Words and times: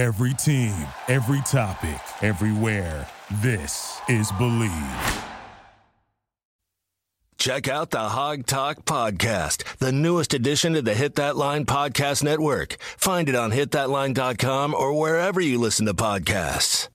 Every 0.00 0.32
team, 0.32 0.86
every 1.08 1.42
topic, 1.42 2.00
everywhere. 2.22 3.06
This 3.42 4.00
is 4.08 4.32
Believe. 4.32 5.24
Check 7.36 7.68
out 7.68 7.90
the 7.90 8.08
Hawg 8.08 8.46
Talk 8.46 8.86
Podcast, 8.86 9.62
the 9.76 9.92
newest 9.92 10.32
addition 10.32 10.72
to 10.72 10.80
the 10.80 10.94
Hit 10.94 11.16
That 11.16 11.36
Line 11.36 11.66
Podcast 11.66 12.22
Network. 12.24 12.78
Find 12.80 13.28
it 13.28 13.34
on 13.34 13.50
hitthatline.com 13.50 14.72
or 14.72 14.98
wherever 14.98 15.38
you 15.38 15.58
listen 15.58 15.84
to 15.84 15.92
podcasts. 15.92 16.88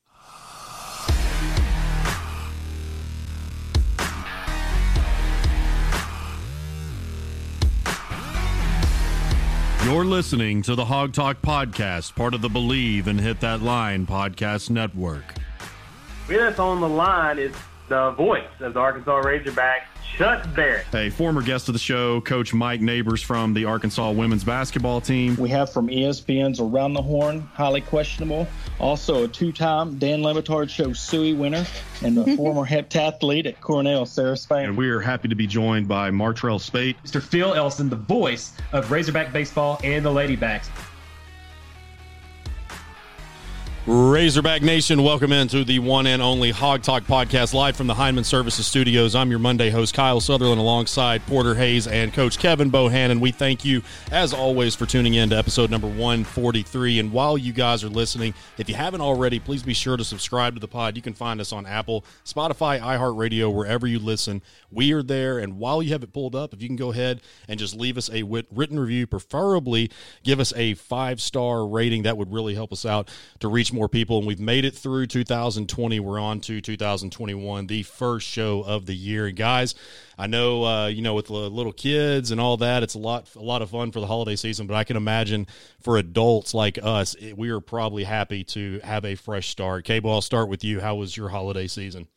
You're 9.86 10.04
listening 10.04 10.64
to 10.64 10.74
the 10.74 10.84
Hawg 10.84 11.14
Talk 11.14 11.44
Podcast, 11.44 12.16
part 12.16 12.34
of 12.34 12.42
the 12.42 12.50
Believe 12.50 13.08
and 13.08 13.22
Hit 13.22 13.40
That 13.42 13.62
Line 13.62 14.08
Podcast 14.08 14.72
Network. 14.72 15.36
With 16.28 16.60
on 16.60 16.82
the 16.82 16.90
line 16.90 17.38
is 17.38 17.54
the 17.88 18.12
voice 18.12 18.48
of 18.60 18.74
the 18.74 18.80
Arkansas 18.80 19.22
Razorbacks, 19.22 19.84
Chuck 20.18 20.48
Barrett. 20.56 20.86
A 20.94 21.10
former 21.10 21.42
guest 21.42 21.68
of 21.68 21.74
the 21.74 21.80
show, 21.80 22.22
Coach 22.22 22.54
Mike 22.54 22.80
Neighbors 22.82 23.22
from 23.22 23.54
the 23.54 23.66
Arkansas 23.66 24.12
women's 24.12 24.44
basketball 24.44 25.02
team. 25.02 25.36
We 25.36 25.50
have 25.50 25.72
from 25.72 25.88
ESPN's 25.88 26.60
Around 26.60 26.94
the 26.94 27.02
Horn, 27.02 27.42
highly 27.54 27.82
questionable. 27.82 28.48
Also 28.80 29.26
a 29.26 29.28
two-time 29.28 29.98
Dan 29.98 30.24
Le 30.24 30.34
Batard 30.34 30.70
Show 30.70 30.94
Suey 30.94 31.34
winner 31.34 31.66
and 32.02 32.18
a 32.18 32.36
former 32.38 32.66
heptathlete 32.66 33.46
at 33.46 33.60
Cornell, 33.62 34.06
Sarah 34.06 34.38
Spain. 34.38 34.66
And 34.66 34.78
we 34.78 34.90
are 34.90 35.02
happy 35.02 35.28
to 35.28 35.36
be 35.36 35.48
joined 35.48 35.88
by 35.88 36.12
Martrell 36.12 36.60
Spaight. 36.60 36.96
Mr. 37.04 37.22
Phil 37.22 37.54
Elson, 37.54 37.90
the 37.90 37.96
voice 37.96 38.54
of 38.72 38.92
Razorback 38.92 39.34
Baseball 39.34 39.80
and 39.84 40.06
the 40.06 40.12
Ladybacks. 40.12 40.70
Razorback 43.88 44.64
Nation, 44.64 45.04
welcome 45.04 45.32
into 45.32 45.64
the 45.64 45.78
one 45.78 46.08
and 46.08 46.20
only 46.20 46.50
Hawg 46.50 46.82
Talk 46.82 47.04
podcast 47.04 47.54
live 47.54 47.76
from 47.76 47.86
the 47.86 47.94
Heineman 47.94 48.24
Services 48.24 48.66
Studios. 48.66 49.14
I'm 49.14 49.30
your 49.30 49.38
Monday 49.38 49.70
host, 49.70 49.94
Kyle 49.94 50.20
Sutherland, 50.20 50.60
alongside 50.60 51.24
Porter 51.28 51.54
Hayes 51.54 51.86
and 51.86 52.12
Coach 52.12 52.40
Kevin 52.40 52.72
Bohannon. 52.72 53.20
We 53.20 53.32
thank 53.32 53.64
you, 53.64 53.84
as 54.12 54.34
always, 54.34 54.74
for 54.74 54.88
tuning 54.88 55.14
in 55.14 55.30
to 55.30 55.38
episode 55.38 55.70
number 55.70 55.86
143. 55.86 56.98
And 56.98 57.12
while 57.12 57.38
you 57.38 57.54
guys 57.54 57.84
are 57.84 57.90
listening, 57.90 58.34
if 58.58 58.68
you 58.68 58.74
haven't 58.74 59.02
already, 59.02 59.40
please 59.40 59.62
be 59.62 59.76
sure 59.76 59.98
to 59.98 60.04
subscribe 60.04 60.56
to 60.56 60.60
the 60.60 60.68
pod. 60.68 60.96
You 60.96 61.04
can 61.04 61.14
find 61.14 61.40
us 61.40 61.54
on 61.54 61.68
Apple, 61.68 62.06
Spotify, 62.26 62.80
iHeartRadio, 62.80 63.54
wherever 63.54 63.86
you 63.86 64.00
listen. 64.00 64.42
We 64.72 64.94
are 64.94 65.04
there. 65.04 65.38
And 65.38 65.60
while 65.60 65.84
you 65.84 65.92
have 65.92 66.02
it 66.02 66.12
pulled 66.12 66.36
up, 66.36 66.56
if 66.56 66.62
you 66.64 66.68
can 66.68 66.76
go 66.76 66.92
ahead 66.92 67.22
and 67.48 67.60
just 67.60 67.76
leave 67.76 68.00
us 68.00 68.10
a 68.10 68.24
written 68.24 68.80
review, 68.80 69.06
preferably 69.06 69.92
give 70.24 70.40
us 70.40 70.54
a 70.56 70.74
five 70.74 71.22
star 71.22 71.68
rating, 71.68 72.02
that 72.02 72.18
would 72.18 72.34
really 72.34 72.56
help 72.56 72.74
us 72.74 72.84
out 72.84 73.12
to 73.42 73.48
reach 73.48 73.75
more 73.76 73.90
people. 73.90 74.18
And 74.18 74.26
we've 74.26 74.40
made 74.40 74.66
it 74.66 74.74
through 74.74 75.06
2020. 75.08 76.00
We're 76.00 76.20
on 76.20 76.40
to 76.42 76.62
2021, 76.62 77.68
the 77.68 77.84
first 77.84 78.28
show 78.28 78.62
of 78.62 78.86
the 78.86 78.96
year. 78.96 79.28
And 79.28 79.36
guys, 79.36 79.76
I 80.18 80.26
know 80.26 80.64
uh, 80.64 80.88
you 80.88 81.02
know 81.02 81.14
with 81.14 81.30
little 81.30 81.74
kids 81.74 82.32
and 82.32 82.42
all 82.42 82.58
that, 82.58 82.82
it's 82.82 82.96
a 82.96 83.00
lot 83.00 83.30
a 83.36 83.44
lot 83.44 83.62
of 83.62 83.70
fun 83.70 83.92
for 83.92 84.00
the 84.00 84.08
holiday 84.08 84.36
season. 84.36 84.66
But 84.66 84.76
I 84.76 84.84
can 84.84 84.98
imagine 84.98 85.46
for 85.80 85.98
adults 85.98 86.54
like 86.54 86.80
us, 86.82 87.14
it, 87.16 87.38
we 87.38 87.50
are 87.50 87.60
probably 87.60 88.06
happy 88.06 88.44
to 88.46 88.80
have 88.84 89.06
a 89.06 89.16
fresh 89.16 89.50
start. 89.50 89.86
Cable, 89.86 90.12
I'll 90.12 90.22
start 90.22 90.50
with 90.50 90.64
you. 90.64 90.80
How 90.80 90.96
was 90.96 91.16
your 91.16 91.30
holiday 91.30 91.68
season? 91.68 92.08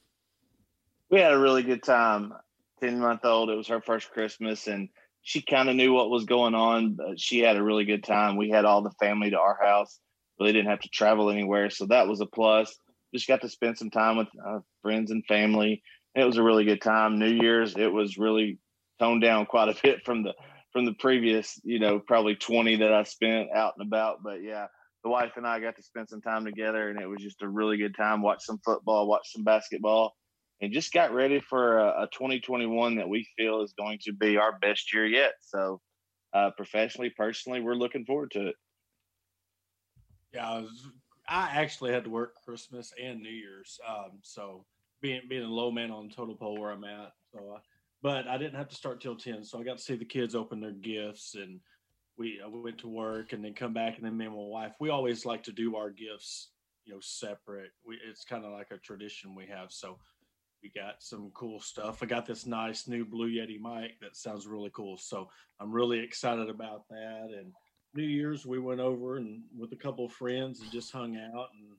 We 1.11 1.21
had 1.21 1.33
a 1.33 1.39
really 1.39 1.63
good 1.63 1.83
time. 1.83 2.33
Ten 2.81 3.01
month 3.01 3.25
old, 3.25 3.51
it 3.51 3.57
was 3.57 3.69
her 3.69 3.81
first 3.81 4.11
Christmas, 4.13 4.69
and 4.69 4.89
she 5.23 5.43
kind 5.43 5.69
of 5.69 5.75
knew 5.75 5.93
what 5.93 6.11
was 6.11 6.25
going 6.25 6.55
on. 6.55 6.95
But 6.95 7.21
she 7.21 7.41
had 7.41 7.57
a 7.57 7.63
really 7.63 7.85
good 7.85 8.05
time. 8.05 8.37
We 8.37 8.51
had 8.51 8.65
all 8.65 8.83
the 8.83 8.93
family 8.93 9.31
to 9.31 9.39
our 9.41 9.59
house 9.61 9.99
really 10.39 10.53
didn't 10.53 10.71
have 10.71 10.81
to 10.81 10.89
travel 10.89 11.31
anywhere. 11.31 11.71
So 11.71 11.87
that 11.87 12.09
was 12.09 12.21
a 12.21 12.27
plus. 12.27 12.77
Just 13.15 13.29
got 13.29 13.41
to 13.41 13.49
spend 13.49 13.79
some 13.79 13.91
time 13.91 14.17
with 14.17 14.29
uh, 14.45 14.61
friends 14.83 15.11
and 15.11 15.25
family. 15.27 15.83
It 16.15 16.25
was 16.25 16.37
a 16.37 16.43
really 16.43 16.65
good 16.65 16.83
time. 16.83 17.19
New 17.19 17.31
Year's, 17.31 17.77
it 17.77 17.93
was 17.93 18.19
really 18.19 18.59
toned 18.99 19.23
down 19.23 19.47
quite 19.47 19.69
a 19.69 19.81
bit 19.83 20.05
from 20.05 20.23
the 20.23 20.35
from 20.73 20.85
the 20.85 20.95
previous, 20.95 21.59
you 21.65 21.79
know, 21.79 21.99
probably 21.99 22.37
20 22.37 22.77
that 22.77 22.93
I 22.93 23.03
spent 23.05 23.49
out 23.55 23.73
and 23.79 23.87
about. 23.87 24.23
But 24.23 24.43
yeah, 24.43 24.67
the 25.03 25.09
wife 25.09 25.33
and 25.37 25.47
I 25.47 25.61
got 25.61 25.77
to 25.77 25.83
spend 25.83 26.11
some 26.11 26.21
time 26.21 26.45
together 26.45 26.91
and 26.91 27.01
it 27.01 27.07
was 27.07 27.23
just 27.23 27.43
a 27.43 27.49
really 27.49 27.79
good 27.79 27.97
time. 27.97 28.21
Watch 28.21 28.45
some 28.45 28.61
football, 28.65 29.09
watch 29.09 29.33
some 29.33 29.45
basketball, 29.45 30.15
and 30.61 30.73
just 30.73 30.93
got 30.93 31.15
ready 31.15 31.41
for 31.41 31.79
a, 31.79 32.03
a 32.03 32.09
2021 32.13 32.97
that 32.97 33.09
we 33.09 33.27
feel 33.37 33.63
is 33.63 33.73
going 33.79 33.99
to 34.03 34.13
be 34.13 34.37
our 34.37 34.59
best 34.59 34.93
year 34.93 35.07
yet. 35.07 35.33
So, 35.41 35.81
uh, 36.35 36.51
professionally, 36.57 37.11
personally, 37.17 37.61
we're 37.61 37.75
looking 37.75 38.05
forward 38.05 38.33
to 38.33 38.49
it. 38.49 38.55
Yeah, 40.33 40.49
I, 40.49 40.59
was, 40.59 40.87
I 41.29 41.51
actually 41.55 41.93
had 41.93 42.05
to 42.05 42.11
work 42.11 42.35
Christmas 42.45 42.93
and 43.03 43.21
New 43.21 43.31
Year's. 43.31 43.79
Um, 43.89 44.19
so 44.23 44.65
being 45.01 45.23
being 45.29 45.45
a 45.45 45.49
low 45.49 45.71
man 45.71 45.91
on 45.91 46.11
total 46.11 46.35
pole 46.35 46.61
where 46.61 46.71
I'm 46.71 46.85
at. 46.85 47.13
So, 47.33 47.55
uh, 47.57 47.61
but 48.03 48.27
I 48.29 48.39
didn't 48.39 48.57
have 48.57 48.69
to 48.69 48.77
start 48.77 49.01
till 49.01 49.17
ten, 49.17 49.45
so 49.45 49.59
I 49.59 49.65
got 49.65 49.79
to 49.79 49.83
see 49.83 49.97
the 49.97 50.05
kids 50.05 50.35
open 50.35 50.61
their 50.61 50.73
gifts, 50.73 51.35
and 51.35 51.61
we 52.17 52.41
I 52.45 52.49
went 52.49 52.79
to 52.79 52.89
work 52.89 53.33
and 53.33 53.45
then 53.45 53.55
come 53.55 53.73
back, 53.73 53.97
and 53.97 54.05
then 54.05 54.17
me 54.17 54.27
and 54.27 54.35
my 54.35 54.41
wife 54.41 54.73
we 54.81 54.91
always 54.91 55.25
like 55.25 55.43
to 55.45 55.53
do 55.53 55.77
our 55.77 55.91
gifts, 55.91 56.51
you 56.85 56.95
know, 56.95 57.01
separate. 57.01 57.71
We 57.87 57.99
it's 58.09 58.25
kind 58.25 58.45
of 58.45 58.53
like 58.53 58.71
a 58.71 58.79
tradition 58.79 59.35
we 59.35 59.47
have. 59.47 59.73
So 59.73 59.99
we 60.63 60.71
got 60.71 60.97
some 61.01 61.31
cool 61.35 61.61
stuff. 61.61 62.03
I 62.03 62.07
got 62.07 62.27
this 62.27 62.47
nice 62.47 62.89
new 62.89 63.05
Blue 63.05 63.31
Yeti 63.31 63.61
mic 63.61 64.01
that 64.01 64.17
sounds 64.17 64.47
really 64.47 64.71
cool. 64.73 64.97
So 64.99 65.29
I'm 65.61 65.73
really 65.73 66.01
excited 66.01 66.49
about 66.49 66.89
that, 66.91 67.29
and 67.37 67.53
New 67.95 68.05
Year's 68.05 68.47
we 68.47 68.59
went 68.59 68.81
over 68.81 69.17
and 69.17 69.43
with 69.57 69.73
a 69.73 69.77
couple 69.77 70.05
of 70.05 70.13
friends 70.13 70.61
and 70.61 70.71
just 70.71 70.93
hung 70.93 71.17
out 71.17 71.49
and 71.59 71.77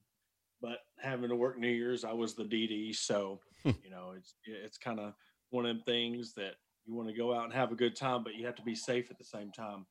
but 0.61 0.79
having 0.99 1.29
to 1.29 1.35
work 1.35 1.57
New 1.57 1.69
Year's 1.69 2.03
I 2.03 2.13
was 2.13 2.33
the 2.33 2.43
DD 2.43 2.95
so 2.95 3.39
hmm. 3.63 3.71
you 3.83 3.89
know 3.89 4.13
it's 4.17 4.35
it's 4.45 4.77
kind 4.77 4.99
of 4.99 5.13
one 5.51 5.65
of 5.65 5.75
them 5.75 5.83
things 5.85 6.33
that 6.33 6.55
you 6.85 6.95
want 6.95 7.07
to 7.07 7.15
go 7.15 7.33
out 7.33 7.45
and 7.45 7.53
have 7.53 7.71
a 7.71 7.75
good 7.75 7.95
time 7.95 8.23
but 8.23 8.35
you 8.35 8.45
have 8.45 8.55
to 8.55 8.63
be 8.63 8.75
safe 8.75 9.11
at 9.11 9.17
the 9.17 9.23
same 9.23 9.51
time. 9.51 9.85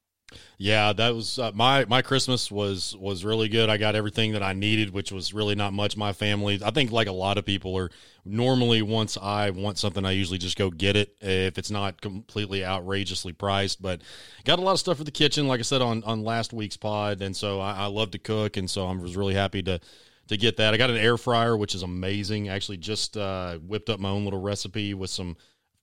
Yeah, 0.59 0.93
that 0.93 1.15
was 1.15 1.39
uh, 1.39 1.53
my 1.55 1.85
my 1.87 2.03
Christmas 2.03 2.51
was 2.51 2.95
was 2.97 3.25
really 3.25 3.49
good. 3.49 3.71
I 3.71 3.77
got 3.77 3.95
everything 3.95 4.33
that 4.33 4.43
I 4.43 4.53
needed, 4.53 4.91
which 4.91 5.11
was 5.11 5.33
really 5.33 5.55
not 5.55 5.73
much. 5.73 5.97
My 5.97 6.13
family, 6.13 6.61
I 6.63 6.71
think, 6.71 6.91
like 6.91 7.07
a 7.07 7.13
lot 7.13 7.39
of 7.39 7.47
people, 7.47 7.79
are 7.79 7.91
normally 8.25 8.83
once 8.83 9.17
I 9.17 9.51
want 9.51 9.79
something, 9.79 10.05
I 10.05 10.11
usually 10.11 10.39
just 10.39 10.59
go 10.59 10.69
get 10.71 10.97
it 10.97 11.17
if 11.21 11.57
it's 11.57 11.71
not 11.71 12.01
completely 12.01 12.65
outrageously 12.65 13.33
priced. 13.33 13.81
But 13.81 14.03
got 14.45 14.59
a 14.59 14.63
lot 14.63 14.73
of 14.73 14.81
stuff 14.81 14.99
for 14.99 15.05
the 15.05 15.11
kitchen, 15.11 15.49
like 15.49 15.61
I 15.61 15.63
said 15.63 15.81
on 15.81 16.03
on 16.05 16.25
last 16.25 16.53
week's 16.53 16.77
pod, 16.77 17.23
and 17.23 17.35
so 17.35 17.61
I, 17.61 17.73
I 17.73 17.87
love 17.87 18.11
to 18.11 18.19
cook, 18.19 18.57
and 18.57 18.69
so 18.69 18.87
I 18.87 18.93
was 18.93 19.17
really 19.17 19.35
happy 19.35 19.63
to 19.63 19.81
to 20.27 20.37
get 20.37 20.59
that. 20.59 20.75
I 20.75 20.77
got 20.77 20.91
an 20.91 20.97
air 20.97 21.17
fryer, 21.17 21.57
which 21.57 21.75
is 21.75 21.83
amazing. 21.83 22.49
Actually, 22.49 22.79
just 22.79 23.17
uh, 23.17 23.59
whipped 23.59 23.89
up 23.89 23.99
my 23.99 24.11
own 24.11 24.25
little 24.25 24.43
recipe 24.43 24.93
with 24.93 25.11
some 25.11 25.37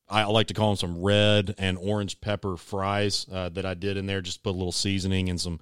I 0.08 0.26
like 0.26 0.48
to 0.48 0.54
call 0.54 0.70
them 0.70 0.78
some 0.78 1.02
red 1.02 1.56
and 1.58 1.78
orange 1.78 2.22
pepper 2.22 2.58
fries 2.58 3.26
uh, 3.32 3.50
that 3.50 3.66
I 3.66 3.74
did 3.74 3.98
in 3.98 4.06
there. 4.06 4.22
Just 4.22 4.44
put 4.44 4.52
a 4.52 4.58
little 4.58 4.72
seasoning 4.72 5.30
and 5.30 5.42
some 5.42 5.60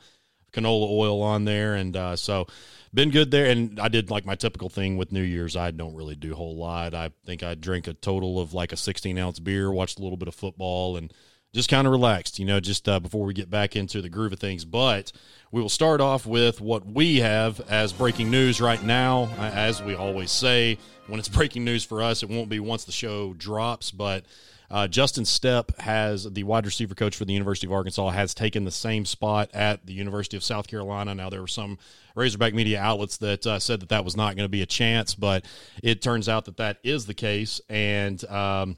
canola 0.51 0.89
oil 0.89 1.21
on 1.21 1.45
there, 1.45 1.75
and 1.75 1.95
uh, 1.95 2.15
so 2.15 2.47
been 2.93 3.09
good 3.09 3.31
there. 3.31 3.49
And 3.49 3.79
I 3.79 3.87
did 3.87 4.11
like 4.11 4.25
my 4.25 4.35
typical 4.35 4.69
thing 4.69 4.97
with 4.97 5.11
New 5.11 5.21
Year's. 5.21 5.55
I 5.55 5.71
don't 5.71 5.95
really 5.95 6.15
do 6.15 6.33
a 6.33 6.35
whole 6.35 6.55
lot. 6.55 6.93
I 6.93 7.11
think 7.25 7.41
I 7.41 7.55
drink 7.55 7.87
a 7.87 7.93
total 7.93 8.39
of 8.39 8.53
like 8.53 8.71
a 8.71 8.77
16 8.77 9.17
ounce 9.17 9.39
beer, 9.39 9.71
watched 9.71 9.99
a 9.99 10.03
little 10.03 10.17
bit 10.17 10.27
of 10.27 10.35
football, 10.35 10.97
and 10.97 11.13
just 11.53 11.69
kind 11.69 11.85
of 11.85 11.91
relaxed, 11.91 12.39
you 12.39 12.45
know, 12.45 12.59
just 12.59 12.89
uh, 12.89 12.99
before 12.99 13.25
we 13.25 13.33
get 13.33 13.49
back 13.49 13.75
into 13.75 14.01
the 14.01 14.09
groove 14.09 14.33
of 14.33 14.39
things. 14.39 14.65
But 14.65 15.11
we 15.51 15.61
will 15.61 15.69
start 15.69 16.01
off 16.01 16.25
with 16.25 16.59
what 16.59 16.85
we 16.85 17.17
have 17.17 17.61
as 17.69 17.93
breaking 17.93 18.31
news 18.31 18.59
right 18.59 18.81
now. 18.83 19.25
As 19.37 19.81
we 19.81 19.93
always 19.93 20.31
say, 20.31 20.79
when 21.07 21.19
it's 21.19 21.29
breaking 21.37 21.63
news 21.63 21.83
for 21.83 22.01
us, 22.01 22.23
it 22.23 22.29
won't 22.29 22.49
be 22.49 22.59
once 22.59 22.83
the 22.83 22.91
show 22.91 23.33
drops, 23.33 23.91
but. 23.91 24.25
Uh, 24.71 24.87
Justin 24.87 25.23
Stepp 25.23 25.77
has 25.81 26.23
the 26.23 26.41
wide 26.41 26.65
receiver 26.65 26.95
coach 26.95 27.15
for 27.15 27.25
the 27.25 27.33
University 27.33 27.67
of 27.67 27.73
Arkansas 27.73 28.09
has 28.09 28.33
taken 28.33 28.65
the 28.65 28.71
same 28.71 29.05
spot 29.05 29.51
at 29.53 29.85
the 29.85 29.93
University 29.93 30.35
of 30.35 30.43
South 30.43 30.67
Carolina. 30.67 31.13
Now 31.13 31.29
there 31.29 31.41
were 31.41 31.47
some 31.47 31.77
Razorback 32.15 32.55
media 32.55 32.79
outlets 32.79 33.17
that 33.17 33.45
uh, 33.45 33.59
said 33.59 33.81
that 33.81 33.89
that 33.89 34.03
was 34.03 34.17
not 34.17 34.35
going 34.35 34.45
to 34.45 34.49
be 34.49 34.63
a 34.63 34.65
chance, 34.65 35.13
but 35.13 35.45
it 35.83 36.01
turns 36.01 36.27
out 36.27 36.45
that 36.45 36.57
that 36.57 36.79
is 36.83 37.06
the 37.06 37.13
case, 37.13 37.61
and 37.69 38.23
um, 38.31 38.77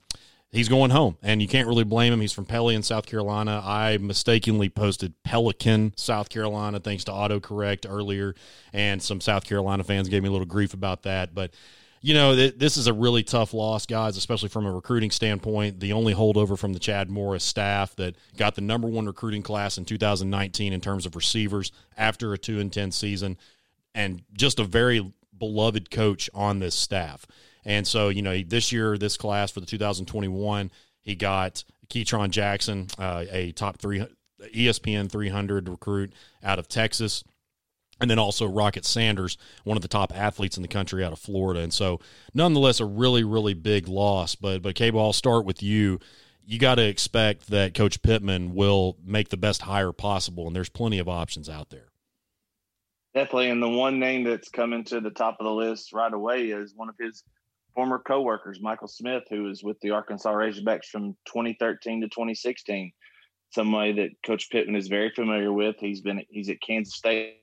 he's 0.56 0.70
going 0.70 0.92
home, 0.92 1.18
and 1.22 1.42
you 1.42 1.48
can't 1.48 1.68
really 1.68 1.84
blame 1.84 2.14
him. 2.14 2.22
He's 2.22 2.32
from 2.32 2.46
Pelion, 2.46 2.84
South 2.84 3.06
Carolina. 3.06 3.62
I 3.64 3.98
mistakenly 3.98 4.70
posted 4.70 5.14
Pelican, 5.24 5.94
South 5.96 6.30
Carolina, 6.30 6.80
thanks 6.80 7.04
to 7.06 7.12
autocorrect 7.12 7.86
earlier, 7.90 8.36
and 8.74 9.02
some 9.02 9.22
South 9.22 9.44
Carolina 9.44 9.84
fans 9.84 10.10
gave 10.10 10.24
me 10.24 10.30
a 10.30 10.32
little 10.32 10.48
grief 10.48 10.74
about 10.74 11.04
that. 11.04 11.36
But 11.36 11.52
you 12.02 12.14
know, 12.14 12.36
this 12.36 12.78
is 12.78 12.86
a 12.86 12.94
really 12.94 13.24
tough 13.24 13.52
loss, 13.52 13.88
guys, 13.88 14.16
especially 14.16 14.50
from 14.50 14.68
a 14.68 14.72
recruiting 14.72 15.10
standpoint. 15.10 15.80
The 15.80 15.94
only 15.94 16.14
holdover 16.14 16.56
from 16.56 16.72
the 16.72 16.80
Chad 16.80 17.10
Morris 17.10 17.44
staff 17.44 17.96
that 17.96 18.16
got 18.38 18.54
the 18.54 18.62
number 18.62 18.88
one 18.88 19.08
recruiting 19.08 19.42
class 19.42 19.80
in 19.80 19.86
2019 19.86 20.72
in 20.72 20.82
terms 20.82 21.08
of 21.08 21.16
receivers 21.16 21.72
after 21.98 22.32
a 22.32 22.38
two 22.38 22.60
and 22.60 22.72
ten 22.72 22.92
season, 22.92 23.38
and 23.96 24.22
just 24.34 24.60
a 24.60 24.64
very 24.64 25.14
beloved 25.38 25.90
coach 25.90 26.30
on 26.34 26.60
this 26.60 26.76
staff. 26.76 27.26
And 27.66 27.88
so, 27.88 28.10
you 28.10 28.22
know, 28.22 28.42
this 28.44 28.72
year, 28.72 28.98
this 28.98 29.18
class 29.18 29.52
for 29.52 29.60
the 29.60 29.66
2021, 29.66 30.72
he 31.02 31.16
got 31.16 31.64
Ketron 31.90 32.30
Jackson, 32.30 32.88
uh, 33.00 33.26
a 33.30 33.52
top 33.52 33.78
three 33.78 34.06
ESPN 34.42 35.10
300 35.10 35.70
recruit 35.70 36.14
out 36.44 36.60
of 36.60 36.68
Texas. 36.68 37.24
and 38.02 38.10
then 38.12 38.20
also 38.20 38.46
Rocket 38.46 38.84
Sanders, 38.84 39.38
one 39.64 39.78
of 39.78 39.82
the 39.82 39.88
top 39.88 40.14
athletes 40.14 40.58
in 40.58 40.62
the 40.62 40.68
country 40.68 41.04
out 41.04 41.14
of 41.14 41.20
Florida. 41.20 41.62
And 41.62 41.74
so, 41.74 42.02
nonetheless, 42.34 42.82
a 42.82 42.86
really, 42.86 43.24
really 43.24 43.54
big 43.54 43.88
loss. 43.88 44.36
But, 44.36 44.62
but 44.62 44.76
Cable, 44.76 45.00
I'll 45.00 45.14
start 45.14 45.46
with 45.46 45.64
you. 45.64 46.02
You 46.46 46.60
got 46.60 46.76
to 46.76 46.86
expect 46.86 47.48
that 47.52 47.74
Coach 47.74 48.02
Pittman 48.02 48.54
will 48.54 48.98
make 49.04 49.30
the 49.30 49.38
best 49.38 49.62
hire 49.62 49.94
possible, 49.94 50.46
and 50.46 50.54
there's 50.56 50.70
plenty 50.70 51.00
of 51.00 51.08
options 51.08 51.48
out 51.48 51.70
there. 51.70 51.88
Definitely. 53.14 53.50
And 53.50 53.64
the 53.64 53.70
one 53.70 53.98
name 53.98 54.26
that's 54.26 54.50
coming 54.50 54.84
to 54.86 55.00
the 55.00 55.10
top 55.10 55.38
of 55.40 55.46
the 55.46 55.54
list 55.54 55.94
right 55.94 56.14
away 56.14 56.48
is 56.48 56.74
one 56.76 56.90
of 56.90 56.96
his 57.00 57.24
former 57.76 58.00
coworkers, 58.00 58.62
Michael 58.62 58.88
Smith, 58.88 59.24
who 59.30 59.44
was 59.44 59.64
with 59.64 59.80
the 59.82 59.92
Arkansas 59.92 60.32
Razorbacks 60.32 60.86
from 60.86 61.16
2013 61.28 62.02
to 62.02 62.08
2016. 62.08 62.92
Somebody 63.52 63.94
that 63.94 64.10
Coach 64.26 64.50
Pittman 64.50 64.76
is 64.76 64.88
very 64.88 65.12
familiar 65.12 65.52
with. 65.52 65.76
He's 65.80 66.02
been 66.02 66.24
he's 66.30 66.50
at 66.50 66.62
Kansas 66.62 66.96
State 66.96 67.38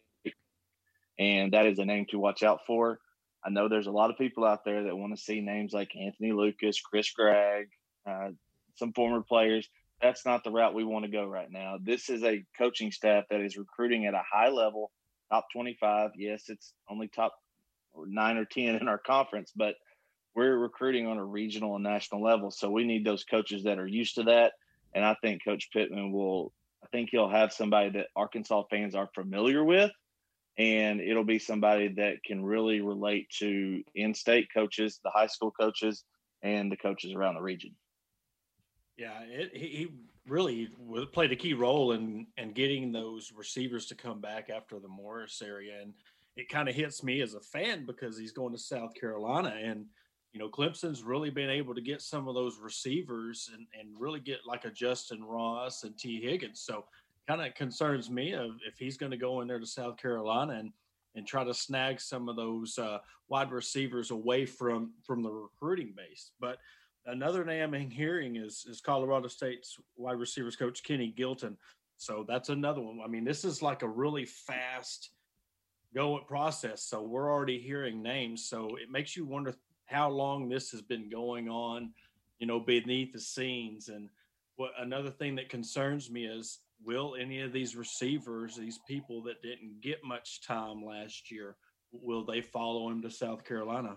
and 1.19 1.53
that 1.53 1.67
is 1.67 1.79
a 1.79 1.85
name 1.85 2.07
to 2.11 2.19
watch 2.19 2.43
out 2.43 2.61
for. 2.67 2.99
I 3.45 3.51
know 3.51 3.69
there's 3.69 3.87
a 3.87 3.93
lot 3.93 4.11
of 4.11 4.19
people 4.19 4.45
out 4.45 4.65
there 4.65 4.85
that 4.85 4.97
want 4.97 5.15
to 5.17 5.23
see 5.23 5.41
names 5.41 5.73
like 5.73 5.97
Anthony 5.97 6.33
Lucas, 6.33 6.81
Chris 6.81 7.11
Gregg, 7.11 7.69
uh, 8.07 8.31
some 8.77 8.93
former 8.93 9.23
players. 9.23 9.69
That's 10.01 10.25
not 10.25 10.45
the 10.45 10.51
route 10.51 10.75
we 10.75 10.85
want 10.85 11.05
to 11.05 11.11
go 11.11 11.27
right 11.27 11.51
now. 11.51 11.77
This 11.81 12.09
is 12.09 12.23
a 12.25 12.45
coaching 12.59 12.91
staff 12.91 13.25
that 13.31 13.41
is 13.41 13.57
recruiting 13.57 14.07
at 14.07 14.15
a 14.15 14.23
high 14.31 14.49
level, 14.49 14.91
top 15.31 15.47
25. 15.53 16.11
Yes, 16.17 16.45
it's 16.49 16.73
only 16.89 17.09
top 17.09 17.35
nine 18.07 18.37
or 18.37 18.45
10 18.45 18.77
in 18.77 18.89
our 18.89 18.99
conference, 18.99 19.53
but 19.55 19.75
we're 20.35 20.57
recruiting 20.57 21.07
on 21.07 21.19
a 21.19 21.25
regional 21.25 21.75
and 21.75 21.85
national 21.85 22.23
level. 22.23 22.51
So 22.51 22.71
we 22.71 22.85
need 22.85 23.05
those 23.05 23.25
coaches 23.25 23.65
that 23.65 23.79
are 23.79 23.87
used 23.87 24.15
to 24.17 24.25
that. 24.25 24.53
And 24.95 25.05
I 25.05 25.17
think 25.23 25.45
Coach 25.45 25.71
Pittman 25.73 26.13
will, 26.13 26.53
I 26.83 26.87
think 26.89 27.11
he'll 27.11 27.29
have 27.29 27.53
somebody 27.53 27.91
that 27.91 28.09
Arkansas 28.17 28.65
fans 28.71 28.95
are 28.95 29.09
familiar 29.15 29.65
with 29.65 29.91
and 30.59 31.01
it'll 31.01 31.25
be 31.25 31.39
somebody 31.39 31.89
that 31.89 32.23
can 32.25 32.45
really 32.45 32.81
relate 32.81 33.29
to 33.39 33.83
in-state 33.95 34.49
coaches, 34.53 35.01
the 35.03 35.11
high 35.11 35.27
school 35.27 35.51
coaches, 35.51 36.05
and 36.43 36.71
the 36.71 36.77
coaches 36.77 37.13
around 37.13 37.35
the 37.35 37.43
region. 37.43 37.75
Yeah, 38.99 39.21
it, 39.23 39.57
he 39.57 39.89
really 40.29 40.69
played 41.13 41.33
a 41.33 41.37
key 41.37 41.55
role 41.55 41.93
in 41.93 42.27
in 42.37 42.53
getting 42.53 42.93
those 42.93 43.33
receivers 43.35 43.87
to 43.87 43.95
come 43.95 44.21
back 44.21 44.51
after 44.51 44.79
the 44.79 44.89
Morris 44.89 45.43
area, 45.43 45.81
and 45.81 45.95
it 46.37 46.49
kind 46.51 46.69
of 46.69 46.75
hits 46.75 47.03
me 47.03 47.23
as 47.23 47.35
a 47.35 47.41
fan 47.41 47.87
because 47.87 48.19
he's 48.19 48.33
going 48.33 48.53
to 48.53 48.59
South 48.59 48.95
Carolina, 48.95 49.55
and 49.59 49.87
you 50.33 50.39
know 50.39 50.49
Clemson's 50.49 51.03
really 51.03 51.31
been 51.31 51.51
able 51.51 51.75
to 51.75 51.81
get 51.81 52.01
some 52.01 52.27
of 52.27 52.35
those 52.35 52.59
receivers 52.59 53.51
and 53.53 53.67
and 53.79 53.89
really 53.99 54.21
get 54.21 54.41
like 54.47 54.65
a 54.65 54.71
Justyn 54.71 55.21
Ross 55.23 55.85
and 55.85 55.97
Tee 55.97 56.21
Higgins. 56.21 56.61
So 56.61 56.85
kind 57.29 57.43
of 57.43 57.55
concerns 57.55 58.11
me 58.11 58.33
of 58.33 58.57
if 58.67 58.79
he's 58.79 58.97
going 58.97 59.13
to 59.13 59.17
go 59.17 59.41
in 59.41 59.49
there 59.49 59.61
to 59.61 59.67
South 59.67 59.97
Carolina 59.97 60.55
and 60.55 60.73
and 61.15 61.27
try 61.27 61.45
to 61.45 61.53
snag 61.53 62.01
some 62.01 62.29
of 62.29 62.37
those 62.37 62.79
uh, 62.79 62.99
wide 63.29 63.53
receivers 63.53 64.11
away 64.11 64.47
from 64.47 64.93
from 65.05 65.23
the 65.23 65.31
recruiting 65.31 65.93
base. 65.97 66.31
But 66.41 66.57
another 67.07 67.45
name 67.45 67.75
I'm 67.75 67.91
hearing 67.91 68.37
is 68.37 68.65
is 68.69 68.81
Colorado 68.81 69.29
State's 69.29 69.77
wide 69.97 70.19
receivers 70.19 70.57
coach 70.57 70.83
Kenny 70.83 71.15
Guiton. 71.17 71.57
So 71.99 72.25
that's 72.27 72.49
another 72.49 72.81
one. 72.81 73.01
I 73.05 73.07
mean, 73.07 73.25
this 73.25 73.45
is 73.45 73.63
like 73.63 73.83
a 73.83 73.89
really 73.89 74.25
fast 74.25 75.11
going 75.95 76.25
process. 76.25 76.83
So 76.83 77.03
we're 77.03 77.31
already 77.31 77.61
hearing 77.61 78.03
names. 78.03 78.47
So 78.47 78.77
it 78.77 78.91
makes 78.91 79.17
you 79.17 79.25
wonder 79.25 79.55
how 79.93 80.09
long 80.09 80.49
this 80.49 80.71
has 80.71 80.83
been 80.83 81.09
going 81.09 81.49
on, 81.49 81.93
you 82.39 82.47
know, 82.47 82.59
beneath 82.59 83.13
the 83.13 83.21
scenes. 83.21 83.89
And 83.89 84.09
what 84.57 84.73
another 84.79 85.11
thing 85.11 85.35
that 85.37 85.49
concerns 85.49 86.11
me 86.11 86.27
is 86.27 86.61
will 86.85 87.15
any 87.21 87.41
of 87.41 87.53
these 87.53 87.77
receivers, 87.77 88.57
these 88.57 88.81
people 88.87 89.23
that 89.23 89.43
didn't 89.43 89.81
get 89.81 90.03
much 90.05 90.45
time 90.47 90.85
last 90.85 91.31
year, 91.31 91.57
will 91.93 92.25
they 92.25 92.41
follow 92.41 92.89
him 92.89 93.03
to 93.03 93.11
South 93.11 93.45
Carolina? 93.45 93.97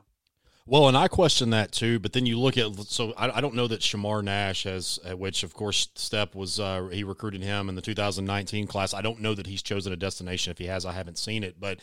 Well, 0.67 0.87
and 0.87 0.97
I 0.97 1.07
question 1.07 1.51
that 1.51 1.71
too. 1.71 1.99
But 1.99 2.13
then 2.13 2.25
you 2.25 2.39
look 2.39 2.57
at 2.57 2.73
so 2.87 3.13
I, 3.13 3.37
I 3.37 3.41
don't 3.41 3.53
know 3.53 3.67
that 3.67 3.81
Shamar 3.81 4.23
Nash 4.23 4.63
has, 4.63 4.99
uh, 5.07 5.15
which 5.15 5.43
of 5.43 5.53
course 5.53 5.89
Stepp 5.95 6.33
was 6.33 6.59
uh, 6.59 6.89
he 6.91 7.03
recruited 7.03 7.43
him 7.43 7.69
in 7.69 7.75
the 7.75 7.83
2019 7.83 8.65
class. 8.65 8.93
I 8.93 9.03
don't 9.03 9.21
know 9.21 9.35
that 9.35 9.45
he's 9.45 9.61
chosen 9.61 9.93
a 9.93 9.95
destination. 9.95 10.49
If 10.49 10.57
he 10.57 10.65
has, 10.65 10.85
I 10.85 10.93
haven't 10.93 11.19
seen 11.19 11.43
it. 11.43 11.59
But 11.59 11.81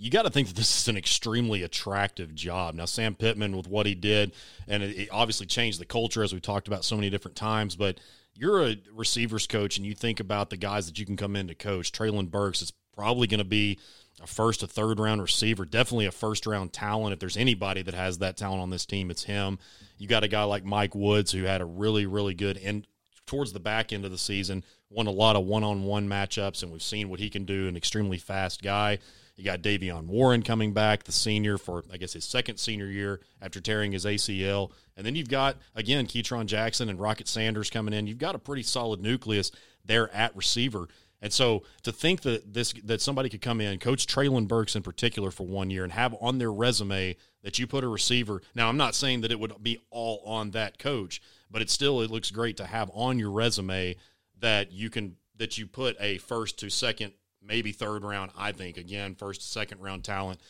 you 0.00 0.10
got 0.10 0.22
to 0.22 0.30
think 0.30 0.48
that 0.48 0.56
this 0.56 0.80
is 0.80 0.88
an 0.88 0.96
extremely 0.96 1.62
attractive 1.62 2.34
job. 2.34 2.74
Now, 2.74 2.86
Sam 2.86 3.14
Pittman 3.14 3.54
with 3.54 3.68
what 3.68 3.84
he 3.84 3.94
did, 3.94 4.32
and 4.66 4.82
it, 4.82 4.96
it 4.96 5.08
obviously 5.12 5.46
changed 5.46 5.78
the 5.78 5.84
culture 5.84 6.22
as 6.22 6.32
we 6.32 6.40
talked 6.40 6.68
about 6.68 6.86
so 6.86 6.96
many 6.96 7.10
different 7.10 7.36
times. 7.36 7.76
But 7.76 8.00
you're 8.34 8.66
a 8.66 8.76
receivers 8.94 9.46
coach 9.46 9.76
and 9.76 9.86
you 9.86 9.94
think 9.94 10.18
about 10.18 10.48
the 10.48 10.56
guys 10.56 10.86
that 10.86 10.98
you 10.98 11.04
can 11.04 11.18
come 11.18 11.36
in 11.36 11.48
to 11.48 11.54
coach, 11.54 11.92
Treylon 11.92 12.30
Burks 12.30 12.62
is 12.62 12.72
probably 12.96 13.26
going 13.26 13.38
to 13.38 13.44
be 13.44 13.78
a 14.22 14.26
first, 14.26 14.62
a 14.62 14.66
third 14.66 14.98
round 14.98 15.20
receiver, 15.20 15.66
definitely 15.66 16.06
a 16.06 16.12
first 16.12 16.46
round 16.46 16.72
talent. 16.72 17.12
If 17.12 17.18
there's 17.18 17.36
anybody 17.36 17.82
that 17.82 17.94
has 17.94 18.18
that 18.18 18.38
talent 18.38 18.62
on 18.62 18.70
this 18.70 18.86
team, 18.86 19.10
it's 19.10 19.24
him. 19.24 19.58
You 19.98 20.08
got 20.08 20.24
a 20.24 20.28
guy 20.28 20.44
like 20.44 20.64
Mike 20.64 20.94
Woods 20.94 21.32
who 21.32 21.44
had 21.44 21.60
a 21.60 21.66
really, 21.66 22.06
really 22.06 22.34
good 22.34 22.56
end 22.56 22.86
towards 23.26 23.52
the 23.52 23.60
back 23.60 23.92
end 23.92 24.06
of 24.06 24.10
the 24.10 24.18
season, 24.18 24.64
won 24.88 25.06
a 25.06 25.10
lot 25.10 25.36
of 25.36 25.44
one 25.44 25.62
on 25.62 25.84
one 25.84 26.08
matchups, 26.08 26.62
and 26.62 26.72
we've 26.72 26.82
seen 26.82 27.08
what 27.08 27.20
he 27.20 27.30
can 27.30 27.44
do, 27.44 27.68
an 27.68 27.76
extremely 27.76 28.18
fast 28.18 28.62
guy. 28.62 28.98
You 29.40 29.46
got 29.46 29.62
De'Vion 29.62 30.04
Warren 30.04 30.42
coming 30.42 30.74
back, 30.74 31.04
the 31.04 31.12
senior 31.12 31.56
for 31.56 31.82
I 31.90 31.96
guess 31.96 32.12
his 32.12 32.24
second 32.24 32.58
senior 32.58 32.86
year 32.86 33.20
after 33.40 33.60
tearing 33.60 33.92
his 33.92 34.04
ACL, 34.04 34.70
and 34.96 35.06
then 35.06 35.14
you've 35.14 35.30
got 35.30 35.56
again 35.74 36.06
Ketron 36.06 36.44
Jackson 36.44 36.90
and 36.90 37.00
Rocket 37.00 37.26
Sanders 37.26 37.70
coming 37.70 37.94
in. 37.94 38.06
You've 38.06 38.18
got 38.18 38.34
a 38.34 38.38
pretty 38.38 38.62
solid 38.62 39.00
nucleus 39.00 39.50
there 39.84 40.12
at 40.14 40.36
receiver. 40.36 40.88
And 41.22 41.32
so 41.32 41.62
to 41.82 41.92
think 41.92 42.20
that 42.22 42.52
this 42.52 42.74
that 42.84 43.00
somebody 43.00 43.30
could 43.30 43.40
come 43.40 43.60
in, 43.62 43.78
coach 43.78 44.06
Treylon 44.06 44.46
Burks 44.46 44.76
in 44.76 44.82
particular 44.82 45.30
for 45.30 45.46
one 45.46 45.70
year, 45.70 45.84
and 45.84 45.92
have 45.92 46.14
on 46.20 46.36
their 46.36 46.52
resume 46.52 47.16
that 47.42 47.58
you 47.58 47.66
put 47.66 47.82
a 47.82 47.88
receiver. 47.88 48.42
Now 48.54 48.68
I'm 48.68 48.76
not 48.76 48.94
saying 48.94 49.22
that 49.22 49.32
it 49.32 49.40
would 49.40 49.62
be 49.62 49.78
all 49.90 50.22
on 50.26 50.50
that 50.50 50.78
coach, 50.78 51.22
but 51.50 51.62
it 51.62 51.70
still 51.70 52.02
it 52.02 52.10
looks 52.10 52.30
great 52.30 52.58
to 52.58 52.66
have 52.66 52.90
on 52.92 53.18
your 53.18 53.30
resume 53.30 53.96
that 54.38 54.70
you 54.70 54.90
can 54.90 55.16
that 55.36 55.56
you 55.56 55.66
put 55.66 55.96
a 55.98 56.18
first 56.18 56.58
to 56.58 56.68
second 56.68 57.12
maybe 57.42 57.72
third 57.72 58.04
round. 58.04 58.30
I 58.36 58.52
think 58.52 58.76
again, 58.76 59.14
first, 59.14 59.50
second 59.52 59.80
round 59.80 60.04
talent. 60.04 60.40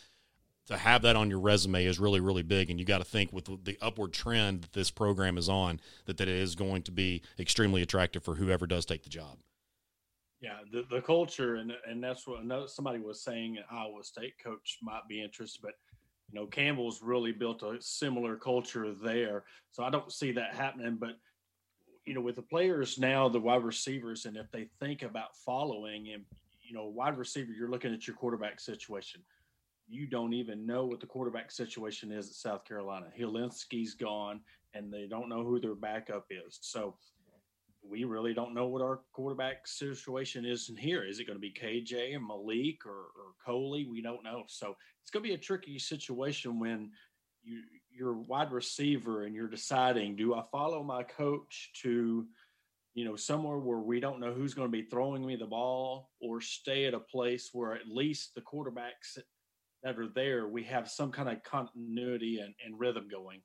To 0.67 0.77
have 0.77 1.03
that 1.03 1.17
on 1.17 1.31
your 1.31 1.41
resume 1.41 1.85
is 1.85 1.99
really, 1.99 2.21
really 2.21 2.45
big, 2.45 2.71
and 2.71 2.79
you 2.79 2.87
got 2.87 2.99
to 2.99 3.05
think 3.05 3.33
with 3.33 3.49
the 3.65 3.77
upward 3.81 4.13
trend 4.13 4.63
that 4.63 4.73
this 4.73 4.89
program 4.89 5.37
is 5.37 5.49
on, 5.49 5.81
that 6.07 6.17
that 6.19 6.29
it 6.29 6.37
is 6.37 6.55
going 6.55 6.83
to 6.83 6.93
be 6.93 7.23
extremely 7.41 7.83
attractive 7.83 8.23
for 8.23 8.37
whoever 8.37 8.69
does 8.69 8.87
take 8.87 9.03
the 9.03 9.11
job. 9.11 9.39
Yeah, 10.41 10.59
the, 10.73 10.87
the 10.89 11.03
culture, 11.03 11.57
and 11.57 11.73
and 11.87 12.03
that's 12.03 12.27
what 12.27 12.71
somebody 12.71 12.99
was 12.99 13.23
saying. 13.23 13.59
an 13.59 13.65
Iowa 13.71 14.05
State 14.05 14.35
coach 14.43 14.79
might 14.81 15.07
be 15.09 15.23
interested, 15.23 15.61
but 15.61 15.75
you 16.31 16.39
know 16.39 16.47
Campbell's 16.47 17.03
really 17.03 17.33
built 17.33 17.63
a 17.63 17.77
similar 17.81 18.37
culture 18.37 18.95
there, 18.95 19.45
so 19.73 19.83
I 19.83 19.91
don't 19.91 20.13
see 20.13 20.33
that 20.33 20.55
happening. 20.55 20.97
But 21.01 21.19
you 22.07 22.15
know, 22.15 22.23
with 22.23 22.37
the 22.37 22.43
players 22.43 22.99
now, 22.99 23.29
the 23.29 23.39
wide 23.39 23.65
receivers, 23.65 24.25
and 24.25 24.37
if 24.37 24.51
they 24.51 24.69
think 24.81 25.03
about 25.03 25.37
following 25.45 26.11
and 26.13 26.25
you 26.71 26.77
know, 26.77 26.85
wide 26.85 27.19
receiver, 27.19 27.53
you're 27.53 27.69
looking 27.69 27.93
at 27.93 28.07
your 28.07 28.15
quarterback 28.15 28.61
situation. 28.61 29.23
You 29.89 30.07
don't 30.07 30.33
even 30.33 30.65
know 30.65 30.87
what 30.87 31.01
the 31.01 31.07
quarterback 31.07 31.51
situation 31.51 32.13
is 32.13 32.29
at 32.29 32.35
South 32.35 32.65
Carolina. 32.65 33.07
Hilinski's 33.19 33.95
gone, 33.95 34.41
and 34.73 34.93
they 34.93 35.09
don't 35.09 35.29
know 35.29 35.43
who 35.43 35.59
their 35.59 35.75
backup 35.75 36.27
is. 36.31 36.61
So 36.61 36.95
we 37.83 38.05
really 38.05 38.33
don't 38.33 38.55
know 38.55 38.69
what 38.69 38.83
our 38.83 39.01
quarterback 39.13 39.67
situation 39.67 40.45
is 40.45 40.69
in 40.69 40.77
here. 40.77 41.03
Is 41.03 41.19
it 41.19 41.27
going 41.27 41.37
to 41.37 41.41
be 41.41 41.53
KJ 41.53 42.15
and 42.15 42.25
Malik 42.25 42.87
or, 42.87 42.93
or 42.93 43.35
Coley? 43.45 43.89
We 43.91 44.01
don't 44.01 44.23
know. 44.23 44.45
So 44.47 44.77
it's 45.03 45.11
going 45.11 45.25
to 45.25 45.29
be 45.29 45.35
a 45.35 45.39
tricky 45.39 45.77
situation 45.81 46.61
when 46.61 46.91
you 47.43 47.63
you're 47.93 48.15
wide 48.15 48.53
receiver 48.53 49.25
and 49.25 49.35
you're 49.35 49.49
deciding, 49.49 50.15
do 50.15 50.35
I 50.35 50.45
follow 50.53 50.85
my 50.85 51.03
coach 51.03 51.73
to– 51.83 52.27
you 52.95 53.05
know, 53.05 53.17
somewhere 53.17 53.59
where 53.59 53.79
we 53.79 54.01
don't 54.01 54.21
know 54.21 54.33
who's 54.33 54.55
going 54.55 54.69
to 54.69 54.73
be 54.73 54.83
throwing 54.83 55.25
me 55.25 55.37
the 55.37 55.47
ball 55.47 56.11
or 56.21 56.41
stay 56.41 56.87
at 56.87 56.95
a 56.95 57.01
place 57.01 57.51
where 57.53 57.75
at 57.75 57.87
least 57.89 58.35
the 58.35 58.41
quarterbacks 58.41 59.19
that 59.83 59.99
are 59.99 60.09
there, 60.15 60.49
we 60.49 60.65
have 60.65 60.89
some 60.89 61.11
kind 61.13 61.29
of 61.29 61.43
continuity 61.43 62.41
and, 62.41 62.55
and 62.65 62.79
rhythm 62.79 63.07
going. 63.11 63.41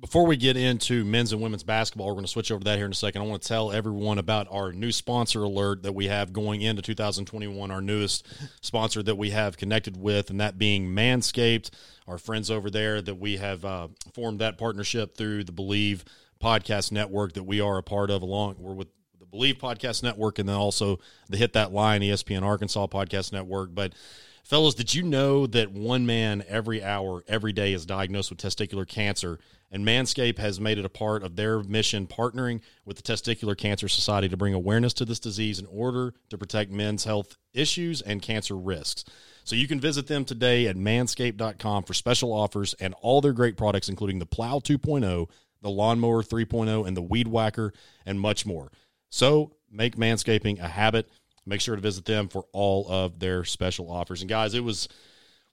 Before 0.00 0.26
we 0.26 0.36
get 0.36 0.56
into 0.56 1.04
men's 1.04 1.32
and 1.32 1.42
women's 1.42 1.62
basketball, 1.62 2.08
we're 2.08 2.14
going 2.14 2.24
to 2.24 2.30
switch 2.30 2.50
over 2.50 2.60
to 2.60 2.64
that 2.64 2.76
here 2.76 2.86
in 2.86 2.92
a 2.92 2.94
second. 2.94 3.22
I 3.22 3.26
want 3.26 3.42
to 3.42 3.48
tell 3.48 3.70
everyone 3.70 4.18
about 4.18 4.48
our 4.50 4.72
new 4.72 4.90
sponsor 4.90 5.42
alert 5.42 5.82
that 5.82 5.92
we 5.92 6.08
have 6.08 6.32
going 6.32 6.62
into 6.62 6.82
2021, 6.82 7.70
our 7.70 7.82
newest 7.82 8.26
sponsor 8.62 9.02
that 9.02 9.16
we 9.16 9.30
have 9.30 9.56
connected 9.56 9.96
with, 9.96 10.30
and 10.30 10.40
that 10.40 10.58
being 10.58 10.88
Manscaped, 10.88 11.70
our 12.08 12.18
friends 12.18 12.50
over 12.50 12.70
there 12.70 13.02
that 13.02 13.16
we 13.16 13.36
have 13.36 13.64
uh, 13.64 13.88
formed 14.14 14.40
that 14.40 14.58
partnership 14.58 15.16
through 15.16 15.44
the 15.44 15.52
Believe 15.52 16.04
podcast 16.42 16.92
network 16.92 17.34
that 17.34 17.44
we 17.44 17.60
are 17.60 17.78
a 17.78 17.82
part 17.82 18.10
of 18.10 18.22
along 18.22 18.56
we're 18.58 18.74
with 18.74 18.88
the 19.18 19.26
Believe 19.26 19.58
Podcast 19.58 20.02
Network, 20.02 20.38
and 20.38 20.48
then 20.48 20.56
also 20.56 20.98
the 21.28 21.36
Hit 21.36 21.52
That 21.52 21.72
Line 21.72 22.00
ESPN 22.00 22.42
Arkansas 22.42 22.88
Podcast 22.88 23.32
Network. 23.32 23.74
But 23.74 23.94
fellas, 24.42 24.74
did 24.74 24.92
you 24.94 25.02
know 25.02 25.46
that 25.46 25.70
one 25.70 26.04
man 26.04 26.42
every 26.48 26.82
hour, 26.82 27.24
every 27.28 27.52
day 27.52 27.72
is 27.72 27.86
diagnosed 27.86 28.30
with 28.30 28.40
testicular 28.40 28.86
cancer? 28.86 29.38
And 29.70 29.86
Manscaped 29.86 30.36
has 30.36 30.60
made 30.60 30.76
it 30.76 30.84
a 30.84 30.90
part 30.90 31.22
of 31.22 31.36
their 31.36 31.62
mission, 31.62 32.06
partnering 32.06 32.60
with 32.84 32.98
the 32.98 33.02
Testicular 33.02 33.56
Cancer 33.56 33.88
Society 33.88 34.28
to 34.28 34.36
bring 34.36 34.52
awareness 34.52 34.92
to 34.94 35.06
this 35.06 35.18
disease 35.18 35.58
in 35.58 35.66
order 35.66 36.12
to 36.28 36.36
protect 36.36 36.70
men's 36.70 37.04
health 37.04 37.38
issues 37.54 38.02
and 38.02 38.20
cancer 38.20 38.54
risks. 38.54 39.04
So 39.44 39.56
you 39.56 39.66
can 39.66 39.80
visit 39.80 40.08
them 40.08 40.26
today 40.26 40.66
at 40.66 40.76
manscaped.com 40.76 41.84
for 41.84 41.94
special 41.94 42.34
offers 42.34 42.74
and 42.74 42.94
all 43.00 43.22
their 43.22 43.32
great 43.32 43.56
products, 43.56 43.88
including 43.88 44.18
the 44.18 44.26
Plow 44.26 44.58
2.0, 44.58 45.28
the 45.62 45.70
Lawnmower 45.70 46.22
3.0, 46.22 46.86
and 46.86 46.96
the 46.96 47.02
Weed 47.02 47.28
Whacker, 47.28 47.72
and 48.04 48.20
much 48.20 48.44
more. 48.44 48.70
So 49.10 49.52
make 49.70 49.96
manscaping 49.96 50.60
a 50.60 50.68
habit. 50.68 51.08
Make 51.46 51.60
sure 51.60 51.76
to 51.76 51.82
visit 51.82 52.04
them 52.04 52.28
for 52.28 52.44
all 52.52 52.86
of 52.90 53.18
their 53.18 53.44
special 53.44 53.90
offers. 53.90 54.20
And 54.20 54.28
guys, 54.28 54.54
it 54.54 54.62
was 54.62 54.88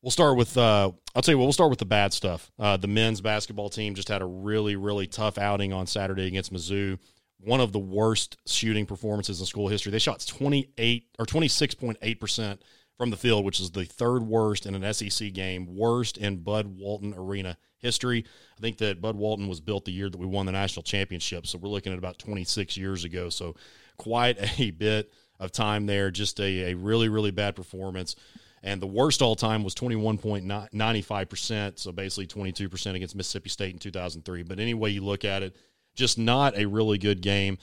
We'll 0.02 0.12
start 0.12 0.38
with 0.38 0.58
uh, 0.58 0.92
I'll 1.14 1.22
tell 1.22 1.34
you 1.34 1.38
what. 1.38 1.46
We'll 1.46 1.54
start 1.54 1.70
with 1.70 1.80
the 1.80 1.86
bad 1.86 2.14
stuff. 2.14 2.52
Uh, 2.58 2.78
the 2.78 2.88
men's 2.88 3.20
basketball 3.20 3.70
team 3.70 3.96
just 3.96 4.08
had 4.08 4.22
a 4.22 4.26
really 4.26 4.76
really 4.76 5.08
tough 5.08 5.38
outing 5.38 5.74
on 5.74 5.88
Saturday 5.88 6.28
against 6.28 6.54
Mizzou. 6.54 6.98
One 7.42 7.60
of 7.60 7.72
the 7.74 7.80
worst 7.80 8.38
shooting 8.46 8.86
performances 8.86 9.40
in 9.40 9.46
school 9.46 9.68
history. 9.68 9.92
They 9.92 10.00
shot 10.00 10.26
twenty 10.26 10.70
eight 10.78 11.08
or 11.18 11.26
twenty 11.26 11.50
six 11.50 11.76
point 11.76 11.98
eight 12.02 12.20
percent 12.20 12.62
from 13.00 13.10
the 13.10 13.18
field, 13.18 13.46
which 13.46 13.60
is 13.60 13.72
the 13.72 13.86
third 13.86 14.24
worst 14.24 14.68
in 14.68 14.76
an 14.76 14.94
SEC 14.94 15.34
game, 15.34 15.76
worst 15.76 16.18
in 16.18 16.38
Bud 16.38 16.78
Walton 16.78 17.16
Arena 17.18 17.58
history. 17.78 18.26
I 18.58 18.62
think 18.62 18.78
that 18.78 19.02
Bud 19.02 19.16
Walton 19.16 19.48
was 19.48 19.62
built 19.62 19.86
the 19.86 19.92
year 19.92 20.10
that 20.10 20.18
we 20.18 20.28
won 20.28 20.46
the 20.46 20.52
national 20.52 20.84
championship, 20.84 21.48
so 21.48 21.58
we're 21.58 21.70
looking 21.70 21.94
at 21.94 21.98
about 21.98 22.20
26 22.20 22.78
years 22.78 23.06
ago. 23.06 23.30
So 23.30 23.56
quite 23.98 24.38
a 24.60 24.72
bit 24.72 25.12
of 25.40 25.52
time 25.52 25.86
there. 25.86 26.12
Just 26.12 26.40
a, 26.40 26.72
a 26.72 26.74
really 26.76 27.10
really 27.10 27.32
bad 27.32 27.56
performance 27.56 28.16
and 28.62 28.82
the 28.82 28.88
worst 28.88 29.22
all 29.22 29.36
time 29.36 29.64
was 29.64 29.74
21.95%, 29.76 31.80
so 31.80 31.92
basically 31.92 32.28
22% 32.28 32.96
against 32.96 33.16
Mississippi 33.16 33.50
State 33.50 33.74
in 33.74 33.80
2003. 33.80 34.44
But 34.44 34.60
anyway, 34.60 34.92
you 34.92 35.02
look 35.02 35.24
at 35.24 35.44
it, 35.44 35.56
just 35.96 36.18
not 36.18 36.58
a 36.58 36.66
really 36.66 36.98
good 36.98 37.22
game. 37.22 37.58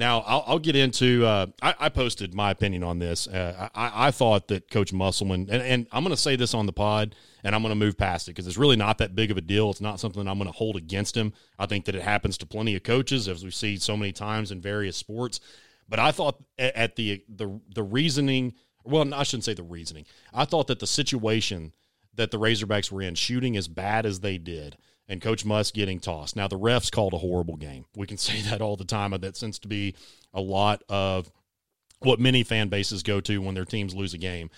Now, 0.00 0.20
I'll, 0.20 0.44
I'll 0.46 0.58
get 0.58 0.76
into. 0.76 1.26
Uh, 1.26 1.48
I, 1.60 1.74
I, 1.78 1.88
posted 1.90 2.32
my 2.32 2.50
opinion 2.50 2.82
on 2.82 3.00
this. 3.00 3.28
Uh, 3.28 3.68
I, 3.74 4.06
I, 4.06 4.10
thought 4.10 4.48
that 4.48 4.70
Coach 4.70 4.94
Musselman, 4.94 5.48
and, 5.50 5.62
and 5.62 5.86
I'm 5.92 6.02
going 6.02 6.16
to 6.16 6.20
say 6.20 6.36
this 6.36 6.54
on 6.54 6.64
the 6.64 6.72
pod, 6.72 7.14
and 7.44 7.54
I'm 7.54 7.60
going 7.60 7.70
to 7.70 7.76
move 7.76 7.98
past 7.98 8.26
it 8.26 8.30
because 8.30 8.46
it's 8.46 8.56
really 8.56 8.76
not 8.76 8.96
that 8.96 9.14
big 9.14 9.30
of 9.30 9.36
a 9.36 9.42
deal. 9.42 9.68
It's 9.68 9.82
not 9.82 10.00
something 10.00 10.26
I'm 10.26 10.38
going 10.38 10.50
to 10.50 10.56
hold 10.56 10.76
against 10.76 11.14
him. 11.14 11.34
I 11.58 11.66
think 11.66 11.84
that 11.84 11.94
it 11.94 12.00
happens 12.00 12.38
to 12.38 12.46
plenty 12.46 12.74
of 12.74 12.82
coaches, 12.82 13.28
as 13.28 13.44
we 13.44 13.50
see 13.50 13.76
so 13.76 13.94
many 13.94 14.10
times 14.10 14.50
in 14.50 14.62
various 14.62 14.96
sports. 14.96 15.38
But 15.86 15.98
I 15.98 16.12
thought 16.12 16.42
at 16.58 16.96
the 16.96 17.22
the 17.28 17.60
the 17.74 17.82
reasoning 17.82 18.54
well, 18.84 19.12
I 19.12 19.22
shouldn't 19.24 19.44
say 19.44 19.52
the 19.52 19.62
reasoning. 19.62 20.06
I 20.32 20.46
thought 20.46 20.68
that 20.68 20.78
the 20.78 20.86
situation 20.86 21.74
that 22.14 22.30
the 22.30 22.38
Razorbacks 22.38 22.90
were 22.90 23.02
in, 23.02 23.16
shooting 23.16 23.54
as 23.54 23.68
bad 23.68 24.06
as 24.06 24.20
they 24.20 24.38
did, 24.38 24.78
and 25.10 25.20
Coach 25.20 25.44
Muss 25.44 25.72
getting 25.72 25.98
tossed. 25.98 26.36
Now, 26.36 26.46
the 26.46 26.58
refs 26.58 26.90
called 26.90 27.12
a 27.12 27.18
horrible 27.18 27.56
game. 27.56 27.84
We 27.96 28.06
can 28.06 28.16
say 28.16 28.40
that 28.42 28.62
all 28.62 28.76
the 28.76 28.84
time. 28.84 29.10
That 29.10 29.36
seems 29.36 29.58
to 29.58 29.68
be 29.68 29.94
a 30.32 30.40
lot 30.40 30.82
of 30.88 31.30
what 31.98 32.18
many 32.18 32.44
fan 32.44 32.68
bases 32.68 33.02
go 33.02 33.20
to 33.20 33.42
when 33.42 33.54
their 33.54 33.66
teams 33.66 33.94
lose 33.94 34.14
a 34.14 34.18
game. 34.18 34.48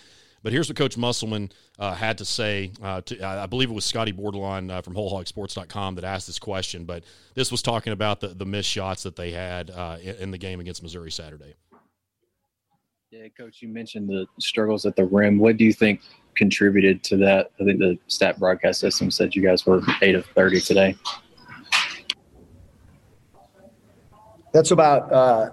But 0.44 0.52
here's 0.52 0.68
what 0.68 0.76
Coach 0.76 0.96
Musselman 0.96 1.52
uh, 1.78 1.94
had 1.94 2.18
to 2.18 2.24
say. 2.24 2.72
Uh, 2.82 3.00
to, 3.02 3.24
I 3.24 3.46
believe 3.46 3.70
it 3.70 3.74
was 3.74 3.84
Scottie 3.84 4.12
Bordelon 4.12 4.70
uh, 4.70 4.82
from 4.82 4.94
WholeHogSports.com 4.94 5.94
that 5.94 6.04
asked 6.04 6.26
this 6.26 6.40
question, 6.40 6.84
but 6.84 7.04
this 7.34 7.52
was 7.52 7.62
talking 7.62 7.92
about 7.92 8.20
the, 8.20 8.28
the 8.28 8.44
missed 8.44 8.68
shots 8.68 9.04
that 9.04 9.14
they 9.14 9.30
had 9.30 9.70
uh, 9.70 9.98
in, 10.02 10.16
in 10.16 10.30
the 10.32 10.38
game 10.38 10.58
against 10.58 10.82
Missouri 10.82 11.12
Saturday. 11.12 11.54
Yeah, 13.12 13.28
Coach, 13.38 13.62
you 13.62 13.68
mentioned 13.68 14.08
the 14.08 14.26
struggles 14.40 14.84
at 14.84 14.96
the 14.96 15.04
rim. 15.04 15.38
What 15.38 15.56
do 15.58 15.64
you 15.64 15.72
think 15.72 16.00
contributed 16.36 17.02
to 17.04 17.16
that? 17.18 17.50
I 17.60 17.64
think 17.64 17.78
the 17.78 17.98
stat 18.06 18.38
broadcast 18.38 18.80
system 18.80 19.10
said 19.10 19.34
you 19.34 19.42
guys 19.42 19.66
were 19.66 19.80
eight 20.00 20.14
of 20.14 20.26
30 20.26 20.60
today. 20.60 20.96
That's 24.52 24.70
about, 24.70 25.12
uh, 25.12 25.50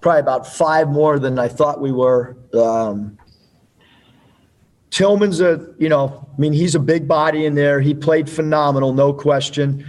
probably 0.00 0.20
about 0.20 0.46
five 0.46 0.88
more 0.88 1.18
than 1.18 1.38
I 1.38 1.48
thought 1.48 1.80
we 1.80 1.92
were. 1.92 2.36
Um, 2.54 3.18
Tilmon's 4.90 5.40
a, 5.40 5.74
you 5.78 5.88
know, 5.88 6.28
I 6.36 6.40
mean, 6.40 6.52
he's 6.52 6.74
a 6.74 6.80
big 6.80 7.08
body 7.08 7.46
in 7.46 7.54
there. 7.54 7.80
He 7.80 7.94
played 7.94 8.28
phenomenal, 8.28 8.92
no 8.92 9.12
question. 9.12 9.86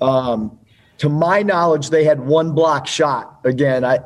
Um, 0.00 0.58
to 0.98 1.08
my 1.10 1.42
knowledge, 1.42 1.90
they 1.90 2.04
had 2.04 2.20
one 2.20 2.52
block 2.52 2.86
shot. 2.86 3.40
Again, 3.44 3.84
I, 3.84 3.98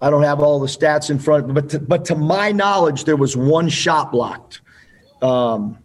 I 0.00 0.10
don't 0.10 0.22
have 0.22 0.40
all 0.40 0.58
the 0.58 0.66
stats 0.66 1.10
in 1.10 1.18
front, 1.18 1.52
but 1.52 1.68
to, 1.70 1.78
but 1.78 2.04
to 2.06 2.14
my 2.14 2.52
knowledge, 2.52 3.04
there 3.04 3.16
was 3.16 3.36
one 3.36 3.68
shot 3.68 4.12
blocked. 4.12 4.62
Um, 5.20 5.78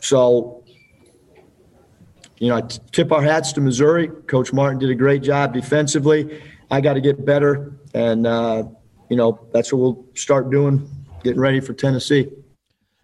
so, 0.00 0.62
you 2.38 2.48
know, 2.48 2.56
I 2.56 2.62
tip 2.92 3.12
our 3.12 3.22
hats 3.22 3.52
to 3.54 3.60
Missouri. 3.62 4.08
Coach 4.26 4.52
Martin 4.52 4.78
did 4.78 4.90
a 4.90 4.94
great 4.94 5.22
job 5.22 5.54
defensively. 5.54 6.42
I 6.70 6.80
got 6.80 6.94
to 6.94 7.00
get 7.00 7.24
better, 7.24 7.72
and 7.94 8.26
uh, 8.26 8.64
you 9.08 9.16
know 9.16 9.46
that's 9.52 9.72
what 9.72 9.80
we'll 9.80 10.04
start 10.14 10.50
doing, 10.50 10.88
getting 11.22 11.40
ready 11.40 11.60
for 11.60 11.72
Tennessee. 11.72 12.28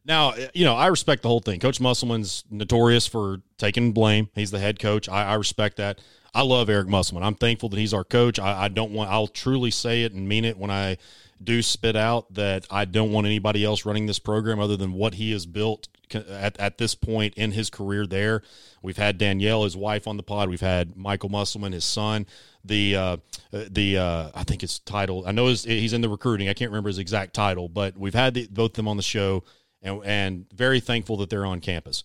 Now, 0.04 0.35
you 0.54 0.64
know, 0.64 0.75
I 0.75 0.88
respect 0.88 1.23
the 1.23 1.28
whole 1.28 1.40
thing. 1.40 1.61
Coach 1.61 1.80
Musselman's 1.80 2.44
notorious 2.50 3.06
for 3.06 3.42
taking 3.59 3.92
blame. 3.92 4.28
He's 4.35 4.50
the 4.50 4.59
head 4.59 4.78
coach. 4.78 5.09
I, 5.09 5.25
I 5.25 5.35
respect 5.35 5.76
that. 5.76 6.00
I 6.34 6.42
love 6.42 6.70
Eric 6.70 6.88
Musselman. 6.88 7.25
I'm 7.25 7.34
thankful 7.34 7.68
that 7.70 7.78
he's 7.78 7.94
our 7.94 8.04
coach. 8.04 8.38
I, 8.38 8.64
I, 8.64 8.68
don't 8.68 8.92
want. 8.92 9.10
I'll 9.10 9.26
truly 9.26 9.70
say 9.70 10.04
it 10.04 10.12
and 10.12 10.28
mean 10.28 10.44
it 10.44 10.56
when 10.56 10.70
I 10.70 10.96
do 11.42 11.62
spit 11.62 11.96
out 11.96 12.32
that 12.34 12.66
I 12.70 12.84
don't 12.84 13.12
want 13.12 13.26
anybody 13.26 13.64
else 13.64 13.84
running 13.84 14.06
this 14.06 14.18
program 14.18 14.60
other 14.60 14.76
than 14.76 14.92
what 14.92 15.14
he 15.14 15.32
has 15.32 15.46
built 15.46 15.88
at, 16.14 16.58
at 16.58 16.78
this 16.78 16.94
point 16.94 17.34
in 17.34 17.52
his 17.52 17.70
career. 17.70 18.06
There, 18.06 18.42
we've 18.82 18.96
had 18.96 19.18
Danielle, 19.18 19.64
his 19.64 19.76
wife, 19.76 20.06
on 20.06 20.16
the 20.16 20.22
pod. 20.22 20.49
We've 20.49 20.60
had 20.60 20.96
Michael 20.96 21.30
Musselman, 21.30 21.72
his 21.72 21.84
son. 21.84 22.26
The 22.64 22.94
uh, 22.94 23.16
the 23.50 23.99
uh, 23.99 24.30
I 24.34 24.44
think 24.44 24.60
his 24.60 24.78
title. 24.80 25.25
I 25.26 25.32
know 25.32 25.46
he's 25.46 25.92
in 25.92 26.02
the 26.02 26.08
recruiting. 26.08 26.49
I 26.49 26.54
can't 26.54 26.70
remember 26.70 26.90
his 26.90 26.99
exact 26.99 27.34
title, 27.34 27.68
but 27.68 27.96
we've 27.96 28.14
had 28.14 28.34
the, 28.34 28.46
both 28.49 28.72
of 28.72 28.76
them 28.76 28.88
on 28.88 28.99
the 28.99 29.02
show, 29.02 29.44
and, 29.82 30.02
and 30.04 30.46
very 30.52 30.78
thankful 30.78 31.16
that 31.18 31.30
they're 31.30 31.46
on 31.46 31.60
campus. 31.60 32.04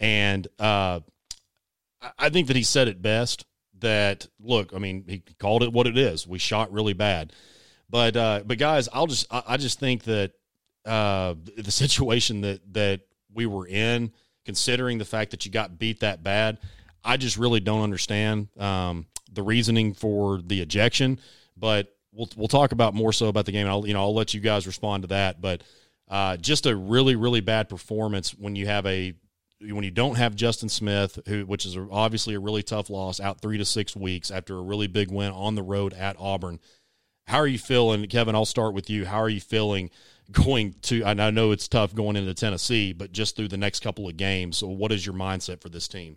And 0.00 0.48
uh, 0.58 1.00
I 2.18 2.28
think 2.28 2.48
that 2.48 2.56
he 2.56 2.64
said 2.64 2.88
it 2.88 3.00
best 3.00 3.46
that 3.84 4.26
look, 4.40 4.72
I 4.74 4.78
mean, 4.78 5.04
he 5.06 5.22
called 5.38 5.62
it 5.62 5.72
what 5.72 5.86
it 5.86 5.96
is. 5.96 6.26
We 6.26 6.38
shot 6.38 6.72
really 6.72 6.92
bad, 6.92 7.32
but 7.88 8.16
uh, 8.16 8.42
but 8.44 8.58
guys, 8.58 8.88
I'll 8.92 9.06
just 9.06 9.26
I, 9.32 9.42
I 9.48 9.56
just 9.56 9.78
think 9.78 10.04
that 10.04 10.32
uh, 10.84 11.34
the 11.56 11.70
situation 11.70 12.40
that 12.40 12.60
that 12.74 13.00
we 13.32 13.46
were 13.46 13.66
in, 13.66 14.12
considering 14.44 14.98
the 14.98 15.04
fact 15.04 15.30
that 15.30 15.44
you 15.44 15.52
got 15.52 15.78
beat 15.78 16.00
that 16.00 16.22
bad, 16.22 16.58
I 17.04 17.16
just 17.16 17.36
really 17.36 17.60
don't 17.60 17.82
understand 17.82 18.48
um, 18.58 19.06
the 19.32 19.42
reasoning 19.42 19.94
for 19.94 20.40
the 20.42 20.60
ejection. 20.60 21.20
But 21.56 21.94
we'll 22.12 22.30
we'll 22.36 22.48
talk 22.48 22.72
about 22.72 22.94
more 22.94 23.12
so 23.12 23.28
about 23.28 23.46
the 23.46 23.52
game. 23.52 23.66
I'll 23.66 23.86
you 23.86 23.94
know 23.94 24.00
I'll 24.00 24.14
let 24.14 24.34
you 24.34 24.40
guys 24.40 24.66
respond 24.66 25.04
to 25.04 25.08
that, 25.08 25.40
but. 25.40 25.62
Uh, 26.06 26.36
just 26.36 26.66
a 26.66 26.76
really, 26.76 27.16
really 27.16 27.40
bad 27.40 27.66
performance 27.66 28.32
when 28.32 28.54
you 28.54 28.66
have 28.66 28.84
a 28.84 29.14
when 29.72 29.84
you 29.84 29.90
don't 29.90 30.16
have 30.16 30.34
Justin 30.34 30.68
Smith, 30.68 31.18
who 31.26 31.46
which 31.46 31.64
is 31.64 31.76
obviously 31.90 32.34
a 32.34 32.40
really 32.40 32.62
tough 32.62 32.90
loss, 32.90 33.20
out 33.20 33.40
three 33.40 33.58
to 33.58 33.64
six 33.64 33.96
weeks 33.96 34.30
after 34.30 34.56
a 34.56 34.62
really 34.62 34.86
big 34.86 35.10
win 35.10 35.32
on 35.32 35.54
the 35.54 35.62
road 35.62 35.92
at 35.94 36.16
Auburn. 36.18 36.60
How 37.26 37.38
are 37.38 37.46
you 37.46 37.58
feeling, 37.58 38.06
Kevin? 38.06 38.34
I'll 38.34 38.44
start 38.44 38.74
with 38.74 38.90
you. 38.90 39.06
How 39.06 39.18
are 39.18 39.28
you 39.28 39.40
feeling 39.40 39.90
going 40.32 40.74
to? 40.82 41.04
I 41.04 41.14
know 41.30 41.52
it's 41.52 41.68
tough 41.68 41.94
going 41.94 42.16
into 42.16 42.34
Tennessee, 42.34 42.92
but 42.92 43.12
just 43.12 43.36
through 43.36 43.48
the 43.48 43.56
next 43.56 43.80
couple 43.80 44.08
of 44.08 44.16
games. 44.16 44.58
So, 44.58 44.68
what 44.68 44.92
is 44.92 45.04
your 45.04 45.14
mindset 45.14 45.60
for 45.60 45.68
this 45.68 45.88
team? 45.88 46.16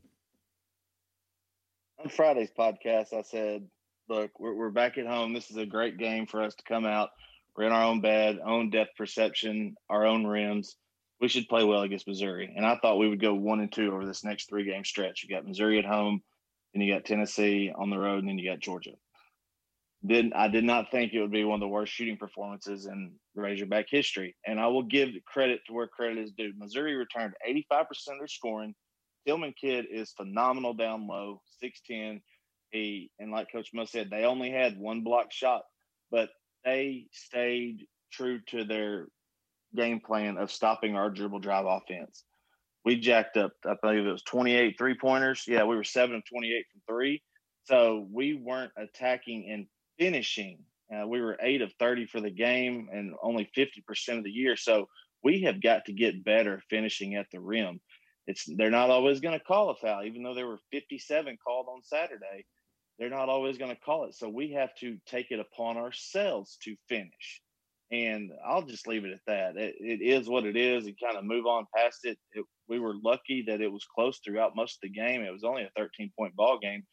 On 2.00 2.10
Friday's 2.10 2.51
podcast, 2.58 3.13
I 3.13 3.22
said, 3.22 3.68
"Look, 4.10 4.39
we're, 4.39 4.54
we're 4.54 4.70
back 4.70 4.98
at 4.98 5.08
home. 5.08 5.34
This 5.34 5.50
is 5.50 5.58
a 5.58 5.66
great 5.66 5.98
game 5.98 6.27
for 6.27 6.42
us 6.42 6.54
to 6.56 6.63
come 6.68 6.86
out. 6.86 7.10
We're 7.56 7.66
in 7.66 7.72
our 7.72 7.84
own 7.84 8.01
bed, 8.01 8.39
own 8.46 8.70
depth 8.70 8.96
perception, 8.98 9.75
our 9.89 10.06
own 10.06 10.25
rims." 10.25 10.75
We 11.20 11.28
should 11.28 11.50
play 11.50 11.64
well 11.64 11.82
against 11.82 12.08
Missouri. 12.08 12.54
And 12.56 12.66
I 12.66 12.78
thought 12.78 13.00
we 13.00 13.10
would 13.10 13.22
go 13.22 13.34
one 13.34 13.60
and 13.60 13.72
two 13.72 13.92
over 13.92 14.06
this 14.06 14.24
next 14.24 14.50
three 14.50 14.66
game 14.66 14.86
stretch. 14.86 15.24
You 15.24 15.36
got 15.36 15.48
Missouri 15.48 15.80
at 15.80 15.86
home, 15.86 16.22
then 16.74 16.82
you 16.84 16.94
got 16.94 17.06
Tennessee 17.06 17.72
on 17.76 17.90
the 17.90 17.98
road, 17.98 18.20
and 18.20 18.30
then 18.30 18.38
you 18.38 18.50
got 18.50 18.60
Georgia. 18.60 18.94
Did 20.06 20.32
I 20.34 20.48
did 20.48 20.64
not 20.64 20.92
think 20.92 21.14
it 21.14 21.22
would 21.22 21.32
be 21.32 21.44
one 21.44 21.56
of 21.56 21.62
the 21.62 21.68
worst 21.68 21.92
shooting 21.92 22.18
performances 22.18 22.86
in 22.86 23.14
Razorback 23.38 23.88
history. 23.90 24.36
And 24.46 24.60
I 24.60 24.68
will 24.68 24.84
give 24.84 25.10
credit 25.26 25.62
to 25.68 25.74
where 25.74 25.88
credit 25.88 26.18
is 26.18 26.32
due. 26.32 26.54
Missouri 26.58 26.96
returned 26.96 27.34
85% 27.48 27.82
of 27.82 28.18
their 28.20 28.28
scoring. 28.28 28.76
Tilmon 29.28 29.54
Kid 29.60 29.86
is 29.92 30.12
phenomenal 30.12 30.74
down 30.74 31.08
low, 31.08 31.42
6'10. 31.64 32.22
He 32.72 33.12
and 33.20 33.32
like 33.32 33.52
Coach 33.52 33.70
Mo 33.74 33.86
said, 33.86 34.10
they 34.10 34.26
only 34.26 34.52
had 34.52 34.78
one 34.78 35.02
block 35.02 35.32
shot, 35.32 35.64
but 36.12 36.30
they 36.66 37.06
stayed 37.12 37.86
true 38.12 38.40
to 38.48 38.66
their 38.66 39.08
game 39.76 40.00
plan 40.00 40.38
of 40.38 40.52
stopping 40.52 40.96
our 40.96 41.10
dribble 41.10 41.40
drive 41.40 41.66
offense. 41.66 42.24
We 42.86 42.98
jacked 42.98 43.38
up, 43.38 43.52
I 43.66 43.76
believe 43.82 44.06
it 44.06 44.12
was 44.12 44.24
28 44.24 44.76
three 44.78 44.96
pointers. 45.00 45.44
Yeah, 45.48 45.66
we 45.66 45.76
were 45.76 45.84
seven 45.84 46.16
of 46.16 46.24
28 46.26 46.66
from 46.72 46.82
three. 46.88 47.22
So 47.66 48.08
we 48.12 48.34
weren't 48.34 48.72
attacking 48.78 49.50
and 49.52 49.68
finishing. 50.00 50.60
Uh, 50.94 51.06
we 51.06 51.20
were 51.20 51.38
eight 51.42 51.62
of 51.62 51.74
30 51.80 52.08
for 52.08 52.22
the 52.22 52.30
game 52.30 52.88
and 52.94 53.14
only 53.22 53.50
50% 53.58 54.18
of 54.18 54.24
the 54.24 54.32
year. 54.32 54.56
So 54.56 54.88
we 55.22 55.42
have 55.42 55.62
got 55.62 55.86
to 55.86 55.94
get 55.94 56.24
better 56.24 56.62
finishing 56.70 57.16
at 57.16 57.26
the 57.32 57.42
rim. 57.42 57.82
It's 58.26 58.46
they're 58.46 58.70
not 58.70 58.90
always 58.90 59.20
going 59.20 59.38
to 59.38 59.44
call 59.44 59.70
a 59.70 59.76
foul, 59.76 60.04
even 60.06 60.24
though 60.24 60.34
there 60.34 60.48
were 60.48 60.60
57 60.72 61.38
called 61.44 61.68
on 61.70 61.82
Saturday. 61.84 62.46
They're 63.00 63.10
not 63.10 63.30
always 63.30 63.58
going 63.58 63.76
to 63.76 63.82
call 63.82 64.06
it. 64.06 64.16
So 64.16 64.30
we 64.30 64.54
have 64.54 64.74
to 64.76 64.98
take 65.06 65.32
it 65.32 65.40
upon 65.40 65.78
ourselves 65.78 66.58
to 66.64 66.76
finish. 66.90 67.42
And 67.91 68.32
I'll 68.46 68.63
just 68.63 68.88
leave 68.88 69.06
it 69.06 69.13
at 69.13 69.22
that. 69.27 69.56
It, 69.56 69.75
it 69.79 70.01
is 70.01 70.27
what 70.27 70.46
it 70.46 70.58
is 70.58 70.86
and 70.86 70.96
kind 71.01 71.17
of 71.17 71.24
move 71.24 71.46
on 71.46 71.67
past 71.75 72.00
it. 72.03 72.17
it. 72.34 72.46
We 72.67 72.79
were 72.79 72.96
lucky 73.01 73.46
that 73.48 73.62
it 73.62 73.72
was 73.72 73.86
close 73.96 74.20
throughout 74.20 74.56
most 74.56 74.75
of 74.75 74.82
the 74.82 74.89
game. 74.89 75.22
It 75.22 75.32
was 75.32 75.46
only 75.46 75.63
a 75.63 75.72
13 75.77 76.12
point 76.17 76.36
ball 76.36 76.60
game 76.60 76.84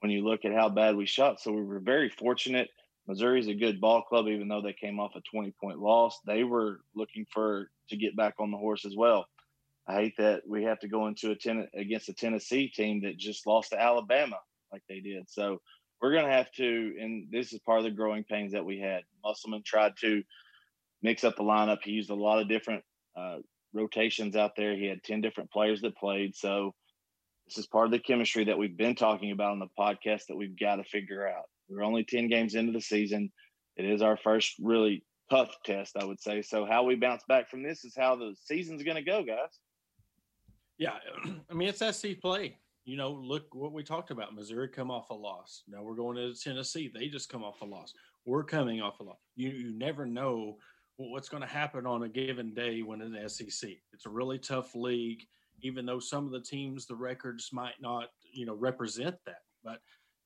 when 0.00 0.10
you 0.10 0.24
look 0.24 0.44
at 0.44 0.52
how 0.52 0.68
bad 0.68 0.96
we 0.96 1.06
shot. 1.06 1.40
So 1.40 1.52
we 1.52 1.62
were 1.62 1.80
very 1.80 2.10
fortunate. 2.10 2.68
Missouri's 3.06 3.48
a 3.48 3.54
good 3.54 3.80
ball 3.80 4.02
club, 4.02 4.28
even 4.28 4.46
though 4.46 4.60
they 4.60 4.74
came 4.74 5.00
off 5.00 5.16
a 5.16 5.22
20 5.32 5.54
point 5.60 5.78
loss. 5.78 6.18
They 6.26 6.44
were 6.44 6.80
looking 6.94 7.26
for 7.32 7.70
to 7.88 7.96
get 7.96 8.16
back 8.16 8.34
on 8.38 8.50
the 8.50 8.58
horse 8.58 8.84
as 8.84 8.94
well. 8.96 9.26
I 9.86 9.94
hate 9.94 10.14
that 10.18 10.42
we 10.46 10.64
have 10.64 10.78
to 10.80 10.88
go 10.88 11.08
into 11.08 11.30
a 11.30 11.36
ten, 11.36 11.66
against 11.74 12.08
a 12.08 12.14
Tennessee 12.14 12.68
team 12.68 13.02
that 13.02 13.16
just 13.16 13.46
lost 13.46 13.70
to 13.70 13.80
Alabama 13.80 14.38
like 14.72 14.82
they 14.88 15.00
did. 15.00 15.28
So 15.28 15.60
we're 16.02 16.12
going 16.12 16.26
to 16.26 16.32
have 16.32 16.50
to, 16.52 16.94
and 17.00 17.28
this 17.30 17.52
is 17.52 17.60
part 17.60 17.78
of 17.78 17.84
the 17.84 17.90
growing 17.92 18.24
pains 18.24 18.52
that 18.52 18.64
we 18.64 18.80
had. 18.80 19.02
Musselman 19.24 19.62
tried 19.64 19.92
to 20.00 20.22
mix 21.00 21.22
up 21.22 21.36
the 21.36 21.44
lineup. 21.44 21.78
He 21.84 21.92
used 21.92 22.10
a 22.10 22.14
lot 22.14 22.40
of 22.40 22.48
different 22.48 22.82
uh, 23.16 23.36
rotations 23.72 24.34
out 24.34 24.56
there. 24.56 24.76
He 24.76 24.86
had 24.86 25.04
10 25.04 25.20
different 25.20 25.52
players 25.52 25.80
that 25.82 25.96
played. 25.96 26.34
So 26.34 26.74
this 27.46 27.56
is 27.56 27.68
part 27.68 27.86
of 27.86 27.92
the 27.92 28.00
chemistry 28.00 28.44
that 28.44 28.58
we've 28.58 28.76
been 28.76 28.96
talking 28.96 29.30
about 29.30 29.52
on 29.52 29.60
the 29.60 29.68
podcast 29.78 30.26
that 30.28 30.36
we've 30.36 30.58
got 30.58 30.76
to 30.76 30.84
figure 30.84 31.26
out. 31.26 31.44
We're 31.68 31.84
only 31.84 32.04
10 32.04 32.28
games 32.28 32.56
into 32.56 32.72
the 32.72 32.80
season. 32.80 33.30
It 33.76 33.84
is 33.84 34.02
our 34.02 34.16
first 34.16 34.56
really 34.60 35.04
tough 35.30 35.54
test, 35.64 35.96
I 35.96 36.04
would 36.04 36.20
say. 36.20 36.42
So 36.42 36.66
how 36.66 36.82
we 36.82 36.96
bounce 36.96 37.22
back 37.28 37.48
from 37.48 37.62
this 37.62 37.84
is 37.84 37.94
how 37.96 38.16
the 38.16 38.34
season's 38.44 38.82
going 38.82 38.96
to 38.96 39.02
go, 39.02 39.22
guys. 39.22 39.58
Yeah, 40.78 40.94
I 41.50 41.54
mean 41.54 41.68
it's 41.68 41.96
SC 41.96 42.20
play. 42.20 42.56
You 42.84 42.96
know, 42.96 43.12
look 43.12 43.54
what 43.54 43.72
we 43.72 43.84
talked 43.84 44.10
about. 44.10 44.34
Missouri 44.34 44.68
come 44.68 44.90
off 44.90 45.10
a 45.10 45.14
loss. 45.14 45.62
Now 45.68 45.82
we're 45.82 45.94
going 45.94 46.16
to 46.16 46.34
Tennessee. 46.34 46.90
They 46.92 47.08
just 47.08 47.28
come 47.28 47.44
off 47.44 47.60
a 47.60 47.64
loss. 47.64 47.92
We're 48.24 48.44
coming 48.44 48.80
off 48.80 49.00
a 49.00 49.04
loss. 49.04 49.18
You 49.36 49.50
you 49.50 49.78
never 49.78 50.04
know 50.04 50.56
what's 50.96 51.28
going 51.28 51.42
to 51.42 51.48
happen 51.48 51.86
on 51.86 52.02
a 52.02 52.08
given 52.08 52.54
day 52.54 52.82
when 52.82 53.00
in 53.00 53.12
the 53.12 53.28
SEC. 53.28 53.70
It's 53.92 54.06
a 54.06 54.10
really 54.10 54.38
tough 54.38 54.74
league, 54.74 55.22
even 55.62 55.86
though 55.86 56.00
some 56.00 56.26
of 56.26 56.32
the 56.32 56.40
teams, 56.40 56.86
the 56.86 56.94
records 56.94 57.50
might 57.52 57.80
not, 57.80 58.08
you 58.32 58.46
know, 58.46 58.54
represent 58.54 59.16
that. 59.26 59.42
But 59.64 59.80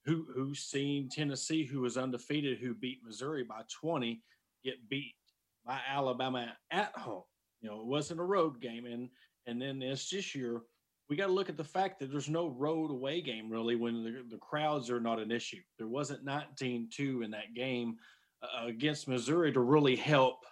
who 0.04 0.26
who's 0.34 0.60
seen 0.60 1.08
Tennessee, 1.08 1.64
who 1.64 1.80
was 1.80 1.96
undefeated, 1.96 2.58
who 2.58 2.74
beat 2.74 3.00
Missouri 3.04 3.44
by 3.44 3.62
20, 3.80 4.22
get 4.64 4.88
beat 4.88 5.14
by 5.66 5.80
Alabama 5.88 6.56
at 6.70 6.96
home? 6.96 7.24
You 7.60 7.70
know, 7.70 7.80
it 7.80 7.86
wasn't 7.86 8.20
a 8.20 8.24
road 8.24 8.60
game, 8.60 8.86
and 8.86 9.08
and 9.46 9.60
then 9.60 9.78
this 9.78 10.10
this 10.10 10.34
year, 10.34 10.62
we 11.08 11.16
got 11.16 11.26
to 11.26 11.32
look 11.32 11.48
at 11.48 11.56
the 11.56 11.64
fact 11.64 12.00
that 12.00 12.10
there's 12.10 12.28
no 12.28 12.48
road 12.48 12.90
away 12.90 13.20
game 13.20 13.50
really 13.50 13.76
when 13.76 14.02
the, 14.02 14.24
the 14.30 14.38
crowds 14.38 14.90
are 14.90 15.00
not 15.00 15.20
an 15.20 15.30
issue. 15.30 15.60
There 15.78 15.88
wasn't 15.88 16.26
19-2 16.26 17.24
in 17.24 17.30
that 17.30 17.54
game 17.54 17.96
uh, 18.42 18.66
against 18.66 19.08
Missouri 19.08 19.52
to 19.52 19.60
really 19.60 19.96
help 19.96 20.44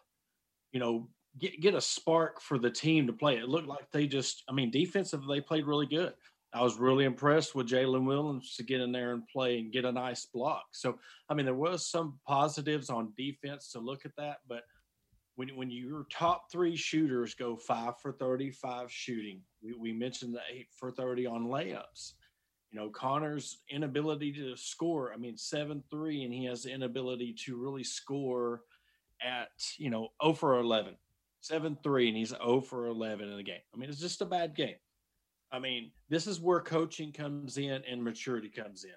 you 0.75 0.81
know, 0.81 1.09
get 1.39 1.59
get 1.61 1.75
a 1.75 1.81
spark 1.81 2.41
for 2.41 2.59
the 2.59 2.71
team 2.71 3.07
to 3.07 3.13
play. 3.13 3.37
It 3.37 3.49
looked 3.49 3.69
like 3.69 3.91
they 3.93 4.07
just, 4.07 4.43
I 4.51 4.53
mean, 4.53 4.71
defensively 4.71 5.39
they 5.39 5.43
played 5.43 5.67
really 5.67 5.87
good. 5.87 6.13
I 6.53 6.63
was 6.63 6.77
really 6.77 7.05
impressed 7.05 7.55
with 7.55 7.69
Jaylin 7.69 8.05
Williams 8.05 8.55
to 8.57 8.65
get 8.65 8.81
in 8.81 8.93
there 8.93 9.13
and 9.13 9.27
play 9.27 9.59
and 9.59 9.73
get 9.73 9.85
a 9.85 9.91
nice 9.91 10.27
block. 10.27 10.67
So, 10.73 10.99
I 11.29 11.35
mean, 11.35 11.47
there 11.47 11.55
was 11.55 11.87
some 11.87 12.19
positives 12.29 12.91
on 12.91 13.13
defense 13.17 13.73
to 13.73 13.81
look 13.81 14.05
at 14.05 14.15
that, 14.19 14.39
but 14.49 14.63
when 15.37 15.49
when 15.57 15.71
your 15.71 16.07
top 16.11 16.51
three 16.51 16.77
shooters 16.77 17.35
go 17.35 17.57
five 17.57 18.01
for 18.01 18.13
thirty-five 18.13 18.91
shooting, 18.91 19.41
we, 19.63 19.75
we 19.75 19.93
mentioned 19.93 20.35
the 20.35 20.41
eight 20.53 20.69
for 20.77 20.91
thirty 20.91 21.27
on 21.27 21.47
layups. 21.47 22.13
You 22.71 22.81
know, 22.81 22.91
Connor's 22.91 23.59
inability 23.71 24.33
to 24.35 24.57
score. 24.57 25.13
I 25.13 25.17
mean, 25.17 25.37
seven 25.37 25.83
three, 25.91 26.25
and 26.25 26.33
he 26.33 26.45
has 26.47 26.65
the 26.65 26.73
inability 26.73 27.35
to 27.45 27.57
really 27.57 27.85
score 27.85 28.63
at, 29.25 29.49
you 29.79 29.91
know, 29.91 30.09
0 30.23 30.35
for 30.35 30.59
11, 30.59 30.95
7 31.41 31.79
3, 31.83 32.09
and 32.09 32.17
he's 32.17 32.31
0 32.31 32.61
for 32.61 32.87
11 32.87 33.29
in 33.29 33.37
the 33.37 33.43
game. 33.43 33.61
I 33.75 33.79
mean, 33.79 33.91
it's 33.91 34.01
just 34.01 34.21
a 34.21 34.27
bad 34.27 34.55
game. 34.55 34.77
I 35.53 35.59
mean, 35.59 35.93
this 36.09 36.27
is 36.27 36.41
where 36.41 36.61
coaching 36.61 37.13
comes 37.13 37.59
in 37.59 37.83
and 37.89 38.03
maturity 38.03 38.49
comes 38.49 38.85
in. 38.85 38.91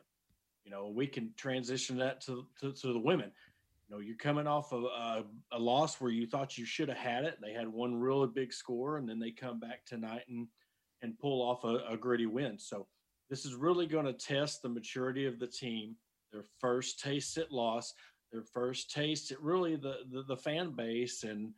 You 0.63 0.71
know, 0.71 0.91
we 0.93 1.07
can 1.07 1.33
transition 1.37 1.97
that 1.97 2.21
to, 2.21 2.45
to, 2.59 2.73
to 2.73 2.93
the 2.93 2.99
women. 2.99 3.31
You 3.87 3.95
know, 3.95 4.01
you're 4.01 4.17
coming 4.17 4.47
off 4.47 4.73
of 4.73 4.83
a, 4.83 5.23
a 5.51 5.59
loss 5.59 6.01
where 6.01 6.11
you 6.11 6.27
thought 6.27 6.57
you 6.57 6.65
should 6.65 6.89
have 6.89 6.97
had 6.97 7.23
it. 7.23 7.37
They 7.41 7.53
had 7.53 7.67
one 7.67 7.95
really 7.95 8.27
big 8.27 8.51
score, 8.51 8.97
and 8.97 9.07
then 9.07 9.19
they 9.19 9.31
come 9.31 9.59
back 9.59 9.85
tonight 9.85 10.23
and 10.27 10.47
and 11.01 11.17
pull 11.19 11.41
off 11.41 11.63
a, 11.63 11.93
a 11.93 11.97
gritty 11.97 12.25
win. 12.25 12.57
So 12.57 12.87
this 13.29 13.45
is 13.45 13.53
really 13.53 13.85
going 13.85 14.05
to 14.05 14.13
test 14.13 14.61
the 14.61 14.69
maturity 14.69 15.25
of 15.25 15.39
the 15.39 15.47
team. 15.47 15.95
Their 16.33 16.43
first 16.59 16.99
taste 16.99 17.37
at 17.37 17.51
loss 17.51 17.93
their 18.31 18.41
first 18.41 18.91
taste 18.91 19.31
at 19.31 19.41
really 19.41 19.75
the, 19.75 19.99
the, 20.11 20.23
the 20.23 20.37
fan 20.37 20.71
base 20.71 21.23
and 21.23 21.53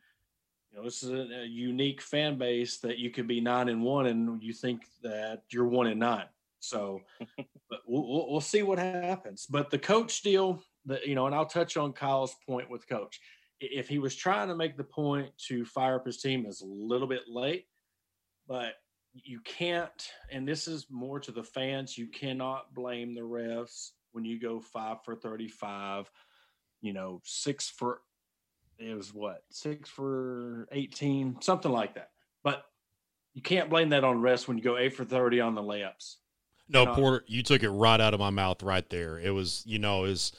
you 0.71 0.77
know 0.77 0.83
this 0.83 1.03
is 1.03 1.09
a, 1.09 1.41
a, 1.41 1.45
unique 1.45 2.01
fan 2.01 2.37
base 2.37 2.77
that 2.77 2.99
you 2.99 3.09
could 3.09 3.27
be 3.27 3.41
nine 3.41 3.69
and 3.69 3.81
one 3.81 4.07
and 4.07 4.41
you 4.41 4.53
think 4.53 4.83
that 5.01 5.43
you're 5.49 5.67
one 5.67 5.87
and 5.87 5.99
nine 5.99 6.27
so 6.59 7.01
but 7.69 7.81
we'll, 7.87 8.27
we'll 8.29 8.41
see 8.41 8.63
what 8.63 8.77
happens 8.77 9.47
but 9.49 9.69
the 9.69 9.79
coach 9.79 10.21
deal 10.21 10.61
that 10.85 11.05
you 11.05 11.15
know 11.15 11.25
and 11.25 11.35
i'll 11.35 11.45
touch 11.45 11.77
on 11.77 11.93
kyle's 11.93 12.35
point 12.47 12.69
with 12.69 12.87
coach 12.87 13.19
if 13.59 13.89
he 13.89 13.99
was 13.99 14.15
trying 14.15 14.47
to 14.47 14.55
make 14.55 14.77
the 14.77 14.83
point 14.83 15.29
to 15.37 15.65
fire 15.65 15.95
up 15.95 16.05
his 16.05 16.21
team 16.21 16.45
is 16.45 16.61
a 16.61 16.65
little 16.65 17.07
bit 17.07 17.23
late 17.27 17.65
but 18.47 18.73
you 19.13 19.39
can't 19.41 20.11
and 20.31 20.47
this 20.47 20.67
is 20.67 20.87
more 20.89 21.19
to 21.19 21.31
the 21.31 21.43
fans 21.43 21.97
you 21.97 22.07
cannot 22.07 22.73
blame 22.73 23.13
the 23.13 23.21
refs 23.21 23.91
when 24.11 24.23
you 24.23 24.39
go 24.39 24.59
five 24.59 24.97
for 25.03 25.15
35 25.15 26.09
you 26.81 26.93
know, 26.93 27.21
six 27.23 27.69
for 27.69 28.01
it 28.77 28.95
was 28.95 29.13
what 29.13 29.43
six 29.49 29.89
for 29.89 30.67
18, 30.71 31.41
something 31.41 31.71
like 31.71 31.95
that. 31.95 32.11
But 32.43 32.63
you 33.33 33.41
can't 33.41 33.69
blame 33.69 33.89
that 33.89 34.03
on 34.03 34.21
rest 34.21 34.47
when 34.47 34.57
you 34.57 34.63
go 34.63 34.77
eight 34.77 34.95
for 34.95 35.05
30 35.05 35.41
on 35.41 35.55
the 35.55 35.61
layups. 35.61 36.15
No, 36.71 36.85
Porter, 36.93 37.25
you 37.27 37.41
took 37.41 37.63
it 37.63 37.69
right 37.71 37.99
out 37.99 38.13
of 38.13 38.19
my 38.19 38.29
mouth 38.29 38.61
right 38.61 38.87
there. 38.89 39.17
It 39.17 39.31
was, 39.31 39.63
you 39.65 39.79
know, 39.79 40.03
is 40.03 40.31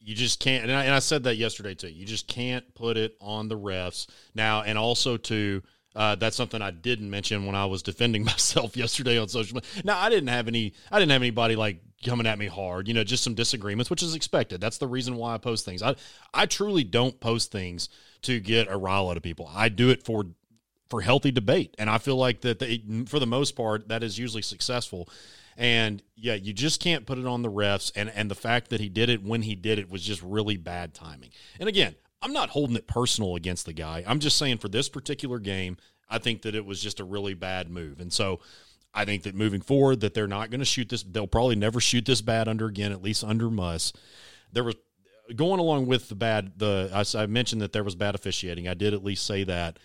you 0.00 0.14
just 0.14 0.40
can't, 0.40 0.64
and 0.64 0.72
I, 0.72 0.84
and 0.84 0.94
I 0.94 0.98
said 0.98 1.24
that 1.24 1.36
yesterday 1.36 1.74
too. 1.74 1.88
You 1.88 2.04
just 2.04 2.26
can't 2.26 2.74
put 2.74 2.96
it 2.96 3.16
on 3.20 3.48
the 3.48 3.58
refs 3.58 4.06
now, 4.34 4.62
and 4.62 4.76
also 4.76 5.16
to 5.16 5.62
uh, 5.94 6.14
that's 6.14 6.36
something 6.36 6.62
I 6.62 6.70
didn't 6.70 7.10
mention 7.10 7.46
when 7.46 7.54
I 7.54 7.66
was 7.66 7.82
defending 7.82 8.24
myself 8.32 8.76
yesterday 8.76 9.18
on 9.18 9.28
social 9.28 9.56
media. 9.56 9.68
Now 9.84 9.98
I 9.98 10.08
didn't 10.08 10.28
have 10.28 10.48
any, 10.48 10.74
I 10.90 10.98
didn't 10.98 11.12
have 11.12 11.22
anybody 11.22 11.56
like 11.56 11.82
coming 12.04 12.26
at 12.26 12.38
me 12.38 12.46
hard, 12.46 12.88
you 12.88 12.94
know, 12.94 13.04
just 13.04 13.22
some 13.22 13.34
disagreements, 13.34 13.90
which 13.90 14.02
is 14.02 14.14
expected. 14.14 14.60
That's 14.60 14.78
the 14.78 14.88
reason 14.88 15.16
why 15.16 15.34
I 15.34 15.38
post 15.38 15.64
things. 15.64 15.82
I, 15.82 15.94
I 16.34 16.46
truly 16.46 16.84
don't 16.84 17.18
post 17.20 17.52
things 17.52 17.88
to 18.22 18.40
get 18.40 18.68
a 18.68 18.76
rile 18.76 19.08
out 19.08 19.16
of 19.16 19.22
people. 19.22 19.50
I 19.52 19.68
do 19.68 19.90
it 19.90 20.04
for, 20.04 20.26
for 20.88 21.00
healthy 21.00 21.30
debate. 21.30 21.74
And 21.78 21.88
I 21.88 21.98
feel 21.98 22.16
like 22.16 22.40
that 22.40 22.58
they, 22.58 22.82
for 23.06 23.18
the 23.18 23.26
most 23.26 23.52
part, 23.52 23.88
that 23.88 24.02
is 24.02 24.18
usually 24.18 24.42
successful. 24.42 25.08
And 25.56 26.02
yeah, 26.16 26.34
you 26.34 26.52
just 26.52 26.80
can't 26.80 27.06
put 27.06 27.18
it 27.18 27.26
on 27.26 27.42
the 27.42 27.50
refs. 27.50 27.92
And, 27.94 28.10
and 28.10 28.30
the 28.30 28.34
fact 28.34 28.70
that 28.70 28.80
he 28.80 28.88
did 28.88 29.10
it 29.10 29.22
when 29.22 29.42
he 29.42 29.54
did 29.54 29.78
it 29.78 29.90
was 29.90 30.02
just 30.02 30.22
really 30.22 30.56
bad 30.56 30.94
timing. 30.94 31.30
And 31.60 31.68
again, 31.68 31.94
I'm 32.22 32.32
not 32.32 32.50
holding 32.50 32.76
it 32.76 32.86
personal 32.86 33.36
against 33.36 33.66
the 33.66 33.72
guy. 33.72 34.04
I'm 34.06 34.20
just 34.20 34.38
saying 34.38 34.58
for 34.58 34.68
this 34.68 34.88
particular 34.88 35.38
game, 35.38 35.76
I 36.08 36.18
think 36.18 36.42
that 36.42 36.54
it 36.54 36.64
was 36.64 36.80
just 36.80 37.00
a 37.00 37.04
really 37.04 37.34
bad 37.34 37.70
move. 37.70 38.00
And 38.00 38.12
so 38.12 38.40
I 38.94 39.04
think 39.04 39.24
that 39.24 39.34
moving 39.34 39.60
forward, 39.60 40.00
that 40.00 40.14
they're 40.14 40.28
not 40.28 40.50
going 40.50 40.60
to 40.60 40.66
shoot 40.66 40.88
this. 40.88 41.02
They'll 41.02 41.26
probably 41.26 41.56
never 41.56 41.80
shoot 41.80 42.04
this 42.04 42.20
bad 42.20 42.48
under 42.48 42.66
again, 42.66 42.92
at 42.92 43.02
least 43.02 43.24
under 43.24 43.50
Muss. 43.50 43.92
There 44.52 44.64
was 44.64 44.76
going 45.34 45.60
along 45.60 45.86
with 45.86 46.08
the 46.08 46.14
bad. 46.14 46.52
The 46.58 46.90
I, 46.92 47.22
I 47.22 47.26
mentioned 47.26 47.62
that 47.62 47.72
there 47.72 47.84
was 47.84 47.94
bad 47.94 48.14
officiating. 48.14 48.68
I 48.68 48.74
did 48.74 48.94
at 48.94 49.04
least 49.04 49.26
say 49.26 49.44
that. 49.44 49.78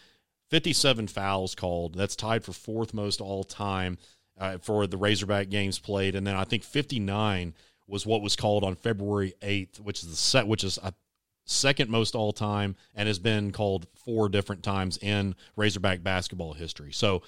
57 0.49 1.07
fouls 1.07 1.55
called. 1.55 1.95
That's 1.95 2.15
tied 2.15 2.43
for 2.43 2.53
fourth 2.53 2.93
most 2.93 3.19
all 3.19 3.43
time 3.43 3.97
uh, 4.39 4.57
for 4.59 4.87
the 4.87 4.97
Razorback 4.97 5.49
games 5.49 5.79
played, 5.79 6.15
and 6.15 6.25
then 6.25 6.35
I 6.35 6.43
think 6.43 6.63
59 6.63 7.53
was 7.87 8.05
what 8.05 8.21
was 8.21 8.35
called 8.35 8.63
on 8.63 8.75
February 8.75 9.33
8th, 9.41 9.79
which 9.79 10.03
is 10.03 10.09
the 10.09 10.15
set, 10.15 10.47
which 10.47 10.63
is 10.63 10.77
I 10.83 10.91
second 11.47 11.89
most 11.89 12.13
all 12.13 12.33
time 12.33 12.75
and 12.93 13.07
has 13.07 13.19
been 13.19 13.51
called 13.51 13.87
four 13.95 14.29
different 14.29 14.63
times 14.63 14.97
in 14.97 15.33
Razorback 15.55 16.03
basketball 16.03 16.53
history. 16.53 16.91
So 16.91 17.23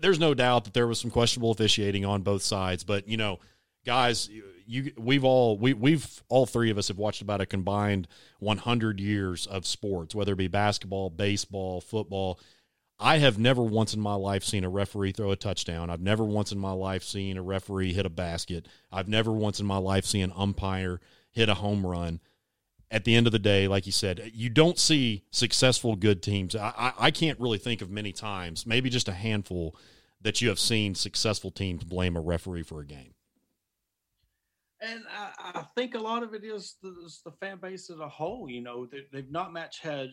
there's 0.00 0.20
no 0.20 0.32
doubt 0.32 0.64
that 0.64 0.74
there 0.74 0.86
was 0.86 1.00
some 1.00 1.10
questionable 1.10 1.50
officiating 1.50 2.04
on 2.04 2.22
both 2.22 2.42
sides, 2.42 2.84
but 2.84 3.08
you 3.08 3.16
know, 3.16 3.40
guys, 3.84 4.30
you 4.66 4.92
we've 4.96 5.24
all 5.24 5.58
we 5.58 5.72
we've 5.72 6.22
all 6.28 6.46
three 6.46 6.70
of 6.70 6.78
us 6.78 6.88
have 6.88 6.98
watched 6.98 7.22
about 7.22 7.40
a 7.40 7.46
combined 7.46 8.06
100 8.38 9.00
years 9.00 9.46
of 9.46 9.66
sports, 9.66 10.14
whether 10.14 10.32
it 10.32 10.36
be 10.36 10.48
basketball, 10.48 11.10
baseball, 11.10 11.80
football. 11.80 12.38
I 12.98 13.18
have 13.18 13.38
never 13.38 13.62
once 13.62 13.94
in 13.94 14.00
my 14.00 14.14
life 14.14 14.44
seen 14.44 14.64
a 14.64 14.68
referee 14.68 15.12
throw 15.12 15.32
a 15.32 15.36
touchdown. 15.36 15.90
I've 15.90 16.00
never 16.00 16.24
once 16.24 16.52
in 16.52 16.58
my 16.58 16.72
life 16.72 17.02
seen 17.02 17.36
a 17.36 17.42
referee 17.42 17.92
hit 17.92 18.06
a 18.06 18.10
basket. 18.10 18.68
I've 18.92 19.08
never 19.08 19.32
once 19.32 19.58
in 19.58 19.66
my 19.66 19.78
life 19.78 20.04
seen 20.04 20.24
an 20.24 20.32
umpire 20.36 21.00
hit 21.32 21.48
a 21.48 21.54
home 21.54 21.84
run 21.84 22.20
at 22.92 23.04
the 23.04 23.16
end 23.16 23.26
of 23.26 23.32
the 23.32 23.38
day, 23.38 23.66
like 23.66 23.86
you 23.86 23.92
said, 23.92 24.30
you 24.34 24.50
don't 24.50 24.78
see 24.78 25.24
successful 25.30 25.96
good 25.96 26.22
teams. 26.22 26.54
I, 26.54 26.72
I, 26.76 26.92
I 27.06 27.10
can't 27.10 27.40
really 27.40 27.56
think 27.56 27.80
of 27.80 27.90
many 27.90 28.12
times, 28.12 28.66
maybe 28.66 28.90
just 28.90 29.08
a 29.08 29.12
handful, 29.12 29.74
that 30.20 30.42
you 30.42 30.50
have 30.50 30.58
seen 30.60 30.94
successful 30.94 31.50
teams 31.50 31.84
blame 31.84 32.16
a 32.16 32.20
referee 32.20 32.62
for 32.62 32.80
a 32.80 32.86
game. 32.86 33.14
And 34.80 35.04
I, 35.10 35.52
I 35.54 35.64
think 35.74 35.94
a 35.94 35.98
lot 35.98 36.22
of 36.22 36.34
it 36.34 36.44
is 36.44 36.76
the, 36.82 37.10
the, 37.24 37.32
fan 37.32 37.58
base 37.58 37.88
as 37.88 37.98
a 37.98 38.08
whole. 38.08 38.48
You 38.50 38.60
know, 38.60 38.84
they, 38.84 39.06
they've 39.10 39.30
not 39.30 39.52
much 39.52 39.80
had 39.80 40.10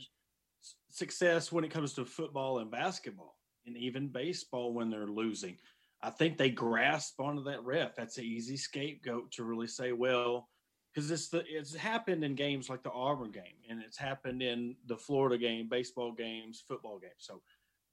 success 0.89 1.51
when 1.51 1.63
it 1.63 1.71
comes 1.71 1.93
to 1.93 2.05
football 2.05 2.59
and 2.59 2.71
basketball, 2.71 3.37
and 3.65 3.77
even 3.77 4.07
baseball 4.07 4.73
when 4.73 4.89
they're 4.89 5.07
losing. 5.07 5.57
I 6.01 6.09
think 6.09 6.37
they 6.37 6.49
grasp 6.49 7.19
onto 7.19 7.43
that 7.43 7.63
ref. 7.63 7.95
That's 7.95 8.17
an 8.17 8.23
easy 8.23 8.55
scapegoat 8.55 9.31
to 9.33 9.43
really 9.43 9.67
say, 9.67 9.91
well, 9.91 10.47
because 10.93 11.11
it's 11.11 11.29
the 11.29 11.43
it's 11.47 11.75
happened 11.75 12.23
in 12.23 12.35
games 12.35 12.69
like 12.69 12.83
the 12.83 12.91
Auburn 12.91 13.31
game, 13.31 13.57
and 13.69 13.81
it's 13.81 13.97
happened 13.97 14.41
in 14.41 14.75
the 14.87 14.97
Florida 14.97 15.37
game, 15.37 15.67
baseball 15.69 16.13
games, 16.13 16.63
football 16.67 16.99
games. 16.99 17.19
So 17.19 17.41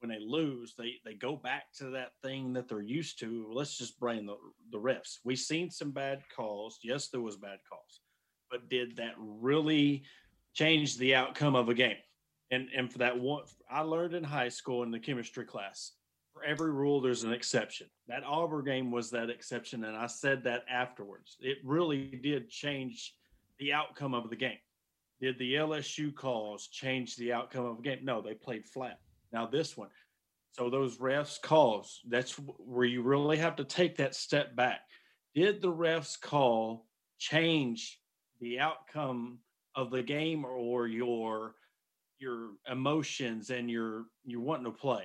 when 0.00 0.10
they 0.10 0.24
lose, 0.24 0.74
they 0.76 0.94
they 1.04 1.14
go 1.14 1.36
back 1.36 1.72
to 1.78 1.90
that 1.90 2.12
thing 2.22 2.52
that 2.54 2.68
they're 2.68 2.80
used 2.80 3.18
to. 3.20 3.48
Let's 3.52 3.76
just 3.76 3.98
blame 3.98 4.26
the 4.26 4.36
the 4.70 4.78
refs. 4.78 5.18
We've 5.24 5.38
seen 5.38 5.70
some 5.70 5.90
bad 5.90 6.22
calls. 6.34 6.78
Yes, 6.82 7.08
there 7.08 7.20
was 7.20 7.36
bad 7.36 7.58
calls, 7.68 8.00
but 8.50 8.68
did 8.68 8.96
that 8.96 9.14
really 9.18 10.04
change 10.54 10.96
the 10.96 11.14
outcome 11.14 11.54
of 11.54 11.68
a 11.68 11.74
game? 11.74 11.96
And 12.50 12.68
and 12.76 12.90
for 12.90 12.98
that 12.98 13.18
one, 13.18 13.44
I 13.70 13.80
learned 13.80 14.14
in 14.14 14.24
high 14.24 14.48
school 14.48 14.82
in 14.82 14.90
the 14.90 14.98
chemistry 14.98 15.44
class. 15.44 15.92
For 16.32 16.44
every 16.44 16.70
rule, 16.70 17.00
there's 17.00 17.24
an 17.24 17.32
exception. 17.32 17.88
That 18.08 18.22
Auburn 18.24 18.64
game 18.64 18.90
was 18.90 19.10
that 19.10 19.30
exception, 19.30 19.84
and 19.84 19.96
I 19.96 20.06
said 20.06 20.44
that 20.44 20.64
afterwards. 20.70 21.36
It 21.40 21.58
really 21.64 22.20
did 22.22 22.50
change 22.50 23.14
the 23.58 23.72
outcome 23.72 24.14
of 24.14 24.28
the 24.28 24.36
game. 24.36 24.58
Did 25.20 25.38
the 25.38 25.54
LSU 25.54 26.14
calls 26.14 26.68
change 26.68 27.16
the 27.16 27.32
outcome 27.32 27.64
of 27.64 27.78
the 27.78 27.82
game? 27.82 28.00
No, 28.02 28.20
they 28.20 28.34
played 28.34 28.66
flat. 28.66 29.00
Now 29.32 29.46
this 29.46 29.76
one, 29.76 29.88
so 30.52 30.70
those 30.70 30.98
refs 30.98 31.40
calls, 31.40 32.00
that's 32.08 32.32
where 32.32 32.86
you 32.86 33.02
really 33.02 33.38
have 33.38 33.56
to 33.56 33.64
take 33.64 33.96
that 33.96 34.14
step 34.14 34.54
back. 34.54 34.80
Did 35.34 35.60
the 35.60 35.72
refs 35.72 36.20
call 36.20 36.86
change 37.18 38.00
the 38.40 38.60
outcome 38.60 39.38
of 39.74 39.90
the 39.90 40.02
game 40.02 40.44
or 40.44 40.86
your 40.86 41.54
your 42.18 42.50
emotions 42.70 43.50
and 43.50 43.70
your 43.70 44.04
you 44.24 44.40
wanting 44.40 44.64
to 44.64 44.70
play. 44.70 45.04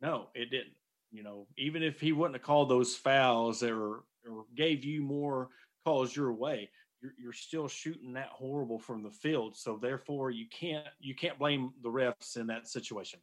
No, 0.00 0.28
it 0.34 0.50
didn't. 0.50 0.74
You 1.12 1.22
know, 1.22 1.46
even 1.58 1.82
if 1.82 2.00
he 2.00 2.12
wouldn't 2.12 2.36
have 2.36 2.46
called 2.46 2.68
those 2.68 2.94
fouls 2.94 3.62
or 3.62 4.04
or 4.28 4.44
gave 4.54 4.84
you 4.84 5.02
more 5.02 5.48
calls 5.84 6.14
your 6.14 6.32
way, 6.32 6.70
you're, 7.00 7.12
you're 7.18 7.32
still 7.32 7.68
shooting 7.68 8.12
that 8.12 8.28
horrible 8.28 8.78
from 8.78 9.02
the 9.02 9.10
field. 9.10 9.56
So 9.56 9.78
therefore, 9.80 10.30
you 10.30 10.46
can't 10.48 10.86
you 11.00 11.14
can't 11.14 11.38
blame 11.38 11.72
the 11.82 11.88
refs 11.88 12.36
in 12.36 12.46
that 12.48 12.68
situation. 12.68 13.20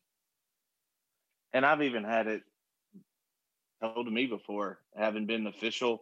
And 1.53 1.65
I've 1.65 1.81
even 1.81 2.03
had 2.03 2.27
it 2.27 2.41
told 3.81 4.05
to 4.05 4.11
me 4.11 4.25
before, 4.25 4.79
having 4.95 5.25
been 5.25 5.47
official 5.47 6.01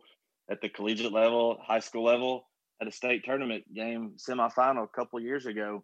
at 0.49 0.61
the 0.61 0.69
collegiate 0.69 1.11
level, 1.11 1.57
high 1.61 1.79
school 1.79 2.03
level, 2.03 2.47
at 2.81 2.87
a 2.87 2.91
state 2.91 3.23
tournament 3.23 3.63
game 3.73 4.13
semifinal 4.17 4.83
a 4.83 4.87
couple 4.87 5.19
years 5.19 5.45
ago 5.45 5.83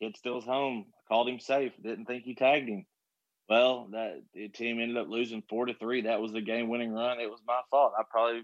Kid 0.00 0.16
still's 0.16 0.44
home. 0.44 0.86
Called 1.08 1.28
him 1.28 1.38
safe. 1.38 1.72
Didn't 1.82 2.06
think 2.06 2.24
he 2.24 2.34
tagged 2.34 2.68
him. 2.68 2.86
Well, 3.48 3.88
that 3.92 4.22
the 4.32 4.48
team 4.48 4.80
ended 4.80 4.96
up 4.96 5.08
losing 5.08 5.42
four 5.48 5.66
to 5.66 5.74
three. 5.74 6.02
That 6.02 6.20
was 6.20 6.32
the 6.32 6.40
game 6.40 6.68
winning 6.68 6.92
run. 6.92 7.20
It 7.20 7.30
was 7.30 7.40
my 7.46 7.60
fault. 7.70 7.92
I 7.98 8.02
probably 8.10 8.42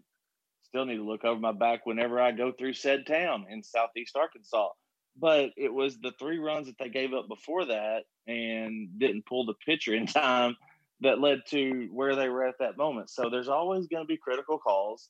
still 0.63 0.85
need 0.85 0.97
to 0.97 1.09
look 1.09 1.25
over 1.25 1.41
my 1.41 1.53
back 1.53 1.87
whenever 1.87 2.21
I 2.21 2.33
go 2.33 2.53
through 2.53 2.75
said 2.75 3.07
town 3.07 3.47
in 3.51 3.63
southeast 3.63 4.17
Arkansas. 4.17 4.69
But 5.17 5.51
it 5.57 5.73
was 5.73 5.99
the 5.99 6.13
three 6.19 6.39
runs 6.39 6.67
that 6.67 6.77
they 6.79 6.89
gave 6.89 7.13
up 7.15 7.29
before 7.29 7.65
that 7.67 8.05
and 8.27 8.89
didn't 8.99 9.27
pull 9.27 9.47
the 9.47 9.55
pitcher 9.67 9.95
in 9.95 10.07
time 10.07 10.57
that 11.01 11.21
led 11.21 11.41
to 11.49 11.89
where 11.93 12.15
they 12.15 12.29
were 12.29 12.47
at 12.47 12.59
that 12.61 12.77
moment. 12.77 13.11
So 13.11 13.31
there's 13.31 13.49
always 13.49 13.89
going 13.89 14.05
to 14.05 14.09
be 14.09 14.19
critical 14.19 14.59
calls. 14.59 15.09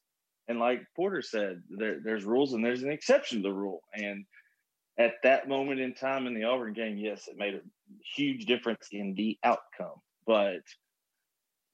And 0.48 0.58
like 0.58 0.82
Porter 0.96 1.22
said, 1.22 1.62
there, 1.68 1.98
there's 2.02 2.24
rules 2.24 2.54
and 2.54 2.64
there's 2.64 2.82
an 2.82 2.92
exception 2.92 3.42
to 3.42 3.48
the 3.48 3.54
rule. 3.54 3.82
And 3.92 4.24
at 5.00 5.14
that 5.22 5.48
moment 5.48 5.80
in 5.80 5.94
time 5.94 6.26
in 6.26 6.34
the 6.34 6.44
Auburn 6.44 6.74
game, 6.74 6.98
yes, 6.98 7.26
it 7.26 7.38
made 7.38 7.54
a 7.54 7.60
huge 8.14 8.44
difference 8.44 8.88
in 8.92 9.14
the 9.14 9.38
outcome. 9.42 9.96
But 10.26 10.60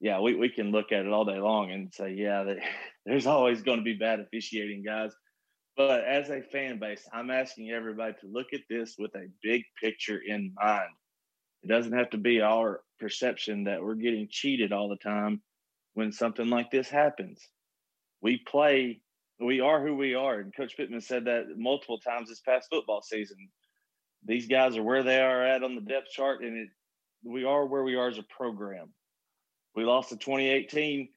yeah, 0.00 0.20
we, 0.20 0.36
we 0.36 0.48
can 0.48 0.70
look 0.70 0.92
at 0.92 1.04
it 1.04 1.12
all 1.12 1.24
day 1.24 1.40
long 1.40 1.72
and 1.72 1.92
say, 1.92 2.12
yeah, 2.12 2.44
that, 2.44 2.58
there's 3.04 3.26
always 3.26 3.62
going 3.62 3.78
to 3.78 3.84
be 3.84 3.94
bad 3.94 4.20
officiating, 4.20 4.84
guys. 4.84 5.12
But 5.76 6.04
as 6.04 6.30
a 6.30 6.40
fan 6.40 6.78
base, 6.78 7.02
I'm 7.12 7.32
asking 7.32 7.72
everybody 7.72 8.14
to 8.20 8.28
look 8.28 8.52
at 8.54 8.60
this 8.70 8.94
with 8.96 9.14
a 9.16 9.26
big 9.42 9.64
picture 9.82 10.20
in 10.24 10.54
mind. 10.54 10.90
It 11.64 11.68
doesn't 11.68 11.92
have 11.92 12.10
to 12.10 12.18
be 12.18 12.40
our 12.40 12.82
perception 13.00 13.64
that 13.64 13.82
we're 13.82 13.96
getting 13.96 14.28
cheated 14.30 14.72
all 14.72 14.88
the 14.88 14.96
time 14.96 15.42
when 15.94 16.12
something 16.12 16.48
like 16.48 16.70
this 16.70 16.88
happens. 16.88 17.40
We 18.22 18.40
play 18.46 19.00
we 19.40 19.60
are 19.60 19.84
who 19.84 19.96
we 19.96 20.14
are. 20.14 20.40
And 20.40 20.54
Coach 20.54 20.76
Pittman 20.76 21.00
said 21.00 21.26
that 21.26 21.46
multiple 21.56 21.98
times 21.98 22.28
this 22.28 22.40
past 22.40 22.68
football 22.70 23.02
season. 23.02 23.36
These 24.24 24.48
guys 24.48 24.76
are 24.76 24.82
where 24.82 25.02
they 25.02 25.20
are 25.20 25.44
at 25.44 25.62
on 25.62 25.74
the 25.74 25.80
depth 25.80 26.10
chart, 26.10 26.42
and 26.42 26.56
it, 26.56 26.68
we 27.24 27.44
are 27.44 27.66
where 27.66 27.84
we 27.84 27.94
are 27.94 28.08
as 28.08 28.18
a 28.18 28.24
program. 28.24 28.92
We 29.74 29.84
lost 29.84 30.10
the 30.10 30.16
2018 30.16 31.08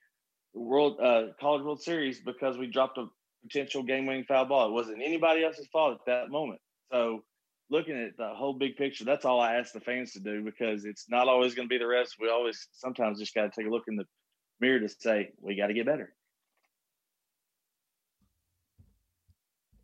World 0.54 1.00
uh, 1.00 1.28
College 1.40 1.64
World 1.64 1.82
Series 1.82 2.20
because 2.20 2.58
we 2.58 2.68
dropped 2.68 2.98
a 2.98 3.08
potential 3.44 3.84
game-winning 3.84 4.26
foul 4.26 4.46
ball. 4.46 4.68
It 4.68 4.74
wasn't 4.74 5.02
anybody 5.04 5.44
else's 5.44 5.68
fault 5.68 5.94
at 5.94 6.06
that 6.08 6.30
moment. 6.30 6.60
So, 6.92 7.24
looking 7.70 7.98
at 7.98 8.18
the 8.18 8.30
whole 8.36 8.54
big 8.54 8.76
picture, 8.76 9.06
that's 9.06 9.26
all 9.26 9.40
I 9.40 9.56
ask 9.56 9.74
the 9.74 9.80
fans 9.80 10.12
to 10.14 10.20
do 10.20 10.44
because 10.44 10.86
it's 10.86 11.06
not 11.10 11.28
always 11.28 11.56
going 11.56 11.68
to 11.68 11.74
be 11.74 11.78
the 11.78 11.88
rest. 11.88 12.18
We 12.20 12.30
always 12.30 12.68
sometimes 12.74 13.20
just 13.20 13.34
got 13.34 13.44
to 13.44 13.52
take 13.56 13.68
a 13.68 13.74
look 13.74 13.86
in 13.88 13.96
the 13.96 14.06
mirror 14.60 14.80
to 14.80 14.90
say 14.90 15.30
we 15.40 15.56
got 15.56 15.68
to 15.68 15.74
get 15.74 15.86
better. 15.86 16.14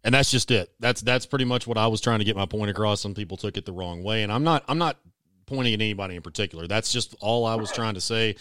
And 0.06 0.14
that's 0.14 0.30
just 0.30 0.52
it. 0.52 0.72
That's 0.80 1.02
that's 1.02 1.26
pretty 1.26 1.46
much 1.46 1.66
what 1.66 1.78
I 1.78 1.88
was 1.88 2.00
trying 2.00 2.20
to 2.20 2.26
get 2.26 2.38
my 2.38 2.46
point 2.46 2.70
across. 2.70 3.02
Some 3.02 3.16
people 3.16 3.38
took 3.38 3.58
it 3.58 3.66
the 3.66 3.74
wrong 3.74 4.04
way, 4.04 4.22
and 4.24 4.32
I'm 4.32 4.44
not 4.44 4.64
I'm 4.70 4.78
not 4.78 4.98
pointing 5.48 5.74
at 5.74 5.82
anybody 5.82 6.16
in 6.16 6.22
particular. 6.22 6.68
That's 6.68 6.92
just 6.94 7.16
all 7.20 7.46
I 7.46 7.56
was 7.56 7.72
trying 7.72 7.96
to 7.96 8.02
say. 8.02 8.36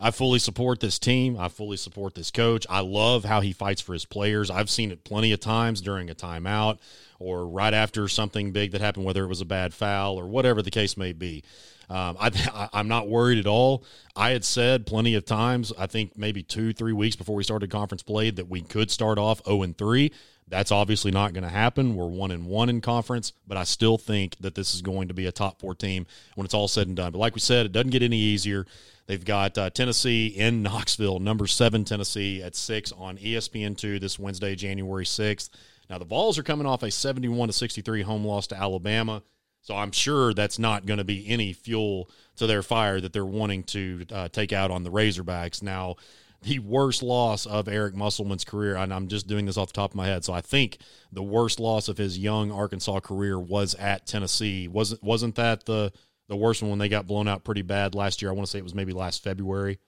I 0.00 0.12
fully 0.12 0.38
support 0.38 0.80
this 0.80 0.98
team. 0.98 1.38
I 1.38 1.48
fully 1.48 1.76
support 1.76 2.14
this 2.14 2.30
coach. 2.30 2.66
I 2.70 2.80
love 2.80 3.24
how 3.24 3.42
he 3.42 3.52
fights 3.52 3.82
for 3.82 3.92
his 3.92 4.06
players. 4.06 4.50
I've 4.50 4.70
seen 4.70 4.90
it 4.90 5.04
plenty 5.04 5.32
of 5.32 5.40
times 5.40 5.82
during 5.82 6.08
a 6.08 6.14
timeout 6.14 6.78
or 7.18 7.46
right 7.46 7.74
after 7.74 8.08
something 8.08 8.50
big 8.50 8.72
that 8.72 8.80
happened, 8.80 9.04
whether 9.04 9.22
it 9.22 9.28
was 9.28 9.42
a 9.42 9.46
bad 9.46 9.74
foul 9.74 10.18
or 10.18 10.26
whatever 10.26 10.62
the 10.62 10.70
case 10.70 10.96
may 10.96 11.12
be. 11.12 11.44
Um, 11.90 12.16
I, 12.18 12.68
am 12.72 12.88
not 12.88 13.08
worried 13.08 13.38
at 13.38 13.46
all. 13.46 13.84
I 14.16 14.30
had 14.30 14.44
said 14.44 14.86
plenty 14.86 15.14
of 15.16 15.26
times, 15.26 15.70
I 15.78 15.86
think 15.86 16.16
maybe 16.16 16.42
two, 16.42 16.72
three 16.72 16.94
weeks 16.94 17.16
before 17.16 17.36
we 17.36 17.44
started 17.44 17.70
conference 17.70 18.02
play, 18.02 18.30
that 18.30 18.48
we 18.48 18.62
could 18.62 18.90
start 18.90 19.18
off 19.18 19.44
0 19.44 19.62
and 19.62 19.76
3. 19.76 20.10
That's 20.50 20.72
obviously 20.72 21.12
not 21.12 21.32
going 21.32 21.44
to 21.44 21.48
happen. 21.48 21.94
We're 21.94 22.08
one 22.08 22.32
and 22.32 22.44
one 22.44 22.68
in 22.68 22.80
conference, 22.80 23.32
but 23.46 23.56
I 23.56 23.64
still 23.64 23.96
think 23.96 24.36
that 24.40 24.56
this 24.56 24.74
is 24.74 24.82
going 24.82 25.08
to 25.08 25.14
be 25.14 25.26
a 25.26 25.32
top 25.32 25.60
four 25.60 25.76
team 25.76 26.06
when 26.34 26.44
it's 26.44 26.54
all 26.54 26.66
said 26.66 26.88
and 26.88 26.96
done. 26.96 27.12
But 27.12 27.18
like 27.18 27.34
we 27.34 27.40
said, 27.40 27.66
it 27.66 27.72
doesn't 27.72 27.90
get 27.90 28.02
any 28.02 28.18
easier. 28.18 28.66
They've 29.06 29.24
got 29.24 29.56
uh, 29.56 29.70
Tennessee 29.70 30.26
in 30.26 30.62
Knoxville, 30.62 31.20
number 31.20 31.46
seven 31.46 31.84
Tennessee 31.84 32.42
at 32.42 32.56
six 32.56 32.92
on 32.92 33.16
ESPN 33.16 33.76
two 33.76 33.98
this 33.98 34.18
Wednesday, 34.18 34.54
January 34.56 35.06
sixth. 35.06 35.50
Now 35.88 35.98
the 35.98 36.04
Vols 36.04 36.38
are 36.38 36.42
coming 36.42 36.66
off 36.66 36.82
a 36.82 36.90
seventy-one 36.90 37.48
to 37.48 37.52
sixty-three 37.52 38.02
home 38.02 38.24
loss 38.24 38.46
to 38.48 38.56
Alabama, 38.56 39.22
so 39.62 39.76
I'm 39.76 39.92
sure 39.92 40.34
that's 40.34 40.58
not 40.58 40.86
going 40.86 40.98
to 40.98 41.04
be 41.04 41.28
any 41.28 41.52
fuel 41.52 42.08
to 42.36 42.46
their 42.46 42.62
fire 42.62 43.00
that 43.00 43.12
they're 43.12 43.24
wanting 43.24 43.64
to 43.64 44.06
uh, 44.12 44.28
take 44.28 44.52
out 44.52 44.70
on 44.70 44.84
the 44.84 44.90
Razorbacks. 44.90 45.62
Now 45.62 45.96
the 46.42 46.58
worst 46.60 47.02
loss 47.02 47.46
of 47.46 47.68
Eric 47.68 47.94
Musselman's 47.94 48.44
career, 48.44 48.76
and 48.76 48.94
I'm 48.94 49.08
just 49.08 49.26
doing 49.26 49.46
this 49.46 49.56
off 49.56 49.68
the 49.68 49.74
top 49.74 49.90
of 49.90 49.96
my 49.96 50.06
head. 50.06 50.24
So 50.24 50.32
I 50.32 50.40
think 50.40 50.78
the 51.12 51.22
worst 51.22 51.60
loss 51.60 51.88
of 51.88 51.98
his 51.98 52.18
young 52.18 52.50
Arkansas 52.50 53.00
career 53.00 53.38
was 53.38 53.74
at 53.74 54.06
Tennessee. 54.06 54.66
wasn't 54.68 55.02
Wasn't 55.02 55.34
that 55.36 55.66
the 55.66 55.92
the 56.28 56.36
worst 56.36 56.62
one 56.62 56.70
when 56.70 56.78
they 56.78 56.88
got 56.88 57.06
blown 57.06 57.28
out 57.28 57.44
pretty 57.44 57.62
bad 57.62 57.94
last 57.94 58.22
year? 58.22 58.30
I 58.30 58.34
want 58.34 58.46
to 58.46 58.50
say 58.50 58.58
it 58.58 58.64
was 58.64 58.74
maybe 58.74 58.92
last 58.92 59.22
February. 59.22 59.78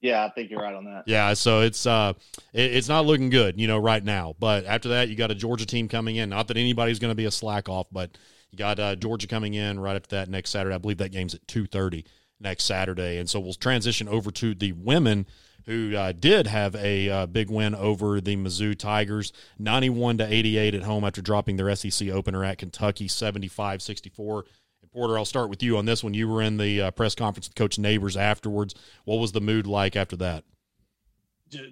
Yeah, 0.00 0.24
I 0.24 0.30
think 0.30 0.50
you're 0.50 0.60
right 0.60 0.74
on 0.74 0.84
that. 0.84 1.04
Yeah, 1.06 1.34
so 1.34 1.62
it's 1.62 1.84
uh, 1.84 2.12
it, 2.52 2.74
it's 2.74 2.88
not 2.88 3.04
looking 3.04 3.30
good, 3.30 3.60
you 3.60 3.66
know, 3.66 3.78
right 3.78 4.04
now. 4.04 4.36
But 4.38 4.64
after 4.66 4.90
that, 4.90 5.08
you 5.08 5.16
got 5.16 5.32
a 5.32 5.34
Georgia 5.34 5.66
team 5.66 5.88
coming 5.88 6.16
in. 6.16 6.28
Not 6.28 6.46
that 6.48 6.56
anybody's 6.56 7.00
going 7.00 7.10
to 7.10 7.16
be 7.16 7.24
a 7.24 7.32
slack 7.32 7.68
off, 7.68 7.88
but 7.90 8.16
you 8.52 8.58
got 8.58 8.78
uh, 8.78 8.94
Georgia 8.94 9.26
coming 9.26 9.54
in 9.54 9.80
right 9.80 9.96
after 9.96 10.14
that 10.14 10.28
next 10.28 10.50
Saturday. 10.50 10.74
I 10.74 10.78
believe 10.78 10.98
that 10.98 11.10
game's 11.10 11.34
at 11.34 11.46
two 11.48 11.66
thirty 11.66 12.04
next 12.40 12.64
Saturday. 12.64 13.18
And 13.18 13.28
so 13.28 13.40
we'll 13.40 13.54
transition 13.54 14.08
over 14.08 14.30
to 14.32 14.54
the 14.54 14.72
women 14.72 15.26
who 15.66 15.94
uh, 15.94 16.12
did 16.12 16.46
have 16.46 16.74
a 16.76 17.10
uh, 17.10 17.26
big 17.26 17.50
win 17.50 17.74
over 17.74 18.20
the 18.20 18.36
Mizzou 18.36 18.76
Tigers, 18.76 19.32
91 19.58 20.18
to 20.18 20.32
88 20.32 20.74
at 20.74 20.82
home 20.82 21.04
after 21.04 21.20
dropping 21.20 21.56
their 21.56 21.74
SEC 21.76 22.08
opener 22.08 22.42
at 22.42 22.58
Kentucky, 22.58 23.06
75 23.06 23.82
64. 23.82 24.44
Porter, 24.92 25.18
I'll 25.18 25.24
start 25.24 25.50
with 25.50 25.62
you 25.62 25.76
on 25.76 25.84
this 25.84 26.02
one. 26.02 26.14
You 26.14 26.28
were 26.28 26.42
in 26.42 26.56
the 26.56 26.80
uh, 26.80 26.90
press 26.90 27.14
conference 27.14 27.48
with 27.48 27.54
Coach 27.54 27.78
Neighbors 27.78 28.16
afterwards. 28.16 28.74
What 29.04 29.16
was 29.16 29.32
the 29.32 29.40
mood 29.40 29.66
like 29.66 29.96
after 29.96 30.16
that? 30.16 30.44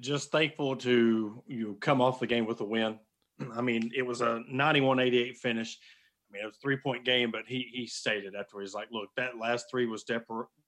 Just 0.01 0.31
thankful 0.31 0.77
to 0.77 1.43
you 1.47 1.77
come 1.81 2.01
off 2.01 2.21
the 2.21 2.27
game 2.27 2.47
with 2.47 2.61
a 2.61 2.65
win. 2.65 2.99
I 3.57 3.63
mean, 3.63 3.91
it 3.97 4.03
was 4.03 4.21
a 4.21 4.43
91-88 4.53 5.37
finish. 5.37 5.79
I 6.29 6.33
mean, 6.33 6.43
it 6.43 6.47
was 6.47 6.57
a 6.57 6.61
three 6.61 6.77
point 6.77 7.05
game, 7.05 7.31
but 7.31 7.43
he 7.47 7.69
he 7.73 7.87
stated 7.87 8.35
after 8.35 8.61
he's 8.61 8.75
like, 8.75 8.89
look, 8.91 9.09
that 9.17 9.39
last 9.39 9.67
three 9.71 9.87
was 9.87 10.05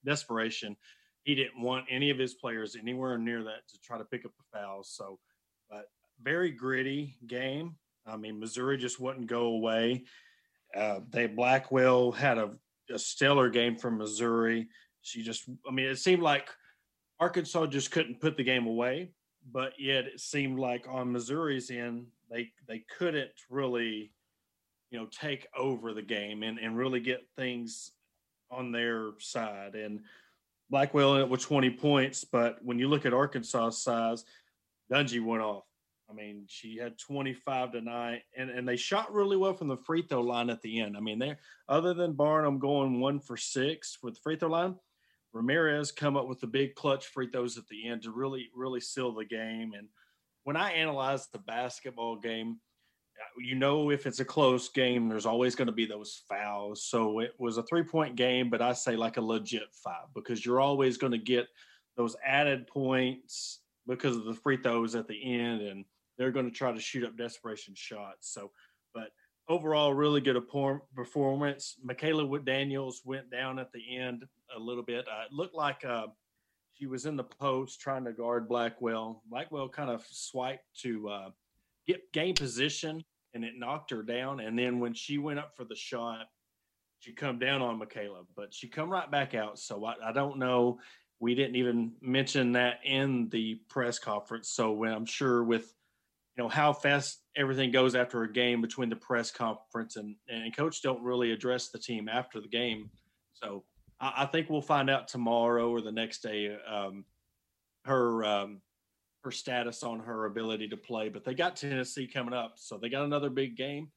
desperation. 0.04 0.76
He 1.24 1.34
didn't 1.34 1.60
want 1.60 1.86
any 1.90 2.10
of 2.10 2.18
his 2.18 2.34
players 2.34 2.76
anywhere 2.76 3.18
near 3.18 3.42
that 3.44 3.68
to 3.68 3.80
try 3.80 3.98
to 3.98 4.04
pick 4.04 4.24
up 4.24 4.32
the 4.36 4.58
fouls. 4.58 4.90
So, 4.94 5.18
but 5.68 5.86
very 6.22 6.50
gritty 6.50 7.16
game. 7.26 7.76
I 8.06 8.16
mean, 8.16 8.40
Missouri 8.40 8.78
just 8.78 9.00
wouldn't 9.00 9.26
go 9.26 9.46
away. 9.46 10.04
Uh, 10.74 11.00
they 11.10 11.26
Blackwell 11.26 12.12
had 12.12 12.38
a, 12.38 12.50
a 12.92 12.98
stellar 12.98 13.50
game 13.50 13.76
from 13.76 13.98
Missouri. 13.98 14.68
She 15.02 15.22
just, 15.22 15.48
I 15.68 15.72
mean, 15.72 15.86
it 15.86 15.98
seemed 15.98 16.22
like 16.22 16.48
Arkansas 17.20 17.66
just 17.66 17.90
couldn't 17.90 18.20
put 18.20 18.36
the 18.36 18.44
game 18.44 18.66
away, 18.66 19.12
but 19.50 19.72
yet 19.78 20.04
it 20.04 20.20
seemed 20.20 20.58
like 20.58 20.86
on 20.88 21.12
Missouri's 21.12 21.70
end, 21.70 22.06
they 22.30 22.50
they 22.66 22.84
couldn't 22.98 23.30
really 23.50 24.12
you 24.90 24.98
know 24.98 25.06
take 25.06 25.46
over 25.56 25.92
the 25.92 26.02
game 26.02 26.42
and, 26.42 26.58
and 26.58 26.76
really 26.76 27.00
get 27.00 27.26
things 27.36 27.92
on 28.50 28.72
their 28.72 29.10
side. 29.18 29.74
And 29.74 30.00
blackwell 30.70 31.14
ended 31.14 31.30
with 31.30 31.40
20 31.40 31.70
points 31.70 32.24
but 32.24 32.58
when 32.62 32.78
you 32.78 32.88
look 32.88 33.06
at 33.06 33.14
arkansas 33.14 33.70
size 33.70 34.24
Dungee 34.92 35.24
went 35.24 35.42
off. 35.42 35.64
I 36.10 36.14
mean 36.14 36.44
she 36.46 36.76
had 36.76 36.98
25 36.98 37.72
tonight 37.72 38.22
and, 38.36 38.50
and 38.50 38.66
they 38.66 38.76
shot 38.76 39.12
really 39.12 39.36
well 39.36 39.54
from 39.54 39.68
the 39.68 39.76
free 39.76 40.02
throw 40.02 40.20
line 40.20 40.50
at 40.50 40.62
the 40.62 40.80
end. 40.80 40.96
I 40.96 41.00
mean 41.00 41.18
they 41.18 41.36
other 41.68 41.94
than 41.94 42.12
barnum 42.14 42.58
going 42.58 43.00
one 43.00 43.20
for 43.20 43.36
six 43.36 43.98
with 44.02 44.14
the 44.14 44.20
free 44.20 44.36
throw 44.36 44.48
line 44.48 44.76
ramirez 45.34 45.92
come 45.92 46.16
up 46.16 46.26
with 46.26 46.40
the 46.40 46.46
big 46.46 46.74
clutch 46.74 47.06
free 47.06 47.30
throws 47.30 47.58
at 47.58 47.66
the 47.68 47.86
end 47.86 48.02
to 48.02 48.10
really 48.10 48.48
really 48.54 48.80
seal 48.80 49.12
the 49.12 49.24
game. 49.24 49.72
And 49.76 49.88
when 50.44 50.56
i 50.56 50.72
analyze 50.72 51.28
the 51.28 51.38
basketball 51.38 52.16
game 52.16 52.58
you 53.38 53.54
know 53.54 53.90
if 53.90 54.06
it's 54.06 54.20
a 54.20 54.24
close 54.24 54.68
game 54.68 55.08
there's 55.08 55.26
always 55.26 55.54
going 55.54 55.66
to 55.66 55.72
be 55.72 55.86
those 55.86 56.22
fouls. 56.28 56.84
So 56.84 57.20
it 57.20 57.34
was 57.38 57.56
a 57.58 57.62
three 57.64 57.82
point 57.82 58.16
game 58.16 58.50
but 58.50 58.62
i 58.62 58.72
say 58.72 58.96
like 58.96 59.16
a 59.16 59.22
legit 59.22 59.72
five 59.72 60.06
because 60.14 60.44
you're 60.44 60.60
always 60.60 60.96
going 60.96 61.12
to 61.12 61.18
get 61.18 61.48
those 61.96 62.16
added 62.24 62.66
points 62.66 63.60
because 63.86 64.16
of 64.16 64.24
the 64.24 64.34
free 64.34 64.56
throws 64.56 64.94
at 64.94 65.08
the 65.08 65.40
end 65.40 65.62
and 65.62 65.84
they're 66.16 66.32
going 66.32 66.46
to 66.46 66.52
try 66.52 66.72
to 66.72 66.80
shoot 66.80 67.04
up 67.04 67.16
desperation 67.16 67.74
shots. 67.74 68.32
So 68.32 68.50
but 68.94 69.10
overall 69.48 69.94
really 69.94 70.20
good 70.20 70.40
performance. 70.94 71.76
Makayla 71.86 72.44
daniels 72.44 73.02
went 73.04 73.30
down 73.30 73.58
at 73.58 73.72
the 73.72 73.96
end 73.96 74.24
a 74.54 74.58
little 74.58 74.82
bit. 74.82 75.06
Uh, 75.08 75.24
it 75.26 75.32
looked 75.32 75.54
like 75.54 75.84
uh, 75.84 76.06
she 76.74 76.86
was 76.86 77.06
in 77.06 77.16
the 77.16 77.24
post 77.24 77.80
trying 77.80 78.04
to 78.04 78.12
guard 78.12 78.48
blackwell. 78.48 79.22
Blackwell 79.28 79.68
kind 79.68 79.90
of 79.90 80.06
swiped 80.10 80.64
to 80.82 81.08
uh, 81.08 81.30
get 81.88 82.12
game 82.12 82.34
position 82.34 83.02
and 83.34 83.44
it 83.44 83.54
knocked 83.56 83.90
her 83.90 84.02
down. 84.02 84.40
And 84.40 84.56
then 84.56 84.78
when 84.78 84.94
she 84.94 85.18
went 85.18 85.38
up 85.38 85.56
for 85.56 85.64
the 85.64 85.74
shot, 85.74 86.26
she 87.00 87.12
come 87.12 87.38
down 87.38 87.62
on 87.62 87.80
Makayla, 87.80 88.26
but 88.36 88.52
she 88.52 88.68
come 88.68 88.90
right 88.90 89.10
back 89.10 89.34
out. 89.34 89.58
So 89.58 89.84
I, 89.84 89.94
I 90.04 90.12
don't 90.12 90.38
know. 90.38 90.78
We 91.20 91.34
didn't 91.34 91.56
even 91.56 91.92
mention 92.00 92.52
that 92.52 92.80
in 92.84 93.28
the 93.30 93.56
press 93.68 93.98
conference. 93.98 94.50
So 94.50 94.72
when 94.72 94.92
I'm 94.92 95.06
sure 95.06 95.42
with 95.42 95.74
you 96.36 96.44
know 96.44 96.48
how 96.48 96.72
fast 96.72 97.22
everything 97.36 97.72
goes 97.72 97.96
after 97.96 98.22
a 98.22 98.32
game 98.32 98.60
between 98.60 98.88
the 98.88 98.96
press 98.96 99.32
conference 99.32 99.96
and 99.96 100.14
and 100.28 100.56
coach 100.56 100.82
don't 100.82 101.02
really 101.02 101.32
address 101.32 101.70
the 101.70 101.78
team 101.78 102.08
after 102.08 102.40
the 102.40 102.48
game. 102.48 102.90
So 103.32 103.64
I, 104.00 104.12
I 104.18 104.26
think 104.26 104.48
we'll 104.48 104.62
find 104.62 104.88
out 104.88 105.08
tomorrow 105.08 105.68
or 105.70 105.80
the 105.80 105.90
next 105.90 106.22
day. 106.22 106.56
Um, 106.68 107.04
her 107.84 108.24
um, 108.24 108.60
her 109.24 109.30
status 109.30 109.82
on 109.82 110.00
her 110.00 110.26
ability 110.26 110.68
to 110.68 110.76
play. 110.76 111.08
But 111.08 111.24
they 111.24 111.34
got 111.34 111.56
Tennessee 111.56 112.06
coming 112.06 112.34
up, 112.34 112.54
so 112.56 112.78
they 112.78 112.88
got 112.88 113.04
another 113.04 113.30
big 113.30 113.56
game. 113.56 113.90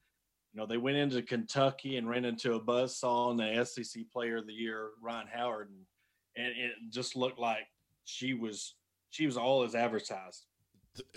You 0.52 0.60
know, 0.60 0.66
they 0.66 0.76
went 0.76 0.98
into 0.98 1.22
Kentucky 1.22 1.96
and 1.96 2.08
ran 2.08 2.24
into 2.24 2.54
a 2.54 2.60
buzz 2.60 2.98
saw 2.98 3.28
on 3.28 3.36
the 3.36 3.64
SEC 3.64 4.02
Player 4.12 4.38
of 4.38 4.46
the 4.46 4.52
Year, 4.52 4.90
Rhyne 5.00 5.28
Howard, 5.32 5.70
and, 5.70 6.46
and 6.46 6.54
it 6.56 6.72
just 6.90 7.16
looked 7.16 7.38
like 7.38 7.66
she 8.04 8.34
was 8.34 8.74
she 9.10 9.26
was 9.26 9.36
all 9.36 9.62
as 9.62 9.74
advertised 9.74 10.46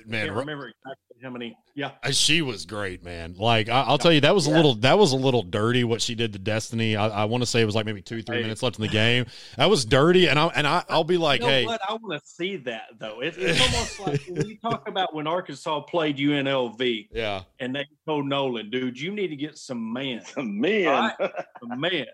man, 0.06 0.22
I 0.22 0.26
can't 0.26 0.38
remember 0.38 0.68
exactly 0.68 1.18
how 1.24 1.30
many. 1.30 1.58
Yeah, 1.74 1.92
she 2.12 2.42
was 2.42 2.66
great, 2.66 3.04
man. 3.04 3.36
Like 3.38 3.70
I, 3.70 3.90
will 3.90 3.98
tell 3.98 4.12
you, 4.12 4.22
that 4.22 4.34
was 4.34 4.48
a 4.48 4.52
little 4.52 4.76
that 4.76 4.98
was 4.98 5.12
a 5.12 5.18
little 5.18 5.44
dirty 5.44 5.84
what 5.84 6.02
she 6.02 6.16
did 6.16 6.34
to 6.34 6.40
Destiny. 6.40 6.96
I, 6.96 7.08
I 7.08 7.26
want 7.26 7.44
to 7.44 7.48
say 7.48 7.62
it 7.62 7.66
was 7.66 7.76
like 7.76 7.86
maybe 7.86 8.02
two 8.02 8.22
three 8.22 8.38
hey. 8.38 8.42
minutes 8.42 8.64
left 8.64 8.78
in 8.78 8.84
the 8.84 8.88
game. 8.88 9.26
That 9.58 9.70
was 9.70 9.86
dirty, 9.86 10.28
and 10.28 10.40
I 10.40 10.48
and 10.48 10.66
I, 10.68 10.84
will 10.90 11.04
be 11.04 11.18
like, 11.18 11.42
you 11.42 11.48
know 11.48 11.54
hey, 11.54 11.66
what? 11.66 11.82
I 11.88 11.94
want 11.94 12.22
to 12.22 12.28
see 12.28 12.58
that 12.58 12.88
though. 13.00 13.22
It, 13.22 13.36
it's 13.38 13.62
almost 13.74 14.00
like 14.00 14.22
when 14.28 14.48
you 14.48 14.58
talk 14.58 14.88
about 14.88 15.14
when 15.14 15.28
Arkansas 15.28 15.82
played 15.82 16.18
UNLV. 16.18 17.10
Yeah, 17.12 17.44
and 17.60 17.76
they 17.76 17.86
told 18.06 18.28
Nolan, 18.28 18.70
dude, 18.70 19.00
you 19.00 19.12
need 19.12 19.28
to 19.28 19.36
get 19.36 19.58
some 19.58 19.94
man, 19.94 20.24
some 20.34 20.60
man, 20.60 20.86
right? 20.86 21.32
some 21.60 21.80
man. 21.80 22.06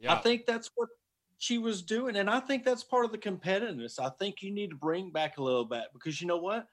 Yeah. 0.00 0.14
I 0.14 0.18
think 0.18 0.46
that's 0.46 0.70
what 0.76 0.88
she 1.38 1.58
was 1.58 1.82
doing. 1.82 2.16
And 2.16 2.28
I 2.28 2.40
think 2.40 2.64
that's 2.64 2.84
part 2.84 3.04
of 3.04 3.12
the 3.12 3.18
competitiveness. 3.18 3.98
I 3.98 4.10
think 4.18 4.42
you 4.42 4.50
need 4.50 4.70
to 4.70 4.76
bring 4.76 5.10
back 5.10 5.38
a 5.38 5.42
little 5.42 5.64
bit 5.64 5.84
because 5.92 6.20
you 6.20 6.26
know 6.26 6.38
what? 6.38 6.66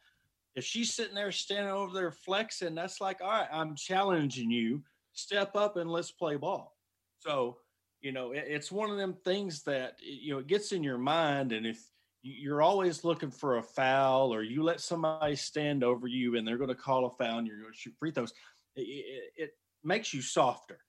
If 0.55 0.63
she's 0.63 0.93
sitting 0.93 1.15
there 1.15 1.31
standing 1.31 1.71
over 1.71 1.93
there 1.93 2.11
flexing, 2.11 2.75
that's 2.75 3.01
like, 3.01 3.21
all 3.21 3.29
right, 3.29 3.47
I'm 3.51 3.75
challenging 3.75 4.49
you. 4.49 4.83
Step 5.13 5.55
up 5.55 5.77
and 5.77 5.89
let's 5.89 6.11
play 6.11 6.35
ball. 6.35 6.75
So, 7.19 7.57
you 8.01 8.11
know, 8.11 8.31
it, 8.31 8.45
it's 8.47 8.71
one 8.71 8.89
of 8.89 8.97
them 8.97 9.15
things 9.25 9.63
that, 9.63 9.97
you 10.01 10.33
know, 10.33 10.39
it 10.39 10.47
gets 10.47 10.71
in 10.71 10.83
your 10.83 10.97
mind. 10.97 11.51
And 11.51 11.65
if 11.65 11.79
you're 12.21 12.61
always 12.61 13.03
looking 13.03 13.31
for 13.31 13.57
a 13.57 13.63
foul 13.63 14.33
or 14.33 14.43
you 14.43 14.63
let 14.63 14.81
somebody 14.81 15.35
stand 15.35 15.83
over 15.83 16.07
you 16.07 16.37
and 16.37 16.47
they're 16.47 16.57
going 16.57 16.69
to 16.69 16.75
call 16.75 17.05
a 17.05 17.11
foul 17.11 17.37
and 17.37 17.47
you're 17.47 17.59
going 17.59 17.71
to 17.71 17.77
shoot 17.77 17.93
free 17.99 18.11
throws, 18.11 18.33
it, 18.75 18.81
it, 18.81 19.31
it 19.35 19.49
makes 19.83 20.13
you 20.13 20.21
softer. 20.21 20.79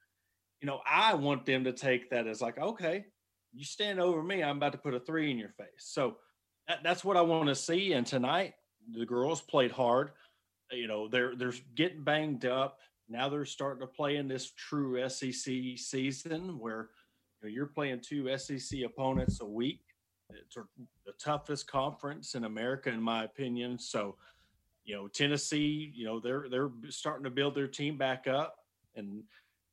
You 0.61 0.67
know, 0.67 0.79
I 0.89 1.13
want 1.13 1.45
them 1.45 1.65
to 1.65 1.73
take 1.73 2.09
that 2.09 2.25
as 2.25 2.41
like, 2.41 2.57
okay, 2.57 3.05
you 3.53 3.63
stand 3.63 3.99
over 3.99 4.23
me, 4.23 4.43
I'm 4.43 4.57
about 4.57 4.71
to 4.73 4.77
put 4.77 4.93
a 4.93 4.99
three 4.99 5.29
in 5.29 5.37
your 5.37 5.51
face. 5.51 5.67
So 5.77 6.17
that, 6.67 6.79
that's 6.83 7.03
what 7.03 7.17
I 7.17 7.21
want 7.21 7.49
to 7.49 7.55
see. 7.55 7.93
And 7.93 8.05
tonight, 8.05 8.53
the 8.93 9.05
girls 9.05 9.41
played 9.41 9.71
hard. 9.71 10.11
You 10.71 10.87
know, 10.87 11.07
they're 11.07 11.35
they're 11.35 11.53
getting 11.75 12.03
banged 12.03 12.45
up. 12.45 12.79
Now 13.09 13.29
they're 13.29 13.45
starting 13.45 13.81
to 13.81 13.87
play 13.87 14.17
in 14.17 14.27
this 14.27 14.51
true 14.51 15.07
SEC 15.09 15.77
season 15.77 16.59
where 16.59 16.89
you 17.41 17.49
know, 17.49 17.53
you're 17.53 17.67
playing 17.67 18.01
two 18.01 18.35
SEC 18.37 18.81
opponents 18.85 19.39
a 19.41 19.45
week. 19.45 19.81
It's 20.29 20.57
the 21.05 21.13
toughest 21.19 21.67
conference 21.67 22.35
in 22.35 22.43
America, 22.43 22.89
in 22.89 23.01
my 23.01 23.23
opinion. 23.23 23.79
So, 23.79 24.15
you 24.83 24.95
know, 24.95 25.07
Tennessee, 25.07 25.91
you 25.95 26.05
know, 26.05 26.19
they're 26.19 26.47
they're 26.49 26.71
starting 26.89 27.23
to 27.23 27.29
build 27.29 27.55
their 27.55 27.67
team 27.67 27.97
back 27.97 28.27
up, 28.27 28.57
and 28.95 29.23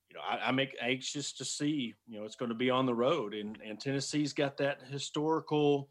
you 0.08 0.14
know, 0.14 0.20
I, 0.28 0.52
make 0.52 0.76
anxious 0.80 1.32
to 1.32 1.44
see. 1.44 1.94
You 2.06 2.20
know, 2.20 2.24
it's 2.24 2.36
going 2.36 2.50
to 2.50 2.54
be 2.54 2.70
on 2.70 2.86
the 2.86 2.94
road, 2.94 3.34
and 3.34 3.58
and 3.64 3.80
Tennessee's 3.80 4.32
got 4.32 4.56
that 4.58 4.80
historical 4.90 5.88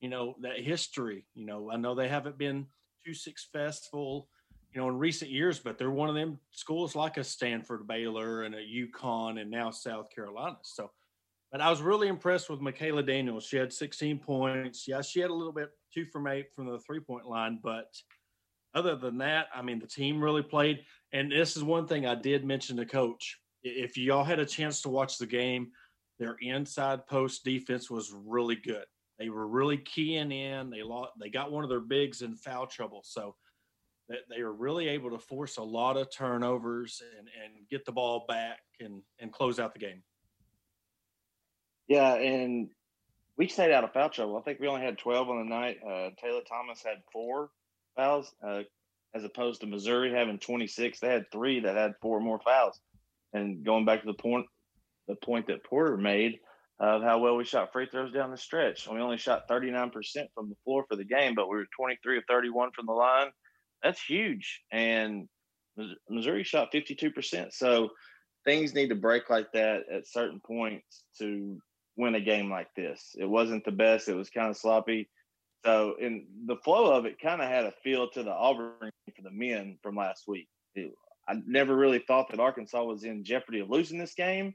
you 0.00 0.08
know 0.08 0.34
that 0.42 0.58
history. 0.58 1.26
You 1.34 1.46
know, 1.46 1.70
I 1.70 1.76
know 1.76 1.94
they 1.94 2.08
haven't 2.08 2.38
been 2.38 2.66
too 3.04 3.14
successful, 3.14 4.28
you 4.72 4.80
know, 4.80 4.88
in 4.88 4.98
recent 4.98 5.30
years, 5.30 5.58
but 5.58 5.78
they're 5.78 5.90
one 5.90 6.08
of 6.08 6.14
them 6.14 6.38
schools 6.50 6.94
like 6.94 7.16
a 7.16 7.24
Stanford, 7.24 7.86
Baylor, 7.86 8.42
and 8.42 8.54
a 8.54 8.58
UConn, 8.58 9.40
and 9.40 9.50
now 9.50 9.70
South 9.70 10.06
Carolina. 10.14 10.56
So, 10.62 10.90
but 11.52 11.60
I 11.60 11.70
was 11.70 11.82
really 11.82 12.08
impressed 12.08 12.48
with 12.48 12.60
Makayla 12.60 13.06
Daniels. 13.06 13.44
She 13.44 13.56
had 13.56 13.72
16 13.72 14.18
points. 14.18 14.86
Yeah, 14.86 15.02
she 15.02 15.20
had 15.20 15.30
a 15.30 15.34
little 15.34 15.52
bit 15.52 15.70
two 15.92 16.06
from 16.06 16.26
eight 16.26 16.46
from 16.54 16.66
the 16.66 16.78
three 16.78 17.00
point 17.00 17.26
line, 17.26 17.58
but 17.62 17.94
other 18.74 18.96
than 18.96 19.18
that, 19.18 19.48
I 19.54 19.62
mean, 19.62 19.80
the 19.80 19.86
team 19.86 20.22
really 20.22 20.42
played. 20.42 20.84
And 21.12 21.32
this 21.32 21.56
is 21.56 21.64
one 21.64 21.86
thing 21.86 22.06
I 22.06 22.14
did 22.14 22.44
mention 22.44 22.76
to 22.76 22.86
coach. 22.86 23.38
If 23.62 23.98
y'all 23.98 24.24
had 24.24 24.38
a 24.38 24.46
chance 24.46 24.82
to 24.82 24.88
watch 24.88 25.18
the 25.18 25.26
game, 25.26 25.72
their 26.18 26.36
inside 26.40 27.06
post 27.06 27.44
defense 27.44 27.90
was 27.90 28.12
really 28.12 28.56
good. 28.56 28.84
They 29.20 29.28
were 29.28 29.46
really 29.46 29.76
keying 29.76 30.32
in. 30.32 30.70
They 30.70 30.82
lost, 30.82 31.12
they 31.20 31.28
got 31.28 31.52
one 31.52 31.62
of 31.62 31.68
their 31.68 31.80
bigs 31.80 32.22
in 32.22 32.36
foul 32.36 32.66
trouble, 32.66 33.02
so 33.04 33.36
they, 34.28 34.42
were 34.42 34.52
really 34.52 34.88
able 34.88 35.10
to 35.10 35.18
force 35.18 35.58
a 35.58 35.62
lot 35.62 35.98
of 35.98 36.10
turnovers 36.10 37.02
and, 37.18 37.28
and 37.28 37.68
get 37.68 37.84
the 37.84 37.92
ball 37.92 38.24
back 38.26 38.58
and 38.80 39.02
and 39.20 39.30
close 39.30 39.60
out 39.60 39.74
the 39.74 39.78
game. 39.78 40.02
Yeah, 41.86 42.14
and 42.14 42.70
we 43.36 43.46
stayed 43.46 43.72
out 43.72 43.84
of 43.84 43.92
foul 43.92 44.08
trouble. 44.08 44.38
I 44.38 44.40
think 44.40 44.58
we 44.58 44.68
only 44.68 44.80
had 44.80 44.96
twelve 44.96 45.28
on 45.28 45.38
the 45.38 45.54
night. 45.54 45.78
Uh, 45.86 46.10
Taylor 46.20 46.40
Thomas 46.48 46.82
had 46.82 47.02
four 47.12 47.50
fouls, 47.96 48.34
uh, 48.42 48.62
as 49.14 49.22
opposed 49.22 49.60
to 49.60 49.66
Missouri 49.66 50.12
having 50.12 50.38
twenty 50.38 50.66
six. 50.66 50.98
They 50.98 51.08
had 51.08 51.30
three 51.30 51.60
that 51.60 51.76
had 51.76 51.92
four 52.00 52.20
more 52.20 52.40
fouls. 52.40 52.80
And 53.34 53.64
going 53.64 53.84
back 53.84 54.00
to 54.00 54.06
the 54.06 54.14
point, 54.14 54.46
the 55.08 55.14
point 55.14 55.46
that 55.48 55.62
Porter 55.62 55.98
made, 55.98 56.40
of 56.80 57.02
how 57.02 57.18
well 57.18 57.36
we 57.36 57.44
shot 57.44 57.72
free 57.72 57.86
throws 57.86 58.12
down 58.12 58.30
the 58.30 58.38
stretch. 58.38 58.88
We 58.88 59.00
only 59.00 59.18
shot 59.18 59.48
39% 59.48 59.92
from 60.34 60.48
the 60.48 60.56
floor 60.64 60.84
for 60.88 60.96
the 60.96 61.04
game, 61.04 61.34
but 61.34 61.48
we 61.48 61.56
were 61.56 61.66
23 61.76 62.18
of 62.18 62.24
31 62.26 62.70
from 62.72 62.86
the 62.86 62.92
line. 62.92 63.28
That's 63.82 64.02
huge. 64.02 64.62
And 64.72 65.28
Missouri 66.08 66.42
shot 66.42 66.72
52%. 66.72 67.52
So 67.52 67.90
things 68.46 68.74
need 68.74 68.88
to 68.88 68.94
break 68.94 69.28
like 69.28 69.52
that 69.52 69.82
at 69.92 70.08
certain 70.08 70.40
points 70.40 71.04
to 71.18 71.60
win 71.96 72.14
a 72.14 72.20
game 72.20 72.50
like 72.50 72.74
this. 72.74 73.14
It 73.18 73.28
wasn't 73.28 73.64
the 73.64 73.72
best, 73.72 74.08
it 74.08 74.14
was 74.14 74.30
kind 74.30 74.48
of 74.48 74.56
sloppy. 74.56 75.08
So, 75.64 75.96
in 76.00 76.24
the 76.46 76.56
flow 76.56 76.90
of 76.90 77.04
it, 77.04 77.20
kind 77.20 77.42
of 77.42 77.48
had 77.48 77.66
a 77.66 77.74
feel 77.84 78.08
to 78.12 78.22
the 78.22 78.32
Auburn 78.32 78.90
for 79.14 79.22
the 79.22 79.30
men 79.30 79.76
from 79.82 79.94
last 79.94 80.26
week. 80.26 80.48
it, 80.74 80.92
I 81.28 81.34
never 81.46 81.76
really 81.76 81.98
thought 81.98 82.30
that 82.30 82.40
Arkansas 82.40 82.82
was 82.82 83.04
in 83.04 83.24
jeopardy 83.24 83.60
of 83.60 83.68
losing 83.68 83.98
this 83.98 84.14
game. 84.14 84.54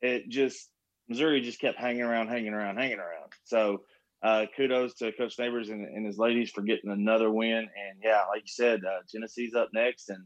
It 0.00 0.30
just 0.30 0.70
Missouri 1.08 1.40
just 1.40 1.60
kept 1.60 1.78
hanging 1.78 2.02
around, 2.02 2.28
hanging 2.28 2.52
around, 2.52 2.76
hanging 2.76 2.98
around. 2.98 3.32
So 3.44 3.82
uh, 4.22 4.46
kudos 4.56 4.94
to 4.94 5.12
Coach 5.12 5.38
Neighbors 5.38 5.70
and, 5.70 5.84
and, 5.84 6.04
his 6.04 6.18
ladies 6.18 6.50
for 6.50 6.62
getting 6.62 6.90
another 6.90 7.30
win. 7.30 7.58
And 7.58 7.98
yeah, 8.02 8.22
like 8.28 8.42
you 8.42 8.48
said, 8.48 8.80
uh, 8.84 9.00
Tennessee's 9.10 9.54
up 9.54 9.68
next, 9.72 10.08
and 10.10 10.24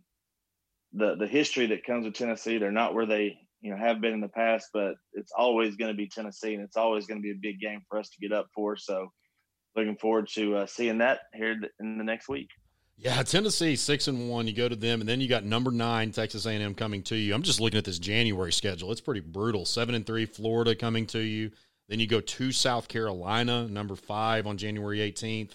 the 0.94 1.16
the 1.16 1.26
history 1.26 1.66
that 1.66 1.84
comes 1.84 2.06
with 2.06 2.14
Tennessee, 2.14 2.58
they're 2.58 2.72
not 2.72 2.94
where 2.94 3.06
they 3.06 3.36
you 3.60 3.70
know 3.70 3.76
have 3.76 4.00
been 4.00 4.14
in 4.14 4.20
the 4.20 4.28
past, 4.28 4.68
but 4.72 4.94
it's 5.12 5.32
always 5.36 5.76
going 5.76 5.90
to 5.90 5.96
be 5.96 6.08
Tennessee, 6.08 6.54
and 6.54 6.62
it's 6.62 6.76
always 6.76 7.06
going 7.06 7.20
to 7.20 7.22
be 7.22 7.32
a 7.32 7.40
big 7.40 7.60
game 7.60 7.82
for 7.88 7.98
us 7.98 8.08
to 8.10 8.18
get 8.26 8.32
up 8.36 8.46
for. 8.54 8.76
So 8.76 9.08
looking 9.76 9.96
forward 9.96 10.28
to 10.34 10.56
uh, 10.56 10.66
seeing 10.66 10.98
that 10.98 11.20
here 11.34 11.56
in 11.80 11.98
the 11.98 12.04
next 12.04 12.28
week. 12.28 12.48
Yeah, 12.96 13.22
Tennessee 13.22 13.74
six 13.74 14.06
and 14.06 14.28
one. 14.28 14.46
You 14.46 14.52
go 14.52 14.68
to 14.68 14.76
them, 14.76 15.00
and 15.00 15.08
then 15.08 15.20
you 15.20 15.28
got 15.28 15.44
number 15.44 15.70
nine 15.70 16.12
Texas 16.12 16.46
A&M 16.46 16.74
coming 16.74 17.02
to 17.04 17.16
you. 17.16 17.34
I'm 17.34 17.42
just 17.42 17.60
looking 17.60 17.78
at 17.78 17.84
this 17.84 17.98
January 17.98 18.52
schedule; 18.52 18.92
it's 18.92 19.00
pretty 19.00 19.20
brutal. 19.20 19.64
Seven 19.64 19.94
and 19.94 20.06
three 20.06 20.24
Florida 20.24 20.74
coming 20.74 21.06
to 21.06 21.18
you. 21.18 21.50
Then 21.88 21.98
you 22.00 22.06
go 22.06 22.20
to 22.20 22.52
South 22.52 22.88
Carolina, 22.88 23.66
number 23.68 23.96
five 23.96 24.46
on 24.46 24.56
January 24.56 24.98
18th. 24.98 25.50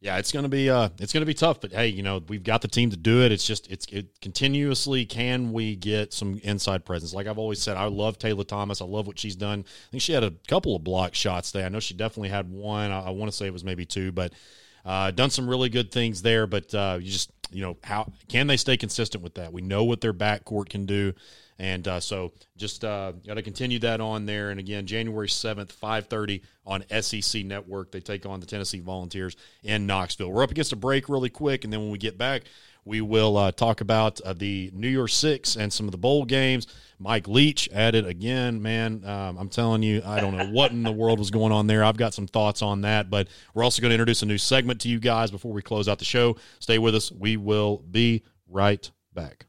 Yeah, 0.00 0.18
it's 0.18 0.30
gonna 0.30 0.48
be 0.48 0.70
uh, 0.70 0.90
it's 1.00 1.12
gonna 1.12 1.26
be 1.26 1.34
tough. 1.34 1.60
But 1.60 1.72
hey, 1.72 1.88
you 1.88 2.04
know 2.04 2.22
we've 2.28 2.44
got 2.44 2.62
the 2.62 2.68
team 2.68 2.90
to 2.90 2.96
do 2.96 3.24
it. 3.24 3.32
It's 3.32 3.44
just 3.44 3.68
it's 3.68 3.86
it 3.86 4.20
continuously. 4.20 5.04
Can 5.04 5.52
we 5.52 5.74
get 5.74 6.12
some 6.12 6.38
inside 6.44 6.84
presence? 6.84 7.12
Like 7.12 7.26
I've 7.26 7.38
always 7.38 7.60
said, 7.60 7.76
I 7.76 7.86
love 7.86 8.16
Taylor 8.16 8.44
Thomas. 8.44 8.80
I 8.80 8.84
love 8.84 9.08
what 9.08 9.18
she's 9.18 9.34
done. 9.34 9.64
I 9.66 9.90
think 9.90 10.02
she 10.02 10.12
had 10.12 10.22
a 10.22 10.32
couple 10.46 10.76
of 10.76 10.84
block 10.84 11.16
shots 11.16 11.50
there. 11.50 11.66
I 11.66 11.68
know 11.68 11.80
she 11.80 11.94
definitely 11.94 12.28
had 12.28 12.48
one. 12.48 12.92
I, 12.92 13.06
I 13.06 13.10
want 13.10 13.28
to 13.32 13.36
say 13.36 13.46
it 13.46 13.52
was 13.52 13.64
maybe 13.64 13.84
two, 13.84 14.12
but 14.12 14.32
uh, 14.84 15.10
done 15.10 15.30
some 15.30 15.48
really 15.48 15.68
good 15.68 15.90
things 15.90 16.22
there, 16.22 16.46
but 16.46 16.74
uh, 16.74 16.98
you 17.00 17.10
just 17.10 17.30
you 17.50 17.62
know 17.62 17.76
how 17.82 18.10
can 18.28 18.46
they 18.46 18.56
stay 18.56 18.76
consistent 18.76 19.22
with 19.22 19.34
that? 19.34 19.52
We 19.52 19.62
know 19.62 19.84
what 19.84 20.00
their 20.00 20.12
backcourt 20.12 20.68
can 20.68 20.86
do, 20.86 21.14
and 21.58 21.86
uh, 21.88 22.00
so 22.00 22.32
just 22.56 22.84
uh, 22.84 23.12
got 23.26 23.34
to 23.34 23.42
continue 23.42 23.78
that 23.80 24.00
on 24.00 24.26
there. 24.26 24.50
And 24.50 24.60
again, 24.60 24.86
January 24.86 25.28
seventh, 25.28 25.72
five 25.72 26.06
thirty 26.06 26.42
on 26.66 26.84
SEC 27.00 27.44
Network, 27.44 27.90
they 27.90 28.00
take 28.00 28.26
on 28.26 28.40
the 28.40 28.46
Tennessee 28.46 28.80
Volunteers 28.80 29.36
in 29.62 29.86
Knoxville. 29.86 30.30
We're 30.30 30.42
up 30.42 30.50
against 30.50 30.72
a 30.72 30.76
break 30.76 31.08
really 31.08 31.30
quick, 31.30 31.64
and 31.64 31.72
then 31.72 31.80
when 31.80 31.90
we 31.90 31.98
get 31.98 32.18
back, 32.18 32.42
we 32.88 33.02
will 33.02 33.36
uh, 33.36 33.52
talk 33.52 33.82
about 33.82 34.18
uh, 34.22 34.32
the 34.32 34.70
New 34.74 34.88
Year's 34.88 35.12
Six 35.12 35.56
and 35.56 35.70
some 35.70 35.86
of 35.86 35.92
the 35.92 35.98
bowl 35.98 36.24
games. 36.24 36.66
Mike 36.98 37.28
Leach 37.28 37.68
added 37.72 38.06
again, 38.06 38.60
man. 38.60 39.04
Um, 39.04 39.36
I'm 39.36 39.50
telling 39.50 39.82
you, 39.82 40.02
I 40.04 40.20
don't 40.20 40.36
know 40.36 40.48
what 40.48 40.72
in 40.72 40.82
the 40.82 40.90
world 40.90 41.18
was 41.18 41.30
going 41.30 41.52
on 41.52 41.66
there. 41.66 41.84
I've 41.84 41.98
got 41.98 42.14
some 42.14 42.26
thoughts 42.26 42.62
on 42.62 42.80
that, 42.80 43.10
but 43.10 43.28
we're 43.54 43.62
also 43.62 43.82
going 43.82 43.90
to 43.90 43.94
introduce 43.94 44.22
a 44.22 44.26
new 44.26 44.38
segment 44.38 44.80
to 44.80 44.88
you 44.88 44.98
guys 44.98 45.30
before 45.30 45.52
we 45.52 45.60
close 45.60 45.86
out 45.86 45.98
the 45.98 46.04
show. 46.06 46.36
Stay 46.60 46.78
with 46.78 46.94
us. 46.94 47.12
We 47.12 47.36
will 47.36 47.84
be 47.90 48.24
right 48.48 48.90
back. 49.12 49.46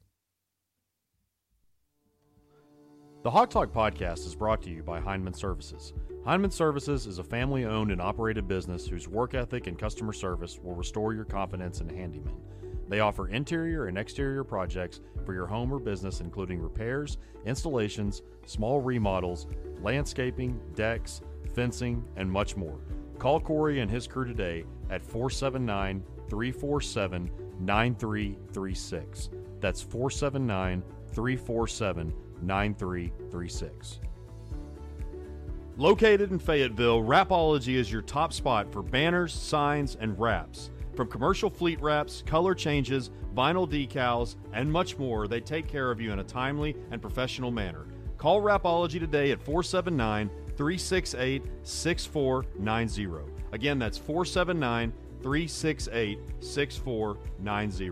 The 3.23 3.31
Hawg 3.31 3.49
Talk 3.49 3.73
podcast 3.73 4.25
is 4.27 4.35
brought 4.35 4.61
to 4.63 4.69
you 4.69 4.83
by 4.83 4.99
Heinemann 4.99 5.33
Services. 5.33 5.93
Heinemann 6.25 6.51
Services 6.51 7.07
is 7.07 7.19
a 7.19 7.23
family 7.23 7.65
owned 7.65 7.91
and 7.91 8.01
operated 8.01 8.47
business 8.47 8.85
whose 8.85 9.07
work 9.07 9.33
ethic 9.33 9.67
and 9.67 9.79
customer 9.79 10.13
service 10.13 10.59
will 10.61 10.75
restore 10.75 11.13
your 11.13 11.25
confidence 11.25 11.79
in 11.81 11.89
handyman. 11.89 12.35
They 12.89 12.99
offer 12.99 13.29
interior 13.29 13.85
and 13.85 13.97
exterior 13.97 14.43
projects 14.43 14.99
for 15.23 15.33
your 15.33 15.45
home 15.45 15.71
or 15.71 15.79
business, 15.79 16.21
including 16.21 16.59
repairs, 16.59 17.19
installations, 17.45 18.23
small 18.47 18.81
remodels, 18.81 19.45
landscaping, 19.81 20.59
decks, 20.75 21.21
fencing, 21.53 22.03
and 22.15 22.29
much 22.29 22.57
more. 22.57 22.79
Call 23.19 23.39
Corey 23.39 23.79
and 23.79 23.91
his 23.91 24.07
crew 24.07 24.25
today 24.25 24.65
at 24.89 25.03
479 25.03 26.03
347 26.27 27.29
9336. 27.59 29.29
That's 29.59 29.81
479 29.81 30.83
347 31.11 32.13
9336. 32.41 33.99
Located 35.77 36.31
in 36.31 36.39
Fayetteville, 36.39 37.03
Wrapology 37.03 37.75
is 37.75 37.91
your 37.91 38.01
top 38.01 38.33
spot 38.33 38.71
for 38.71 38.81
banners, 38.81 39.33
signs, 39.33 39.95
and 39.95 40.19
wraps. 40.19 40.71
From 40.99 41.07
commercial 41.07 41.49
fleet 41.49 41.79
wraps, 41.79 42.23
color 42.25 42.53
changes, 42.53 43.09
vinyl 43.33 43.65
decals, 43.65 44.35
and 44.51 44.69
much 44.69 44.97
more, 44.97 45.29
they 45.29 45.39
take 45.39 45.65
care 45.65 45.91
of 45.91 46.01
you 46.01 46.11
in 46.11 46.19
a 46.19 46.23
timely 46.25 46.75
and 46.91 47.01
professional 47.01 47.51
manner. 47.51 47.85
Call 48.17 48.41
Wrapology 48.41 48.99
today 48.99 49.31
at 49.31 49.41
479 49.41 50.29
368 50.57 51.41
6490. 51.63 53.31
Again, 53.53 53.79
that's 53.79 53.97
479 53.97 54.91
368 55.21 56.19
6490. 56.41 57.91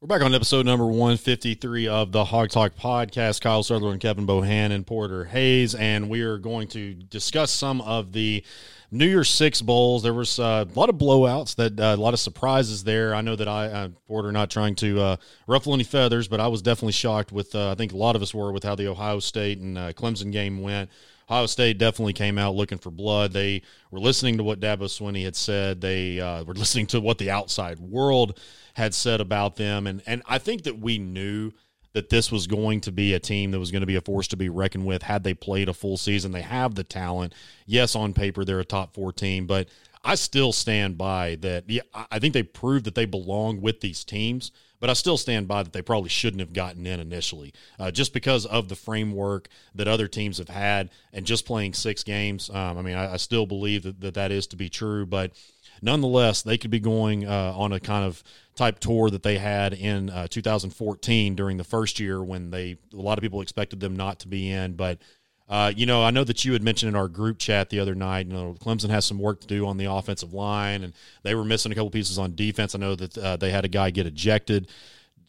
We're 0.00 0.06
back 0.06 0.22
on 0.22 0.32
episode 0.32 0.64
number 0.64 0.86
153 0.86 1.88
of 1.88 2.12
the 2.12 2.26
Hawg 2.26 2.50
Talk 2.50 2.76
podcast. 2.76 3.40
Kyle 3.40 3.64
Sutherland, 3.64 4.00
Kevin 4.00 4.28
Bohan, 4.28 4.70
and 4.70 4.86
Porter 4.86 5.24
Hayes, 5.24 5.74
and 5.74 6.08
we 6.08 6.20
are 6.22 6.38
going 6.38 6.68
to 6.68 6.94
discuss 6.94 7.50
some 7.50 7.80
of 7.80 8.12
the 8.12 8.44
New 8.90 9.06
Year's 9.06 9.28
Six 9.28 9.60
bowls. 9.60 10.02
There 10.02 10.14
was 10.14 10.38
uh, 10.38 10.64
a 10.68 10.78
lot 10.78 10.88
of 10.88 10.96
blowouts, 10.96 11.56
that 11.56 11.78
uh, 11.78 11.94
a 11.94 11.96
lot 11.96 12.14
of 12.14 12.20
surprises 12.20 12.84
there. 12.84 13.14
I 13.14 13.20
know 13.20 13.36
that 13.36 13.48
I, 13.48 13.66
uh, 13.66 13.88
Porter, 14.06 14.32
not 14.32 14.50
trying 14.50 14.74
to 14.76 15.00
uh, 15.00 15.16
ruffle 15.46 15.74
any 15.74 15.84
feathers, 15.84 16.26
but 16.28 16.40
I 16.40 16.48
was 16.48 16.62
definitely 16.62 16.92
shocked 16.92 17.30
with. 17.30 17.54
Uh, 17.54 17.70
I 17.70 17.74
think 17.74 17.92
a 17.92 17.96
lot 17.96 18.16
of 18.16 18.22
us 18.22 18.32
were 18.32 18.50
with 18.50 18.64
how 18.64 18.74
the 18.74 18.88
Ohio 18.88 19.20
State 19.20 19.58
and 19.58 19.76
uh, 19.76 19.92
Clemson 19.92 20.32
game 20.32 20.62
went. 20.62 20.90
Ohio 21.30 21.44
State 21.44 21.76
definitely 21.76 22.14
came 22.14 22.38
out 22.38 22.54
looking 22.54 22.78
for 22.78 22.90
blood. 22.90 23.34
They 23.34 23.60
were 23.90 24.00
listening 24.00 24.38
to 24.38 24.44
what 24.44 24.60
Dabo 24.60 24.84
Swinney 24.84 25.24
had 25.24 25.36
said. 25.36 25.82
They 25.82 26.18
uh, 26.20 26.44
were 26.44 26.54
listening 26.54 26.86
to 26.88 27.00
what 27.00 27.18
the 27.18 27.30
outside 27.30 27.78
world 27.78 28.40
had 28.72 28.94
said 28.94 29.20
about 29.20 29.56
them, 29.56 29.86
and 29.86 30.02
and 30.06 30.22
I 30.26 30.38
think 30.38 30.62
that 30.62 30.78
we 30.78 30.98
knew 30.98 31.52
that 31.92 32.10
this 32.10 32.30
was 32.30 32.46
going 32.46 32.80
to 32.82 32.92
be 32.92 33.14
a 33.14 33.20
team 33.20 33.50
that 33.50 33.58
was 33.58 33.70
going 33.70 33.80
to 33.80 33.86
be 33.86 33.96
a 33.96 34.00
force 34.00 34.28
to 34.28 34.36
be 34.36 34.48
reckoned 34.48 34.86
with 34.86 35.02
had 35.02 35.24
they 35.24 35.34
played 35.34 35.68
a 35.68 35.74
full 35.74 35.96
season. 35.96 36.32
They 36.32 36.42
have 36.42 36.74
the 36.74 36.84
talent. 36.84 37.34
Yes, 37.66 37.96
on 37.96 38.12
paper 38.12 38.44
they're 38.44 38.60
a 38.60 38.64
top 38.64 38.94
four 38.94 39.12
team, 39.12 39.46
but 39.46 39.68
I 40.04 40.14
still 40.14 40.52
stand 40.52 40.96
by 40.96 41.36
that. 41.40 41.64
Yeah, 41.68 41.82
I 42.10 42.18
think 42.18 42.34
they 42.34 42.42
proved 42.42 42.84
that 42.84 42.94
they 42.94 43.04
belong 43.04 43.60
with 43.60 43.80
these 43.80 44.04
teams, 44.04 44.52
but 44.80 44.88
I 44.88 44.92
still 44.92 45.16
stand 45.16 45.48
by 45.48 45.62
that 45.62 45.72
they 45.72 45.82
probably 45.82 46.08
shouldn't 46.08 46.40
have 46.40 46.52
gotten 46.52 46.86
in 46.86 47.00
initially, 47.00 47.52
uh, 47.78 47.90
just 47.90 48.12
because 48.12 48.46
of 48.46 48.68
the 48.68 48.76
framework 48.76 49.48
that 49.74 49.88
other 49.88 50.06
teams 50.06 50.38
have 50.38 50.48
had 50.48 50.90
and 51.12 51.26
just 51.26 51.46
playing 51.46 51.74
six 51.74 52.04
games. 52.04 52.48
Um, 52.50 52.78
I 52.78 52.82
mean, 52.82 52.96
I, 52.96 53.14
I, 53.14 53.16
still 53.16 53.44
believe 53.44 53.82
that, 53.82 54.00
that 54.00 54.14
that 54.14 54.30
is 54.30 54.46
to 54.48 54.56
be 54.56 54.68
true, 54.68 55.04
but 55.04 55.32
nonetheless, 55.82 56.42
they 56.42 56.58
could 56.58 56.70
be 56.70 56.80
going 56.80 57.26
uh, 57.26 57.52
on 57.56 57.72
a 57.72 57.80
kind 57.80 58.04
of 58.04 58.22
type 58.54 58.78
tour 58.78 59.10
that 59.10 59.22
they 59.22 59.38
had 59.38 59.72
in 59.72 60.10
uh, 60.10 60.26
2014 60.28 61.34
during 61.34 61.56
the 61.56 61.64
first 61.64 62.00
year 62.00 62.22
when 62.22 62.50
they 62.50 62.76
a 62.92 62.96
lot 62.96 63.18
of 63.18 63.22
people 63.22 63.40
expected 63.40 63.80
them 63.80 63.96
not 63.96 64.20
to 64.20 64.28
be 64.28 64.50
in, 64.50 64.74
but. 64.74 64.98
Uh, 65.50 65.72
you 65.74 65.86
know, 65.86 66.04
I 66.04 66.10
know 66.10 66.24
that 66.24 66.44
you 66.44 66.52
had 66.52 66.62
mentioned 66.62 66.90
in 66.90 66.94
our 66.94 67.08
group 67.08 67.38
chat 67.38 67.70
the 67.70 67.80
other 67.80 67.94
night. 67.94 68.26
You 68.26 68.34
know, 68.34 68.54
Clemson 68.60 68.90
has 68.90 69.06
some 69.06 69.18
work 69.18 69.40
to 69.40 69.46
do 69.46 69.66
on 69.66 69.78
the 69.78 69.86
offensive 69.86 70.34
line, 70.34 70.84
and 70.84 70.92
they 71.22 71.34
were 71.34 71.42
missing 71.42 71.72
a 71.72 71.74
couple 71.74 71.88
pieces 71.88 72.18
on 72.18 72.34
defense. 72.34 72.74
I 72.74 72.78
know 72.78 72.94
that 72.94 73.16
uh, 73.16 73.38
they 73.38 73.50
had 73.50 73.64
a 73.64 73.68
guy 73.68 73.88
get 73.88 74.06
ejected. 74.06 74.68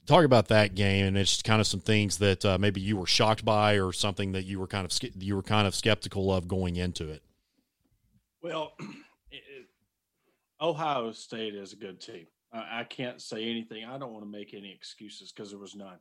Talk 0.07 0.25
about 0.25 0.49
that 0.49 0.75
game, 0.75 1.05
and 1.05 1.17
it's 1.17 1.41
kind 1.41 1.62
of 1.62 1.67
some 1.67 1.79
things 1.79 2.17
that 2.17 2.43
uh, 2.43 2.57
maybe 2.57 2.81
you 2.81 2.97
were 2.97 3.05
shocked 3.05 3.45
by, 3.45 3.75
or 3.79 3.93
something 3.93 4.33
that 4.33 4.43
you 4.43 4.59
were 4.59 4.67
kind 4.67 4.85
of 4.85 4.91
you 5.23 5.38
were 5.38 5.41
kind 5.41 5.65
of 5.65 5.73
skeptical 5.73 6.33
of 6.33 6.49
going 6.49 6.75
into 6.75 7.07
it. 7.07 7.23
Well, 8.41 8.73
Ohio 10.62 11.12
State 11.12 11.56
is 11.56 11.74
a 11.74 11.78
good 11.78 12.00
team. 12.00 12.28
I, 12.54 12.82
I 12.82 12.84
can't 12.84 13.22
say 13.22 13.50
anything. 13.50 13.86
I 13.86 13.98
don't 13.98 14.12
want 14.12 14.26
to 14.26 14.32
make 14.32 14.54
any 14.54 14.72
excuses 14.72 15.32
because 15.32 15.52
there 15.52 15.60
was 15.60 15.76
none. 15.76 15.98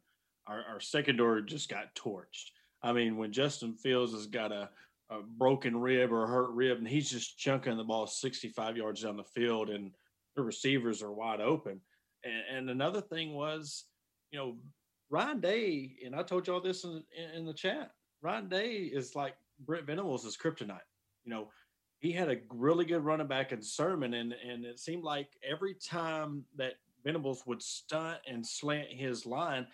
Our, 0.47 0.62
our 0.68 0.81
secondary 0.81 1.44
just 1.44 1.68
got 1.68 1.94
torched. 1.94 2.51
I 2.83 2.92
mean, 2.92 3.16
when 3.16 3.33
Justin 3.33 3.75
Fields 3.75 4.12
has 4.12 4.27
got 4.27 4.53
a, 4.53 4.71
a 5.11 5.21
broken 5.23 5.77
rib 5.77 6.12
or 6.12 6.25
a 6.25 6.29
hurt 6.29 6.51
rib, 6.51 6.79
and 6.79 6.88
he's 6.88 7.11
just 7.11 7.38
chunking 7.38 7.77
the 7.77 7.85
ball 7.85 8.07
65 8.07 8.77
yards 8.77 9.03
down 9.03 9.16
the 9.16 9.25
field, 9.25 9.71
and 9.71 9.90
the 10.37 10.42
receivers 10.42 11.03
are 11.03 11.12
wide 11.12 11.40
open. 11.40 11.81
And, 12.25 12.57
and 12.57 12.71
another 12.71 13.01
thing 13.01 13.35
was, 13.35 13.85
you 14.31 14.38
know, 14.38 14.57
Ryan 15.11 15.40
Day, 15.40 15.97
and 16.05 16.14
I 16.14 16.23
told 16.23 16.47
y'all 16.47 16.61
this 16.61 16.85
in, 16.85 17.03
in, 17.16 17.38
in 17.38 17.44
the 17.47 17.55
chat. 17.55 17.92
Ryan 18.23 18.49
Day 18.49 18.73
is 18.73 19.14
like 19.14 19.35
Brent 19.64 19.87
Venables 19.87 20.25
is 20.25 20.37
kryptonite. 20.37 20.81
You 21.25 21.31
know, 21.31 21.49
he 22.00 22.12
had 22.12 22.30
a 22.30 22.38
really 22.50 22.84
good 22.84 23.04
running 23.04 23.26
back 23.26 23.52
in 23.52 23.62
Sermon, 23.62 24.14
and 24.14 24.32
and 24.32 24.64
it 24.64 24.78
seemed 24.78 25.04
like 25.04 25.28
every 25.48 25.74
time 25.74 26.44
that 26.56 26.74
Venables 27.05 27.44
would 27.46 27.62
stunt 27.62 28.18
and 28.26 28.46
slant 28.46 28.88
his 28.90 29.26
line, 29.26 29.66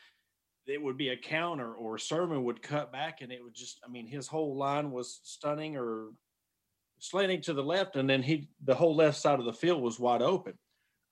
it 0.66 0.82
would 0.82 0.96
be 0.96 1.10
a 1.10 1.16
counter, 1.16 1.74
or 1.74 1.98
Sermon 1.98 2.44
would 2.44 2.62
cut 2.62 2.92
back, 2.92 3.20
and 3.20 3.30
it 3.30 3.42
would 3.42 3.54
just, 3.54 3.80
I 3.84 3.90
mean, 3.90 4.06
his 4.06 4.26
whole 4.26 4.56
line 4.56 4.90
was 4.90 5.20
stunning 5.22 5.76
or 5.76 6.08
slanting 6.98 7.42
to 7.42 7.52
the 7.52 7.62
left, 7.62 7.96
and 7.96 8.08
then 8.08 8.22
he 8.22 8.48
the 8.64 8.74
whole 8.74 8.96
left 8.96 9.18
side 9.18 9.38
of 9.38 9.44
the 9.44 9.52
field 9.52 9.82
was 9.82 10.00
wide 10.00 10.22
open. 10.22 10.54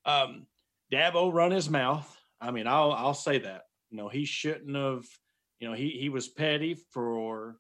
Um, 0.05 0.47
Dabo 0.93 1.33
run 1.33 1.51
his 1.51 1.69
mouth. 1.69 2.17
I 2.41 2.51
mean, 2.51 2.67
I'll 2.67 2.93
I'll 2.93 3.15
say 3.15 3.39
that. 3.39 3.63
You 3.91 3.99
know, 3.99 4.09
he 4.09 4.25
shouldn't 4.25 4.75
have. 4.75 5.05
You 5.61 5.69
know, 5.69 5.75
he 5.75 5.91
he 5.91 6.09
was 6.09 6.29
petty 6.29 6.75
for, 6.93 7.57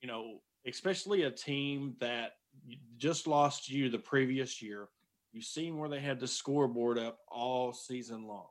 you 0.00 0.08
know, 0.08 0.40
especially 0.66 1.22
a 1.22 1.30
team 1.30 1.94
that 2.00 2.32
just 2.96 3.26
lost 3.26 3.70
you 3.70 3.88
the 3.88 3.98
previous 3.98 4.60
year. 4.60 4.88
You've 5.32 5.44
seen 5.44 5.78
where 5.78 5.88
they 5.88 6.00
had 6.00 6.20
the 6.20 6.26
scoreboard 6.26 6.98
up 6.98 7.18
all 7.28 7.72
season 7.72 8.26
long. 8.26 8.48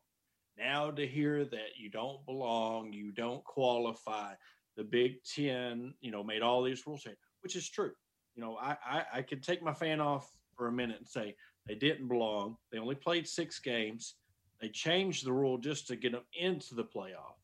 Now 0.57 0.91
to 0.91 1.05
hear 1.05 1.45
that 1.45 1.77
you 1.77 1.89
don't 1.89 2.25
belong, 2.25 2.93
you 2.93 3.11
don't 3.11 3.43
qualify, 3.43 4.33
the 4.75 4.83
Big 4.83 5.23
Ten, 5.23 5.93
you 6.01 6.11
know, 6.11 6.23
made 6.23 6.41
all 6.41 6.63
these 6.63 6.85
rules, 6.85 7.05
which 7.41 7.55
is 7.55 7.69
true. 7.69 7.91
You 8.35 8.43
know, 8.43 8.57
I, 8.57 8.77
I, 8.85 9.03
I 9.15 9.21
could 9.23 9.43
take 9.43 9.63
my 9.63 9.73
fan 9.73 9.99
off 9.99 10.31
for 10.55 10.67
a 10.67 10.71
minute 10.71 10.97
and 10.97 11.07
say 11.07 11.35
they 11.67 11.75
didn't 11.75 12.07
belong. 12.07 12.57
They 12.71 12.77
only 12.77 12.95
played 12.95 13.27
six 13.27 13.59
games. 13.59 14.15
They 14.61 14.69
changed 14.69 15.25
the 15.25 15.33
rule 15.33 15.57
just 15.57 15.87
to 15.87 15.95
get 15.95 16.11
them 16.11 16.23
into 16.39 16.75
the 16.75 16.83
playoff. 16.83 17.37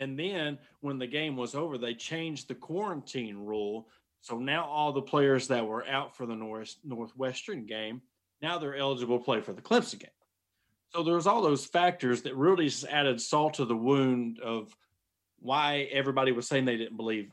And 0.00 0.18
then 0.18 0.58
when 0.80 0.98
the 0.98 1.06
game 1.06 1.36
was 1.36 1.54
over, 1.54 1.78
they 1.78 1.94
changed 1.94 2.48
the 2.48 2.54
quarantine 2.54 3.36
rule. 3.38 3.88
So 4.20 4.38
now 4.38 4.64
all 4.64 4.92
the 4.92 5.02
players 5.02 5.48
that 5.48 5.66
were 5.66 5.86
out 5.86 6.16
for 6.16 6.26
the 6.26 6.34
North 6.34 6.76
Northwestern 6.84 7.66
game, 7.66 8.02
now 8.42 8.58
they're 8.58 8.76
eligible 8.76 9.18
to 9.18 9.24
play 9.24 9.40
for 9.40 9.52
the 9.52 9.62
Clemson 9.62 10.00
game. 10.00 10.10
So 10.90 11.02
there's 11.02 11.26
all 11.26 11.40
those 11.40 11.64
factors 11.64 12.22
that 12.22 12.36
really 12.36 12.66
just 12.66 12.84
added 12.86 13.20
salt 13.20 13.54
to 13.54 13.64
the 13.64 13.76
wound 13.76 14.40
of 14.40 14.74
why 15.38 15.88
everybody 15.92 16.32
was 16.32 16.48
saying 16.48 16.64
they 16.64 16.76
didn't 16.76 16.96
believe 16.96 17.30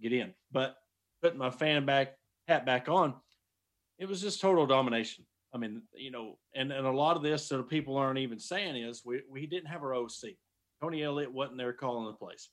get 0.00 0.12
in. 0.12 0.34
But 0.50 0.76
putting 1.22 1.38
my 1.38 1.50
fan 1.50 1.86
back 1.86 2.14
hat 2.48 2.66
back 2.66 2.88
on, 2.88 3.14
it 3.98 4.08
was 4.08 4.20
just 4.20 4.40
total 4.40 4.66
domination. 4.66 5.24
I 5.54 5.58
mean, 5.58 5.82
you 5.94 6.10
know, 6.10 6.38
and, 6.54 6.72
and 6.72 6.86
a 6.86 6.90
lot 6.90 7.16
of 7.16 7.22
this 7.22 7.48
that 7.48 7.68
people 7.68 7.96
aren't 7.96 8.18
even 8.18 8.40
saying 8.40 8.76
is 8.76 9.02
we, 9.04 9.22
we 9.30 9.46
didn't 9.46 9.68
have 9.68 9.82
our 9.82 9.94
OC. 9.94 10.34
Tony 10.82 11.02
Elliott 11.04 11.32
wasn't 11.32 11.58
there 11.58 11.72
calling 11.72 12.06
the 12.06 12.12
plays. 12.12 12.48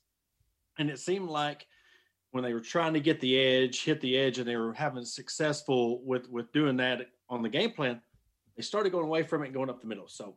And 0.78 0.88
it 0.88 1.00
seemed 1.00 1.28
like 1.28 1.66
when 2.32 2.42
they 2.42 2.54
were 2.54 2.60
trying 2.60 2.94
to 2.94 3.00
get 3.00 3.20
the 3.20 3.38
edge, 3.38 3.84
hit 3.84 4.00
the 4.00 4.16
edge, 4.16 4.38
and 4.38 4.48
they 4.48 4.56
were 4.56 4.72
having 4.72 5.04
successful 5.04 6.02
with 6.02 6.28
with 6.28 6.50
doing 6.52 6.76
that 6.78 7.06
on 7.28 7.42
the 7.42 7.48
game 7.48 7.70
plan, 7.70 8.00
they 8.56 8.62
started 8.62 8.90
going 8.90 9.04
away 9.04 9.22
from 9.22 9.42
it 9.42 9.46
and 9.46 9.54
going 9.54 9.70
up 9.70 9.80
the 9.80 9.86
middle. 9.86 10.08
So, 10.08 10.36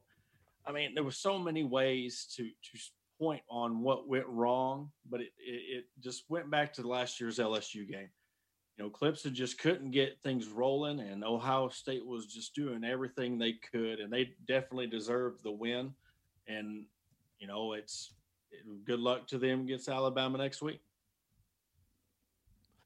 I 0.66 0.72
mean, 0.72 0.94
there 0.94 1.04
were 1.04 1.12
so 1.12 1.40
many 1.40 1.64
ways 1.64 2.28
to 2.36 2.44
to 2.44 2.80
point 3.18 3.42
on 3.50 3.82
what 3.82 4.10
went 4.10 4.28
wrong, 4.28 4.92
but 5.10 5.22
it, 5.22 5.32
it, 5.40 5.78
it 5.78 5.86
just 6.02 6.26
went 6.30 6.52
back 6.52 6.74
to 6.74 6.88
last 6.88 7.20
year's 7.20 7.40
LSU 7.40 7.90
game. 7.90 8.10
You 8.78 8.84
know, 8.84 8.90
Clemson 8.90 9.32
just 9.32 9.58
couldn't 9.58 9.92
get 9.92 10.22
things 10.22 10.50
rolling, 10.50 11.00
and 11.00 11.24
Ohio 11.24 11.70
State 11.70 12.06
was 12.06 12.26
just 12.26 12.54
doing 12.54 12.84
everything 12.84 13.38
they 13.38 13.54
could, 13.72 14.02
and 14.02 14.12
they 14.12 14.32
definitely 14.50 14.88
deserved 14.88 15.44
the 15.44 15.52
win. 15.52 15.94
And 16.48 16.86
you 17.40 17.48
know, 17.48 17.72
it's 17.72 18.14
it, 18.52 18.86
good 18.86 19.00
luck 19.00 19.28
to 19.28 19.38
them 19.38 19.62
against 19.62 19.88
Alabama 19.88 20.38
next 20.38 20.62
week. 20.62 20.82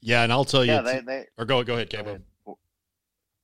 Yeah, 0.02 0.24
and 0.24 0.32
I'll 0.32 0.46
tell 0.46 0.64
you, 0.64 0.72
yeah, 0.72 0.82
they, 0.82 1.02
they 1.02 1.26
or 1.38 1.46
go 1.46 1.64
go 1.64 1.76
ahead, 1.76 1.90
Cabo. 1.90 2.20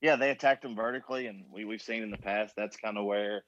Yeah, 0.02 0.16
they 0.16 0.30
attacked 0.30 0.62
them 0.62 0.76
vertically, 0.76 1.28
and 1.28 1.44
we 1.52 1.66
we've 1.66 1.82
seen 1.82 2.04
in 2.04 2.12
the 2.12 2.18
past 2.18 2.54
that's 2.56 2.78
kind 2.78 2.98
of 2.98 3.06
where 3.06 3.44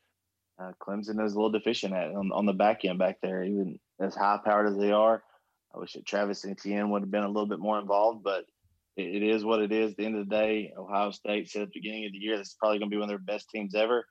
uh, 0.60 0.72
Clemson 0.82 1.24
is 1.24 1.34
a 1.34 1.36
little 1.36 1.52
deficient 1.52 1.94
at 1.94 2.10
on, 2.14 2.32
on 2.34 2.46
the 2.46 2.54
back 2.54 2.84
end 2.84 3.00
back 3.00 3.18
there. 3.22 3.44
Even 3.44 3.80
as 4.00 4.16
high 4.16 4.40
powered 4.44 4.68
as 4.68 4.78
they 4.78 4.92
are, 4.92 5.24
I 5.74 5.80
wish 5.80 5.94
that 5.94 6.06
Travis 6.06 6.46
Etienne 6.46 6.90
would 6.90 7.04
have 7.04 7.12
been 7.12 7.24
a 7.24 7.28
little 7.28 7.48
bit 7.48 7.60
more 7.60 7.80
involved, 7.80 8.24
but 8.24 8.46
it, 8.96 9.22
it 9.22 9.24
is 9.24 9.46
what 9.46 9.62
it 9.62 9.72
is. 9.72 9.92
At 9.92 9.98
the 9.98 10.06
end 10.06 10.18
of 10.18 10.28
the 10.28 10.36
day, 10.36 10.74
Ohio 10.78 11.12
State 11.12 11.50
said 11.50 11.64
at 11.64 11.68
the 11.70 11.80
beginning 11.80 12.06
of 12.06 12.12
the 12.12 12.18
year 12.18 12.38
this 12.38 12.50
is 12.50 12.58
probably 12.60 12.80
going 12.80 12.90
to 12.90 12.96
be 12.96 13.00
one 13.00 13.10
of 13.10 13.10
their 13.10 13.20
best 13.20 13.50
teams 13.50 13.76
ever. 13.76 14.06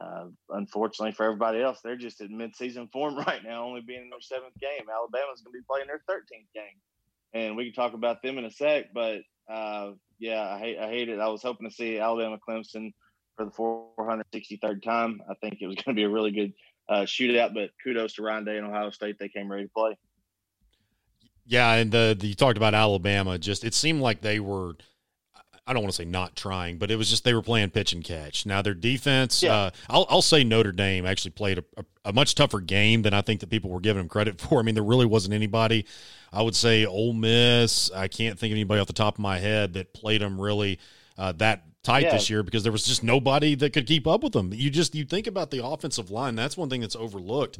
Uh, 0.00 0.26
unfortunately 0.50 1.12
for 1.12 1.24
everybody 1.24 1.60
else, 1.60 1.80
they're 1.82 1.96
just 1.96 2.20
in 2.20 2.28
midseason 2.30 2.90
form 2.92 3.16
right 3.26 3.42
now, 3.42 3.64
only 3.64 3.80
being 3.80 4.02
in 4.02 4.10
their 4.10 4.20
seventh 4.20 4.54
game. 4.60 4.86
Alabama's 4.92 5.42
going 5.42 5.52
to 5.52 5.58
be 5.58 5.66
playing 5.68 5.88
their 5.88 6.02
13th 6.08 6.52
game, 6.54 6.78
and 7.34 7.56
we 7.56 7.64
can 7.64 7.74
talk 7.74 7.94
about 7.94 8.22
them 8.22 8.38
in 8.38 8.44
a 8.44 8.50
sec. 8.50 8.92
But 8.94 9.20
uh, 9.50 9.92
yeah, 10.18 10.42
I 10.42 10.58
hate 10.58 10.78
I 10.78 10.88
hate 10.88 11.08
it. 11.08 11.18
I 11.18 11.28
was 11.28 11.42
hoping 11.42 11.68
to 11.68 11.74
see 11.74 11.98
Alabama 11.98 12.38
Clemson 12.46 12.92
for 13.36 13.44
the 13.44 13.50
463rd 13.50 14.82
time. 14.82 15.20
I 15.28 15.34
think 15.34 15.58
it 15.60 15.66
was 15.66 15.76
going 15.76 15.94
to 15.96 16.00
be 16.00 16.04
a 16.04 16.08
really 16.08 16.32
good 16.32 16.52
uh, 16.88 17.02
shootout. 17.02 17.54
But 17.54 17.70
kudos 17.82 18.14
to 18.14 18.22
Ryan 18.22 18.44
Day 18.44 18.56
and 18.58 18.66
Ohio 18.66 18.90
State; 18.90 19.16
they 19.18 19.28
came 19.28 19.50
ready 19.50 19.64
to 19.64 19.70
play. 19.70 19.96
Yeah, 21.46 21.72
and 21.74 21.90
the, 21.90 22.16
the 22.18 22.28
you 22.28 22.34
talked 22.34 22.58
about 22.58 22.74
Alabama. 22.74 23.38
Just 23.38 23.64
it 23.64 23.74
seemed 23.74 24.00
like 24.00 24.20
they 24.20 24.40
were. 24.40 24.74
I 25.66 25.74
don't 25.74 25.82
want 25.82 25.92
to 25.92 25.96
say 25.96 26.06
not 26.06 26.34
trying, 26.34 26.78
but 26.78 26.90
it 26.90 26.96
was 26.96 27.10
just 27.10 27.24
they 27.24 27.34
were 27.34 27.42
playing 27.42 27.70
pitch 27.70 27.92
and 27.92 28.02
catch. 28.02 28.46
Now 28.46 28.62
their 28.62 28.72
defense, 28.72 29.42
yeah. 29.42 29.54
uh, 29.54 29.70
I'll, 29.90 30.06
I'll 30.08 30.22
say 30.22 30.42
Notre 30.42 30.72
Dame 30.72 31.04
actually 31.04 31.32
played 31.32 31.58
a, 31.58 31.64
a, 31.76 31.84
a, 32.06 32.12
much 32.14 32.34
tougher 32.34 32.60
game 32.60 33.02
than 33.02 33.12
I 33.12 33.20
think 33.20 33.40
that 33.40 33.50
people 33.50 33.68
were 33.68 33.80
giving 33.80 34.00
them 34.00 34.08
credit 34.08 34.40
for. 34.40 34.60
I 34.60 34.62
mean, 34.62 34.74
there 34.74 34.84
really 34.84 35.04
wasn't 35.04 35.34
anybody. 35.34 35.84
I 36.32 36.42
would 36.42 36.56
say 36.56 36.84
Ole 36.84 37.12
Miss. 37.12 37.90
I 37.92 38.08
can't 38.08 38.38
think 38.38 38.52
of 38.52 38.56
anybody 38.56 38.80
off 38.80 38.86
the 38.86 38.92
top 38.92 39.14
of 39.14 39.20
my 39.20 39.38
head 39.38 39.74
that 39.74 39.92
played 39.92 40.20
them 40.20 40.40
really 40.40 40.78
uh, 41.16 41.32
that 41.32 41.64
tight 41.82 42.04
yeah. 42.04 42.12
this 42.12 42.28
year 42.28 42.42
because 42.42 42.62
there 42.62 42.72
was 42.72 42.84
just 42.84 43.02
nobody 43.02 43.54
that 43.54 43.72
could 43.72 43.86
keep 43.86 44.06
up 44.06 44.22
with 44.22 44.32
them. 44.32 44.52
You 44.52 44.70
just 44.70 44.94
you 44.94 45.04
think 45.04 45.26
about 45.26 45.50
the 45.50 45.64
offensive 45.64 46.10
line. 46.10 46.34
That's 46.34 46.56
one 46.56 46.68
thing 46.68 46.80
that's 46.80 46.96
overlooked. 46.96 47.58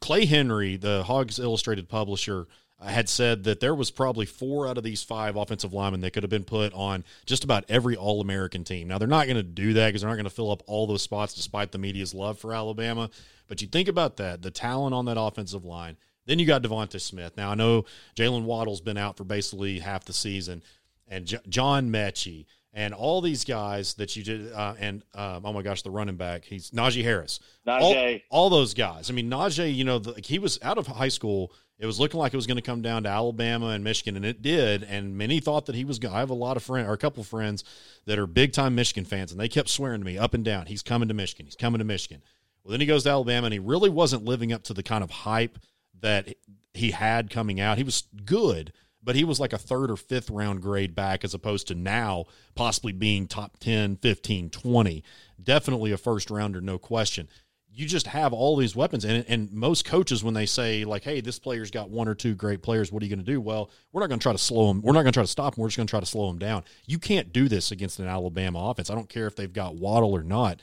Clay 0.00 0.26
Henry, 0.26 0.76
the 0.76 1.02
Hogs 1.04 1.38
Illustrated 1.38 1.88
publisher, 1.88 2.46
uh, 2.80 2.86
had 2.86 3.08
said 3.08 3.44
that 3.44 3.60
there 3.60 3.74
was 3.74 3.90
probably 3.90 4.26
four 4.26 4.68
out 4.68 4.78
of 4.78 4.84
these 4.84 5.02
five 5.02 5.36
offensive 5.36 5.72
linemen 5.72 6.00
that 6.02 6.12
could 6.12 6.22
have 6.22 6.30
been 6.30 6.44
put 6.44 6.72
on 6.72 7.04
just 7.24 7.42
about 7.42 7.64
every 7.68 7.96
All 7.96 8.20
American 8.20 8.64
team. 8.64 8.88
Now 8.88 8.98
they're 8.98 9.08
not 9.08 9.26
going 9.26 9.36
to 9.36 9.42
do 9.42 9.72
that 9.74 9.88
because 9.88 10.02
they're 10.02 10.10
not 10.10 10.16
going 10.16 10.24
to 10.24 10.30
fill 10.30 10.50
up 10.50 10.62
all 10.66 10.86
those 10.86 11.02
spots 11.02 11.34
despite 11.34 11.72
the 11.72 11.78
media's 11.78 12.14
love 12.14 12.38
for 12.38 12.52
Alabama. 12.52 13.10
But 13.48 13.62
you 13.62 13.68
think 13.68 13.88
about 13.88 14.16
that, 14.16 14.42
the 14.42 14.50
talent 14.50 14.94
on 14.94 15.04
that 15.06 15.18
offensive 15.18 15.64
line. 15.64 15.96
Then 16.26 16.38
you 16.38 16.46
got 16.46 16.62
DeVonta 16.62 17.00
Smith. 17.00 17.36
Now 17.36 17.50
I 17.50 17.54
know 17.54 17.84
Jalen 18.16 18.44
Waddle's 18.44 18.80
been 18.80 18.98
out 18.98 19.16
for 19.16 19.24
basically 19.24 19.78
half 19.78 20.04
the 20.04 20.12
season, 20.12 20.62
and 21.08 21.26
J- 21.26 21.38
John 21.48 21.90
Metchie 21.90 22.46
and 22.76 22.92
all 22.92 23.22
these 23.22 23.42
guys 23.42 23.94
that 23.94 24.14
you 24.16 24.22
did, 24.22 24.52
uh, 24.52 24.74
and 24.78 25.02
uh, 25.14 25.40
oh 25.42 25.52
my 25.54 25.62
gosh, 25.62 25.80
the 25.80 25.90
running 25.90 26.16
back, 26.16 26.44
he's 26.44 26.70
Najee 26.72 27.02
Harris. 27.02 27.40
Najee. 27.66 28.22
All, 28.30 28.42
all 28.42 28.50
those 28.50 28.74
guys. 28.74 29.10
I 29.10 29.14
mean, 29.14 29.30
Najee, 29.30 29.74
you 29.74 29.84
know, 29.84 29.98
the, 29.98 30.20
he 30.20 30.38
was 30.38 30.58
out 30.62 30.76
of 30.76 30.86
high 30.86 31.08
school. 31.08 31.52
It 31.78 31.86
was 31.86 31.98
looking 31.98 32.20
like 32.20 32.34
it 32.34 32.36
was 32.36 32.46
going 32.46 32.58
to 32.58 32.62
come 32.62 32.82
down 32.82 33.04
to 33.04 33.08
Alabama 33.08 33.68
and 33.68 33.82
Michigan, 33.82 34.14
and 34.14 34.26
it 34.26 34.42
did. 34.42 34.84
And 34.84 35.16
many 35.16 35.40
thought 35.40 35.66
that 35.66 35.74
he 35.74 35.86
was 35.86 35.98
going. 35.98 36.14
I 36.14 36.18
have 36.18 36.28
a 36.28 36.34
lot 36.34 36.58
of 36.58 36.62
friends, 36.62 36.86
or 36.86 36.92
a 36.92 36.98
couple 36.98 37.22
of 37.22 37.26
friends 37.26 37.64
that 38.04 38.18
are 38.18 38.26
big 38.26 38.52
time 38.52 38.74
Michigan 38.74 39.06
fans, 39.06 39.32
and 39.32 39.40
they 39.40 39.48
kept 39.48 39.70
swearing 39.70 40.00
to 40.00 40.04
me 40.04 40.18
up 40.18 40.34
and 40.34 40.44
down, 40.44 40.66
he's 40.66 40.82
coming 40.82 41.08
to 41.08 41.14
Michigan. 41.14 41.46
He's 41.46 41.56
coming 41.56 41.78
to 41.78 41.84
Michigan. 41.84 42.22
Well, 42.62 42.72
then 42.72 42.80
he 42.80 42.86
goes 42.86 43.04
to 43.04 43.10
Alabama, 43.10 43.46
and 43.46 43.54
he 43.54 43.58
really 43.58 43.88
wasn't 43.88 44.26
living 44.26 44.52
up 44.52 44.64
to 44.64 44.74
the 44.74 44.82
kind 44.82 45.02
of 45.02 45.10
hype 45.10 45.58
that 46.00 46.34
he 46.74 46.90
had 46.90 47.30
coming 47.30 47.60
out. 47.60 47.78
He 47.78 47.84
was 47.84 48.04
good, 48.24 48.72
but 49.02 49.16
he 49.16 49.24
was 49.24 49.40
like 49.40 49.52
a 49.52 49.58
third 49.58 49.90
or 49.90 49.96
fifth 49.96 50.30
round 50.30 50.62
grade 50.62 50.94
back 50.94 51.24
as 51.24 51.34
opposed 51.34 51.68
to 51.68 51.74
now 51.74 52.26
possibly 52.54 52.92
being 52.92 53.26
top 53.26 53.58
10, 53.58 53.96
15, 53.96 54.50
20. 54.50 55.04
Definitely 55.42 55.92
a 55.92 55.96
first 55.96 56.30
rounder, 56.30 56.60
no 56.60 56.78
question. 56.78 57.28
You 57.72 57.86
just 57.86 58.06
have 58.06 58.32
all 58.32 58.56
these 58.56 58.74
weapons. 58.74 59.04
And, 59.04 59.24
and 59.28 59.52
most 59.52 59.84
coaches, 59.84 60.24
when 60.24 60.32
they 60.32 60.46
say, 60.46 60.84
like, 60.84 61.04
hey, 61.04 61.20
this 61.20 61.38
player's 61.38 61.70
got 61.70 61.90
one 61.90 62.08
or 62.08 62.14
two 62.14 62.34
great 62.34 62.62
players, 62.62 62.90
what 62.90 63.02
are 63.02 63.06
you 63.06 63.14
going 63.14 63.24
to 63.24 63.32
do? 63.32 63.38
Well, 63.38 63.70
we're 63.92 64.00
not 64.00 64.08
going 64.08 64.18
to 64.18 64.22
try 64.22 64.32
to 64.32 64.38
slow 64.38 64.70
him. 64.70 64.80
We're 64.80 64.92
not 64.92 65.02
going 65.02 65.12
to 65.12 65.16
try 65.16 65.22
to 65.22 65.28
stop 65.28 65.56
him. 65.56 65.62
We're 65.62 65.68
just 65.68 65.76
going 65.76 65.86
to 65.86 65.90
try 65.90 66.00
to 66.00 66.06
slow 66.06 66.30
him 66.30 66.38
down. 66.38 66.64
You 66.86 66.98
can't 66.98 67.34
do 67.34 67.48
this 67.48 67.70
against 67.70 67.98
an 67.98 68.08
Alabama 68.08 68.70
offense. 68.70 68.88
I 68.88 68.94
don't 68.94 69.10
care 69.10 69.26
if 69.26 69.36
they've 69.36 69.52
got 69.52 69.76
Waddle 69.76 70.12
or 70.14 70.22
not. 70.22 70.62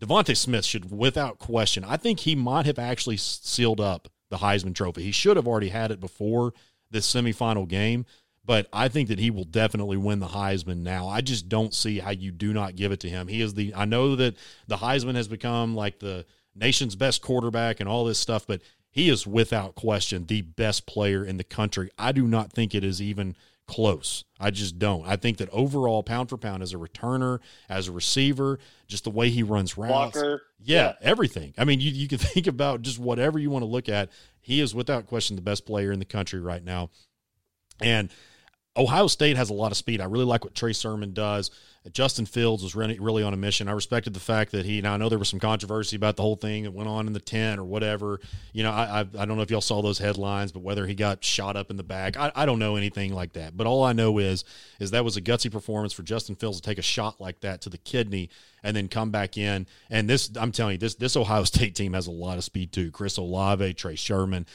DeVonta 0.00 0.36
Smith 0.36 0.64
should, 0.64 0.90
without 0.90 1.38
question, 1.38 1.84
I 1.84 1.98
think 1.98 2.20
he 2.20 2.34
might 2.34 2.66
have 2.66 2.78
actually 2.78 3.18
sealed 3.18 3.80
up 3.80 4.08
the 4.30 4.38
Heisman 4.38 4.74
Trophy. 4.74 5.02
He 5.02 5.12
should 5.12 5.36
have 5.36 5.46
already 5.46 5.68
had 5.68 5.90
it 5.90 6.00
before 6.00 6.52
this 6.90 7.12
semifinal 7.12 7.68
game, 7.68 8.06
but 8.44 8.68
I 8.72 8.88
think 8.88 9.08
that 9.08 9.18
he 9.18 9.30
will 9.30 9.44
definitely 9.44 9.96
win 9.96 10.20
the 10.20 10.28
Heisman 10.28 10.78
now. 10.78 11.08
I 11.08 11.20
just 11.20 11.48
don't 11.48 11.74
see 11.74 11.98
how 11.98 12.10
you 12.10 12.30
do 12.30 12.52
not 12.52 12.76
give 12.76 12.92
it 12.92 13.00
to 13.00 13.08
him. 13.08 13.28
He 13.28 13.40
is 13.40 13.54
the 13.54 13.74
I 13.74 13.84
know 13.84 14.16
that 14.16 14.36
the 14.66 14.76
Heisman 14.76 15.14
has 15.14 15.28
become 15.28 15.74
like 15.74 15.98
the 15.98 16.26
nation's 16.54 16.96
best 16.96 17.22
quarterback 17.22 17.80
and 17.80 17.88
all 17.88 18.04
this 18.04 18.18
stuff, 18.18 18.46
but 18.46 18.60
he 18.90 19.08
is 19.08 19.26
without 19.26 19.74
question 19.74 20.26
the 20.26 20.42
best 20.42 20.86
player 20.86 21.24
in 21.24 21.36
the 21.36 21.44
country. 21.44 21.90
I 21.98 22.12
do 22.12 22.26
not 22.26 22.52
think 22.52 22.74
it 22.74 22.84
is 22.84 23.02
even 23.02 23.34
close. 23.66 24.24
I 24.38 24.50
just 24.50 24.78
don't. 24.78 25.06
I 25.06 25.16
think 25.16 25.38
that 25.38 25.48
overall, 25.50 26.02
pound 26.02 26.28
for 26.28 26.36
pound, 26.36 26.62
as 26.62 26.72
a 26.72 26.76
returner, 26.76 27.40
as 27.68 27.88
a 27.88 27.92
receiver, 27.92 28.58
just 28.86 29.04
the 29.04 29.10
way 29.10 29.30
he 29.30 29.42
runs 29.42 29.78
routes, 29.78 30.16
Walker. 30.16 30.42
Yeah, 30.58 30.76
yeah, 30.76 30.92
everything. 31.00 31.54
I 31.56 31.64
mean, 31.64 31.80
you 31.80 31.90
you 31.90 32.08
can 32.08 32.18
think 32.34 32.46
about 32.46 32.82
just 32.82 32.98
whatever 32.98 33.38
you 33.38 33.50
want 33.50 33.62
to 33.62 33.68
look 33.68 33.88
at. 33.88 34.10
He 34.40 34.60
is 34.60 34.74
without 34.74 35.06
question 35.06 35.36
the 35.36 35.42
best 35.42 35.64
player 35.66 35.92
in 35.92 35.98
the 35.98 36.04
country 36.04 36.40
right 36.40 36.62
now, 36.62 36.90
and 37.80 38.10
Ohio 38.76 39.06
State 39.06 39.36
has 39.36 39.50
a 39.50 39.54
lot 39.54 39.70
of 39.70 39.76
speed. 39.76 40.00
I 40.00 40.06
really 40.06 40.24
like 40.24 40.44
what 40.44 40.54
Trey 40.54 40.72
Sermon 40.72 41.12
does. 41.12 41.50
Justin 41.92 42.24
Fields 42.24 42.62
was 42.62 42.74
really, 42.74 42.98
really 42.98 43.22
on 43.22 43.34
a 43.34 43.36
mission. 43.36 43.68
I 43.68 43.72
respected 43.72 44.14
the 44.14 44.20
fact 44.20 44.52
that 44.52 44.64
he. 44.64 44.80
Now 44.80 44.94
I 44.94 44.96
know 44.96 45.10
there 45.10 45.18
was 45.18 45.28
some 45.28 45.38
controversy 45.38 45.96
about 45.96 46.16
the 46.16 46.22
whole 46.22 46.34
thing 46.34 46.62
that 46.62 46.72
went 46.72 46.88
on 46.88 47.06
in 47.06 47.12
the 47.12 47.20
tent 47.20 47.60
or 47.60 47.64
whatever. 47.64 48.20
You 48.54 48.62
know, 48.62 48.72
I 48.72 49.00
I, 49.00 49.00
I 49.00 49.24
don't 49.26 49.36
know 49.36 49.42
if 49.42 49.50
y'all 49.50 49.60
saw 49.60 49.82
those 49.82 49.98
headlines, 49.98 50.50
but 50.50 50.60
whether 50.60 50.86
he 50.86 50.94
got 50.94 51.22
shot 51.22 51.56
up 51.56 51.70
in 51.70 51.76
the 51.76 51.82
back, 51.82 52.16
I, 52.16 52.32
I 52.34 52.46
don't 52.46 52.58
know 52.58 52.76
anything 52.76 53.12
like 53.12 53.34
that. 53.34 53.54
But 53.54 53.66
all 53.66 53.84
I 53.84 53.92
know 53.92 54.16
is 54.16 54.44
is 54.80 54.92
that 54.92 55.04
was 55.04 55.18
a 55.18 55.22
gutsy 55.22 55.52
performance 55.52 55.92
for 55.92 56.02
Justin 56.02 56.36
Fields 56.36 56.58
to 56.60 56.66
take 56.66 56.78
a 56.78 56.82
shot 56.82 57.20
like 57.20 57.40
that 57.40 57.60
to 57.62 57.68
the 57.68 57.78
kidney 57.78 58.30
and 58.62 58.74
then 58.74 58.88
come 58.88 59.10
back 59.10 59.36
in. 59.36 59.66
And 59.90 60.08
this, 60.08 60.30
I'm 60.40 60.52
telling 60.52 60.72
you, 60.72 60.78
this 60.78 60.94
this 60.94 61.18
Ohio 61.18 61.44
State 61.44 61.74
team 61.74 61.92
has 61.92 62.06
a 62.06 62.12
lot 62.12 62.38
of 62.38 62.44
speed 62.44 62.72
too. 62.72 62.90
Chris 62.92 63.18
Olave, 63.18 63.74
Trey 63.74 63.96
Sermon, 63.96 64.46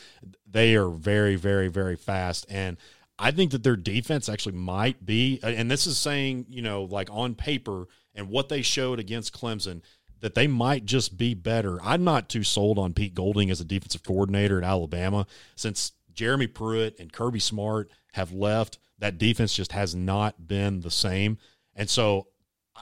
they 0.50 0.76
are 0.76 0.90
very, 0.90 1.36
very, 1.36 1.68
very 1.68 1.96
fast 1.96 2.48
and. 2.50 2.78
I 3.22 3.32
think 3.32 3.52
that 3.52 3.64
their 3.64 3.76
defense 3.76 4.30
actually 4.30 4.56
might 4.56 5.06
be, 5.06 5.40
and 5.44 5.70
this 5.70 5.86
is 5.86 5.98
saying, 5.98 6.46
you 6.50 6.62
know, 6.62 6.84
like 6.84 7.10
on 7.12 7.36
paper 7.36 7.88
and 8.16 8.30
what 8.30 8.48
they 8.48 8.62
showed 8.62 8.98
against 8.98 9.38
Clemson, 9.38 9.82
that 10.22 10.36
they 10.36 10.48
might 10.48 10.86
just 10.86 11.18
be 11.18 11.34
better. 11.34 11.82
I'm 11.84 12.06
not 12.06 12.30
too 12.30 12.44
sold 12.44 12.80
on 12.80 12.94
Pete 12.94 13.14
Golding 13.14 13.52
as 13.52 13.60
a 13.60 13.66
defensive 13.66 14.04
coordinator 14.04 14.58
at 14.58 14.64
Alabama 14.64 15.28
since 15.56 15.92
Jeremy 16.14 16.48
Pruitt 16.48 16.98
and 17.00 17.12
Kirby 17.12 17.40
Smart 17.40 17.92
have 18.14 18.32
left. 18.32 18.80
That 19.00 19.18
defense 19.18 19.54
just 19.54 19.74
has 19.74 19.94
not 19.94 20.48
been 20.48 20.80
the 20.80 20.92
same. 20.92 21.38
And 21.76 21.90
so 21.90 22.28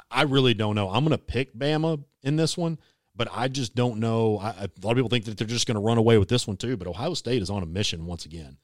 I 0.09 0.23
really 0.23 0.53
don't 0.53 0.75
know. 0.75 0.89
I'm 0.89 1.03
going 1.03 1.17
to 1.17 1.23
pick 1.23 1.55
Bama 1.55 2.03
in 2.23 2.35
this 2.35 2.55
one, 2.57 2.77
but 3.15 3.27
I 3.31 3.47
just 3.47 3.75
don't 3.75 3.99
know. 3.99 4.39
I, 4.39 4.49
a 4.49 4.69
lot 4.83 4.91
of 4.91 4.97
people 4.97 5.09
think 5.09 5.25
that 5.25 5.37
they're 5.37 5.47
just 5.47 5.67
going 5.67 5.75
to 5.75 5.81
run 5.81 5.97
away 5.97 6.17
with 6.17 6.29
this 6.29 6.47
one 6.47 6.57
too, 6.57 6.77
but 6.77 6.87
Ohio 6.87 7.13
State 7.15 7.41
is 7.41 7.49
on 7.49 7.63
a 7.63 7.67
mission 7.67 8.05
once 8.05 8.25
again. 8.25 8.57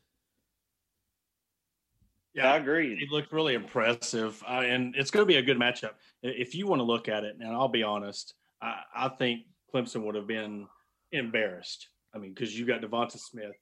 Yeah, 2.33 2.51
I 2.51 2.57
agree. 2.57 2.95
He 2.97 3.07
looked 3.11 3.31
really 3.31 3.53
impressive, 3.53 4.41
uh, 4.47 4.61
and 4.61 4.95
it's 4.95 5.11
going 5.11 5.21
to 5.21 5.27
be 5.27 5.37
a 5.37 5.41
good 5.41 5.57
matchup. 5.57 5.91
If 6.23 6.55
you 6.55 6.65
want 6.65 6.79
to 6.79 6.83
look 6.83 7.07
at 7.07 7.23
it, 7.23 7.35
and 7.39 7.49
I'll 7.49 7.67
be 7.67 7.83
honest, 7.83 8.33
I, 8.61 8.81
I 8.95 9.09
think 9.09 9.41
Clemson 9.73 10.03
would 10.03 10.15
have 10.15 10.27
been 10.27 10.67
embarrassed. 11.11 11.89
I 12.13 12.17
mean, 12.17 12.33
because 12.33 12.57
you 12.57 12.65
got 12.65 12.81
DeVonta 12.81 13.19
Smith, 13.19 13.55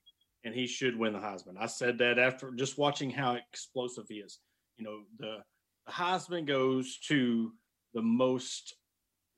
and 0.44 0.54
he 0.54 0.66
should 0.66 0.98
win 0.98 1.12
the 1.12 1.18
Heisman. 1.18 1.56
I 1.58 1.66
said 1.66 1.98
that 1.98 2.18
after 2.18 2.50
just 2.52 2.78
watching 2.78 3.10
how 3.10 3.34
explosive 3.34 4.06
he 4.08 4.16
is. 4.16 4.38
You 4.78 4.84
know, 4.84 5.00
the, 5.18 5.38
the 5.86 5.92
Heisman 5.92 6.46
goes 6.46 6.98
to 7.08 7.52
the 7.92 8.02
most, 8.02 8.74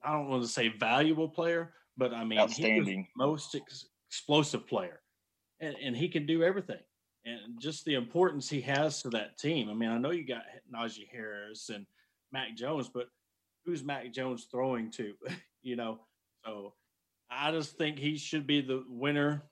I 0.03 0.13
don't 0.13 0.29
want 0.29 0.43
to 0.43 0.49
say 0.49 0.69
valuable 0.69 1.29
player, 1.29 1.75
but 1.97 2.15
I 2.15 2.25
mean, 2.25 2.39
outstanding, 2.39 3.09
most 3.17 3.55
ex- 3.55 3.87
explosive 4.09 4.67
player, 4.67 5.01
and, 5.61 5.75
and 5.83 5.97
he 5.97 6.09
can 6.09 6.25
do 6.25 6.45
everything 6.45 6.79
and 7.25 7.59
just 7.59 7.85
the 7.85 7.95
importance 7.95 8.49
he 8.49 8.61
has 8.63 9.03
to 9.03 9.11
that 9.11 9.39
team. 9.39 9.71
I 9.71 9.75
mean, 9.75 9.91
I 9.91 9.99
know 9.99 10.11
you 10.11 10.27
got 10.27 10.45
Najee 10.73 11.09
Harris 11.11 11.71
and 11.71 11.87
Mac 12.33 12.57
Jones, 12.57 12.89
but 12.93 13.09
who's 13.65 13.83
Mac 13.83 14.13
Jones 14.13 14.47
throwing 14.51 14.91
to? 14.93 15.15
you 15.63 15.77
know, 15.77 16.01
so 16.45 16.75
I 17.31 17.51
just 17.51 17.79
think 17.79 17.99
he 17.99 18.17
should 18.17 18.47
be 18.47 18.61
the 18.61 18.85
winner. 18.89 19.43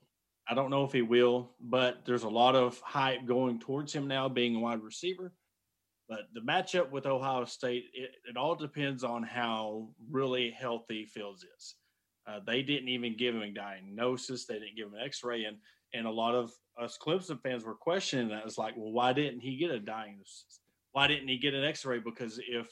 I 0.49 0.55
don't 0.55 0.71
know 0.71 0.85
if 0.85 0.93
he 0.93 1.03
will, 1.03 1.53
but 1.61 2.05
there's 2.05 2.25
a 2.25 2.29
lot 2.29 2.57
of 2.57 2.79
hype 2.81 3.25
going 3.27 3.61
towards 3.61 3.93
him 3.93 4.07
now 4.09 4.29
being 4.29 4.57
a 4.57 4.61
wide 4.61 4.83
receiver. 4.83 5.33
But 6.09 6.29
the 6.35 6.41
matchup 6.41 6.91
with 6.91 7.07
Ohio 7.07 7.45
State, 7.45 7.85
it, 7.95 8.11
it 8.29 8.37
all 8.37 8.55
depends 8.55 9.05
on 9.05 9.23
how 9.23 9.89
really 10.11 10.51
healthy 10.51 11.07
Fields 11.07 11.45
is. 11.57 11.77
Uh, 12.27 12.41
they 12.47 12.63
didn't 12.63 12.89
even 12.89 13.17
give 13.17 13.35
him 13.35 13.43
a 13.43 13.51
diagnosis. 13.51 14.45
They 14.45 14.59
didn't 14.59 14.77
give 14.77 14.89
him 14.89 14.95
an 14.95 15.05
X-ray, 15.05 15.45
and 15.45 15.57
and 15.95 16.07
a 16.07 16.11
lot 16.11 16.35
of 16.35 16.53
us 16.81 16.99
Clemson 17.01 17.41
fans 17.43 17.65
were 17.65 17.75
questioning 17.75 18.29
that. 18.29 18.45
It's 18.47 18.59
like, 18.59 18.75
well, 18.77 18.93
why 18.93 19.13
didn't 19.13 19.41
he 19.41 19.57
get 19.57 19.71
a 19.71 19.79
diagnosis? 19.79 20.61
Why 20.93 21.07
didn't 21.07 21.29
he 21.29 21.39
get 21.39 21.55
an 21.55 21.65
X-ray? 21.65 22.01
Because 22.01 22.41
if 22.47 22.69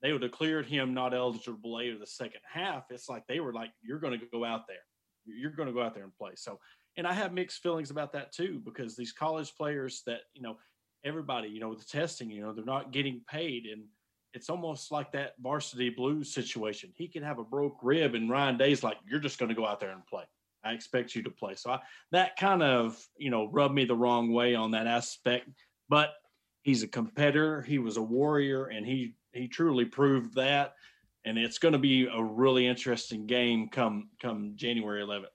they 0.00 0.12
would 0.12 0.22
have 0.22 0.32
cleared 0.32 0.66
him 0.66 0.94
not 0.94 1.14
eligible 1.14 1.74
later 1.76 1.98
the 1.98 2.06
second 2.06 2.40
half, 2.50 2.84
it's 2.90 3.08
like 3.08 3.26
they 3.26 3.40
were 3.40 3.52
like, 3.52 3.70
you're 3.82 4.00
going 4.00 4.18
to 4.18 4.26
go 4.32 4.44
out 4.44 4.66
there, 4.66 4.84
you're 5.24 5.52
going 5.52 5.68
to 5.68 5.72
go 5.72 5.82
out 5.82 5.94
there 5.94 6.04
and 6.04 6.14
play. 6.16 6.32
So, 6.34 6.58
and 6.96 7.06
I 7.06 7.12
have 7.12 7.32
mixed 7.32 7.62
feelings 7.62 7.90
about 7.90 8.12
that 8.12 8.32
too, 8.32 8.60
because 8.64 8.96
these 8.96 9.12
college 9.12 9.54
players 9.56 10.02
that 10.06 10.20
you 10.34 10.42
know, 10.42 10.56
everybody, 11.04 11.48
you 11.48 11.60
know, 11.60 11.68
with 11.68 11.78
the 11.78 11.84
testing, 11.84 12.30
you 12.30 12.42
know, 12.42 12.52
they're 12.52 12.64
not 12.64 12.92
getting 12.92 13.22
paid, 13.28 13.66
and 13.66 13.84
it's 14.34 14.50
almost 14.50 14.90
like 14.90 15.12
that 15.12 15.34
varsity 15.40 15.90
blues 15.90 16.32
situation. 16.32 16.90
He 16.94 17.06
can 17.06 17.22
have 17.22 17.38
a 17.38 17.44
broke 17.44 17.78
rib, 17.82 18.14
and 18.14 18.30
Ryan 18.30 18.56
Day's 18.56 18.82
like, 18.82 18.96
you're 19.08 19.20
just 19.20 19.38
going 19.38 19.50
to 19.50 19.54
go 19.54 19.66
out 19.66 19.78
there 19.78 19.90
and 19.90 20.06
play. 20.06 20.24
I 20.64 20.72
expect 20.72 21.14
you 21.14 21.22
to 21.24 21.30
play. 21.30 21.54
So 21.54 21.72
I, 21.72 21.80
that 22.12 22.36
kind 22.36 22.62
of, 22.62 22.96
you 23.16 23.30
know, 23.30 23.48
rubbed 23.50 23.74
me 23.74 23.84
the 23.84 23.96
wrong 23.96 24.32
way 24.32 24.54
on 24.54 24.72
that 24.72 24.86
aspect. 24.86 25.48
But 25.88 26.10
he's 26.62 26.82
a 26.82 26.88
competitor. 26.88 27.62
He 27.62 27.78
was 27.78 27.96
a 27.96 28.02
warrior, 28.02 28.66
and 28.66 28.86
he 28.86 29.14
he 29.32 29.48
truly 29.48 29.84
proved 29.84 30.34
that. 30.34 30.74
And 31.24 31.38
it's 31.38 31.58
going 31.58 31.72
to 31.72 31.78
be 31.78 32.08
a 32.12 32.22
really 32.22 32.66
interesting 32.66 33.26
game 33.26 33.68
come 33.68 34.10
come 34.20 34.52
January 34.56 35.02
11th. 35.02 35.26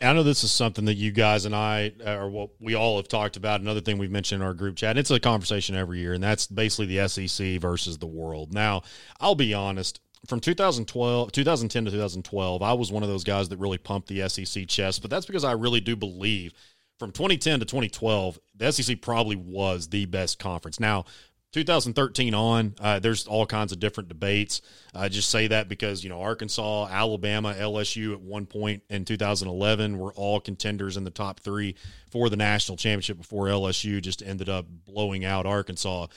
I 0.00 0.12
know 0.12 0.22
this 0.22 0.44
is 0.44 0.52
something 0.52 0.84
that 0.84 0.94
you 0.94 1.12
guys 1.12 1.44
and 1.44 1.54
I, 1.54 1.92
uh, 2.04 2.16
or 2.16 2.28
what 2.28 2.50
we 2.60 2.74
all 2.74 2.96
have 2.96 3.08
talked 3.08 3.36
about. 3.36 3.60
Another 3.60 3.80
thing 3.80 3.96
we've 3.96 4.10
mentioned 4.10 4.42
in 4.42 4.46
our 4.46 4.52
group 4.52 4.76
chat. 4.76 4.98
It's 4.98 5.10
a 5.10 5.20
conversation 5.20 5.76
every 5.76 6.00
year, 6.00 6.12
and 6.12 6.22
that's 6.22 6.46
basically 6.46 6.94
the 6.94 7.08
SEC 7.08 7.60
versus 7.60 7.98
the 7.98 8.06
world. 8.06 8.52
Now, 8.52 8.82
I'll 9.20 9.36
be 9.36 9.54
honest 9.54 10.00
from 10.26 10.40
2012, 10.40 11.32
2010 11.32 11.84
to 11.84 11.90
2012, 11.90 12.62
I 12.62 12.72
was 12.72 12.90
one 12.90 13.02
of 13.02 13.08
those 13.08 13.24
guys 13.24 13.48
that 13.48 13.58
really 13.58 13.78
pumped 13.78 14.08
the 14.08 14.28
SEC 14.28 14.66
chest, 14.66 15.02
but 15.02 15.10
that's 15.10 15.26
because 15.26 15.44
I 15.44 15.52
really 15.52 15.80
do 15.80 15.96
believe 15.96 16.52
from 16.98 17.10
2010 17.10 17.60
to 17.60 17.66
2012, 17.66 18.38
the 18.56 18.72
SEC 18.72 19.00
probably 19.00 19.36
was 19.36 19.88
the 19.88 20.06
best 20.06 20.38
conference. 20.38 20.78
Now, 20.78 21.04
2013 21.52 22.34
on, 22.34 22.74
uh, 22.80 22.98
there's 22.98 23.26
all 23.26 23.46
kinds 23.46 23.72
of 23.72 23.78
different 23.78 24.08
debates. 24.08 24.60
I 24.92 25.08
just 25.08 25.30
say 25.30 25.46
that 25.48 25.68
because, 25.68 26.02
you 26.02 26.10
know, 26.10 26.20
Arkansas, 26.20 26.88
Alabama, 26.90 27.54
LSU 27.56 28.12
at 28.12 28.20
one 28.20 28.46
point 28.46 28.82
in 28.90 29.04
2011 29.04 29.98
were 29.98 30.12
all 30.14 30.40
contenders 30.40 30.96
in 30.96 31.04
the 31.04 31.10
top 31.10 31.40
three 31.40 31.76
for 32.10 32.28
the 32.28 32.36
national 32.36 32.76
championship 32.76 33.18
before 33.18 33.46
LSU 33.46 34.02
just 34.02 34.22
ended 34.22 34.48
up 34.48 34.66
blowing 34.84 35.24
out 35.24 35.46
Arkansas. 35.46 36.08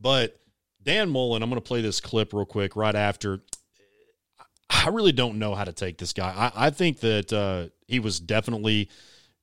But 0.00 0.40
Dan 0.82 1.10
Mullen, 1.10 1.42
I'm 1.42 1.50
going 1.50 1.60
to 1.60 1.66
play 1.66 1.82
this 1.82 2.00
clip 2.00 2.32
real 2.32 2.46
quick 2.46 2.76
right 2.76 2.94
after. 2.94 3.40
I 4.68 4.88
really 4.88 5.12
don't 5.12 5.38
know 5.38 5.54
how 5.54 5.64
to 5.64 5.72
take 5.72 5.98
this 5.98 6.12
guy. 6.12 6.32
I, 6.54 6.66
I 6.66 6.70
think 6.70 7.00
that 7.00 7.32
uh, 7.32 7.66
he 7.86 7.98
was 7.98 8.20
definitely 8.20 8.88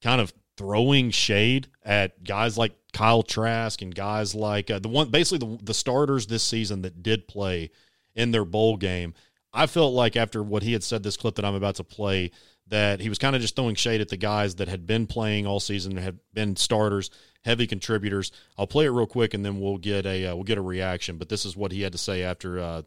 kind 0.01 0.21
of 0.21 0.33
throwing 0.57 1.11
shade 1.11 1.67
at 1.83 2.23
guys 2.23 2.57
like 2.57 2.73
Kyle 2.93 3.21
Trask 3.21 3.81
and 3.81 3.93
guys 3.93 4.33
like 4.33 4.71
uh, 4.71 4.79
the 4.79 4.87
one, 4.87 5.09
basically 5.09 5.57
the, 5.57 5.63
the 5.63 5.73
starters 5.73 6.27
this 6.27 6.43
season 6.43 6.81
that 6.81 7.03
did 7.03 7.27
play 7.27 7.69
in 8.15 8.31
their 8.31 8.45
bowl 8.45 8.77
game. 8.77 9.13
I 9.53 9.67
felt 9.67 9.93
like 9.93 10.15
after 10.15 10.41
what 10.41 10.63
he 10.63 10.73
had 10.73 10.83
said, 10.83 11.03
this 11.03 11.17
clip 11.17 11.35
that 11.35 11.45
I'm 11.45 11.55
about 11.55 11.75
to 11.75 11.83
play, 11.83 12.31
that 12.67 12.99
he 12.99 13.09
was 13.09 13.17
kind 13.17 13.35
of 13.35 13.41
just 13.41 13.55
throwing 13.55 13.75
shade 13.75 14.01
at 14.01 14.09
the 14.09 14.17
guys 14.17 14.55
that 14.55 14.67
had 14.67 14.85
been 14.85 15.07
playing 15.07 15.45
all 15.47 15.59
season, 15.59 15.93
and 15.93 16.03
had 16.03 16.19
been 16.33 16.55
starters, 16.55 17.09
heavy 17.47 17.65
contributors. 17.65 18.31
I'll 18.57 18.67
play 18.67 18.85
it 18.85 18.89
real 18.89 19.07
quick, 19.07 19.33
and 19.33 19.43
then 19.43 19.59
we'll 19.59 19.77
get 19.77 20.05
a 20.05 20.27
uh, 20.27 20.35
we'll 20.35 20.43
get 20.43 20.59
a 20.59 20.61
reaction. 20.61 21.17
But 21.17 21.29
this 21.29 21.45
is 21.45 21.57
what 21.57 21.71
he 21.71 21.81
had 21.81 21.93
to 21.93 21.97
say 21.97 22.21
after 22.21 22.59
uh, 22.59 22.81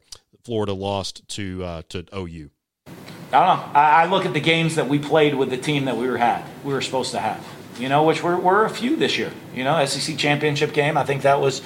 Florida 0.45 0.73
lost 0.73 1.27
to 1.31 1.65
uh, 1.65 1.83
to 1.89 2.05
OU. 2.15 2.51
I 3.33 3.47
don't 3.47 3.57
know. 3.57 3.81
I, 3.81 4.07
look 4.07 4.27
at 4.27 4.35
the 4.35 4.41
games 4.41 4.75
that 4.75 4.89
we 4.89 4.99
played 4.99 5.37
with 5.37 5.51
the 5.51 5.57
team 5.57 5.85
that 5.85 5.97
we 5.97 6.09
were 6.09 6.19
had 6.19 6.45
we 6.65 6.73
were 6.73 6.81
supposed 6.81 7.13
to 7.13 7.21
have. 7.21 7.45
You 7.79 7.89
know, 7.89 8.03
which 8.03 8.23
were, 8.23 8.37
were 8.37 8.67
a 8.67 8.71
few 8.71 8.97
this 8.97 9.17
year. 9.17 9.33
You 9.55 9.65
know, 9.65 9.83
SEC 9.87 10.19
championship 10.19 10.73
game. 10.73 10.97
I 10.97 11.05
think 11.05 11.23
that 11.23 11.41
was. 11.41 11.63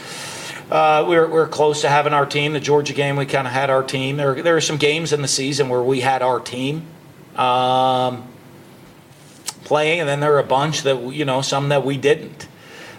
Uh, 0.71 1.05
we, 1.07 1.17
were, 1.17 1.27
we 1.27 1.33
were 1.33 1.47
close 1.47 1.83
to 1.83 1.89
having 1.91 2.15
our 2.15 2.25
team. 2.25 2.55
The 2.55 2.61
Georgia 2.61 2.95
game, 2.95 3.17
we 3.17 3.27
kind 3.27 3.47
of 3.47 3.53
had 3.53 3.69
our 3.69 3.83
team. 3.83 4.17
There, 4.17 4.41
there 4.41 4.55
were 4.55 4.63
some 4.63 4.79
games 4.79 5.13
in 5.13 5.21
the 5.21 5.29
season 5.29 5.69
where 5.69 5.83
we 5.83 6.01
had 6.01 6.23
our 6.23 6.41
team 6.41 6.87
um, 7.37 8.27
playing, 9.65 10.01
and 10.01 10.09
then 10.09 10.21
there 10.21 10.31
were 10.31 10.39
a 10.39 10.45
bunch 10.45 10.83
that 10.83 11.13
you 11.13 11.25
know, 11.25 11.43
some 11.43 11.69
that 11.69 11.85
we 11.85 11.99
didn't 11.99 12.49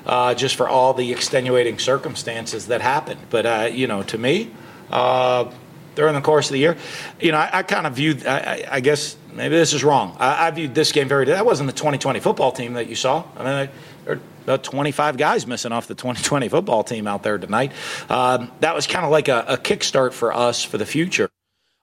uh, 0.06 0.34
just 0.34 0.56
for 0.56 0.68
all 0.68 0.94
the 0.94 1.12
extenuating 1.12 1.80
circumstances 1.80 2.68
that 2.68 2.82
happened. 2.82 3.22
But 3.30 3.46
uh, 3.46 3.70
you 3.72 3.88
know, 3.88 4.04
to 4.04 4.18
me, 4.18 4.52
uh, 4.90 5.52
during 5.96 6.14
the 6.14 6.22
course 6.22 6.48
of 6.48 6.54
the 6.54 6.60
year, 6.60 6.78
you 7.20 7.32
know, 7.32 7.38
I, 7.38 7.60
I 7.60 7.64
kind 7.64 7.88
of 7.88 7.94
viewed. 7.94 8.26
I, 8.26 8.68
I, 8.70 8.80
guess 8.82 9.18
maybe 9.34 9.56
this 9.56 9.74
is 9.74 9.84
wrong. 9.84 10.16
I, 10.20 10.48
I, 10.48 10.52
viewed 10.52 10.76
this 10.76 10.92
game 10.92 11.08
very. 11.08 11.26
That 11.26 11.46
wasn't 11.46 11.68
the 11.68 11.76
2020 11.76 12.20
football 12.20 12.52
team 12.52 12.74
that 12.74 12.88
you 12.88 12.96
saw. 12.96 13.24
I 13.36 13.44
mean, 13.44 13.70
there 14.04 14.16
are 14.16 14.20
about 14.44 14.64
25 14.64 15.18
guys 15.18 15.48
missing 15.48 15.72
off 15.72 15.88
the 15.88 15.96
2020 15.96 16.50
football 16.50 16.84
team 16.84 17.08
out 17.08 17.24
there 17.24 17.38
tonight. 17.38 17.72
Um, 18.10 18.52
that 18.60 18.76
was 18.76 18.88
kind 18.88 19.06
of 19.06 19.12
like 19.12 19.28
a, 19.28 19.46
a 19.48 19.58
kickstart 19.58 20.14
for 20.14 20.34
us 20.34 20.64
for 20.64 20.78
the 20.78 20.86
future. 20.86 21.30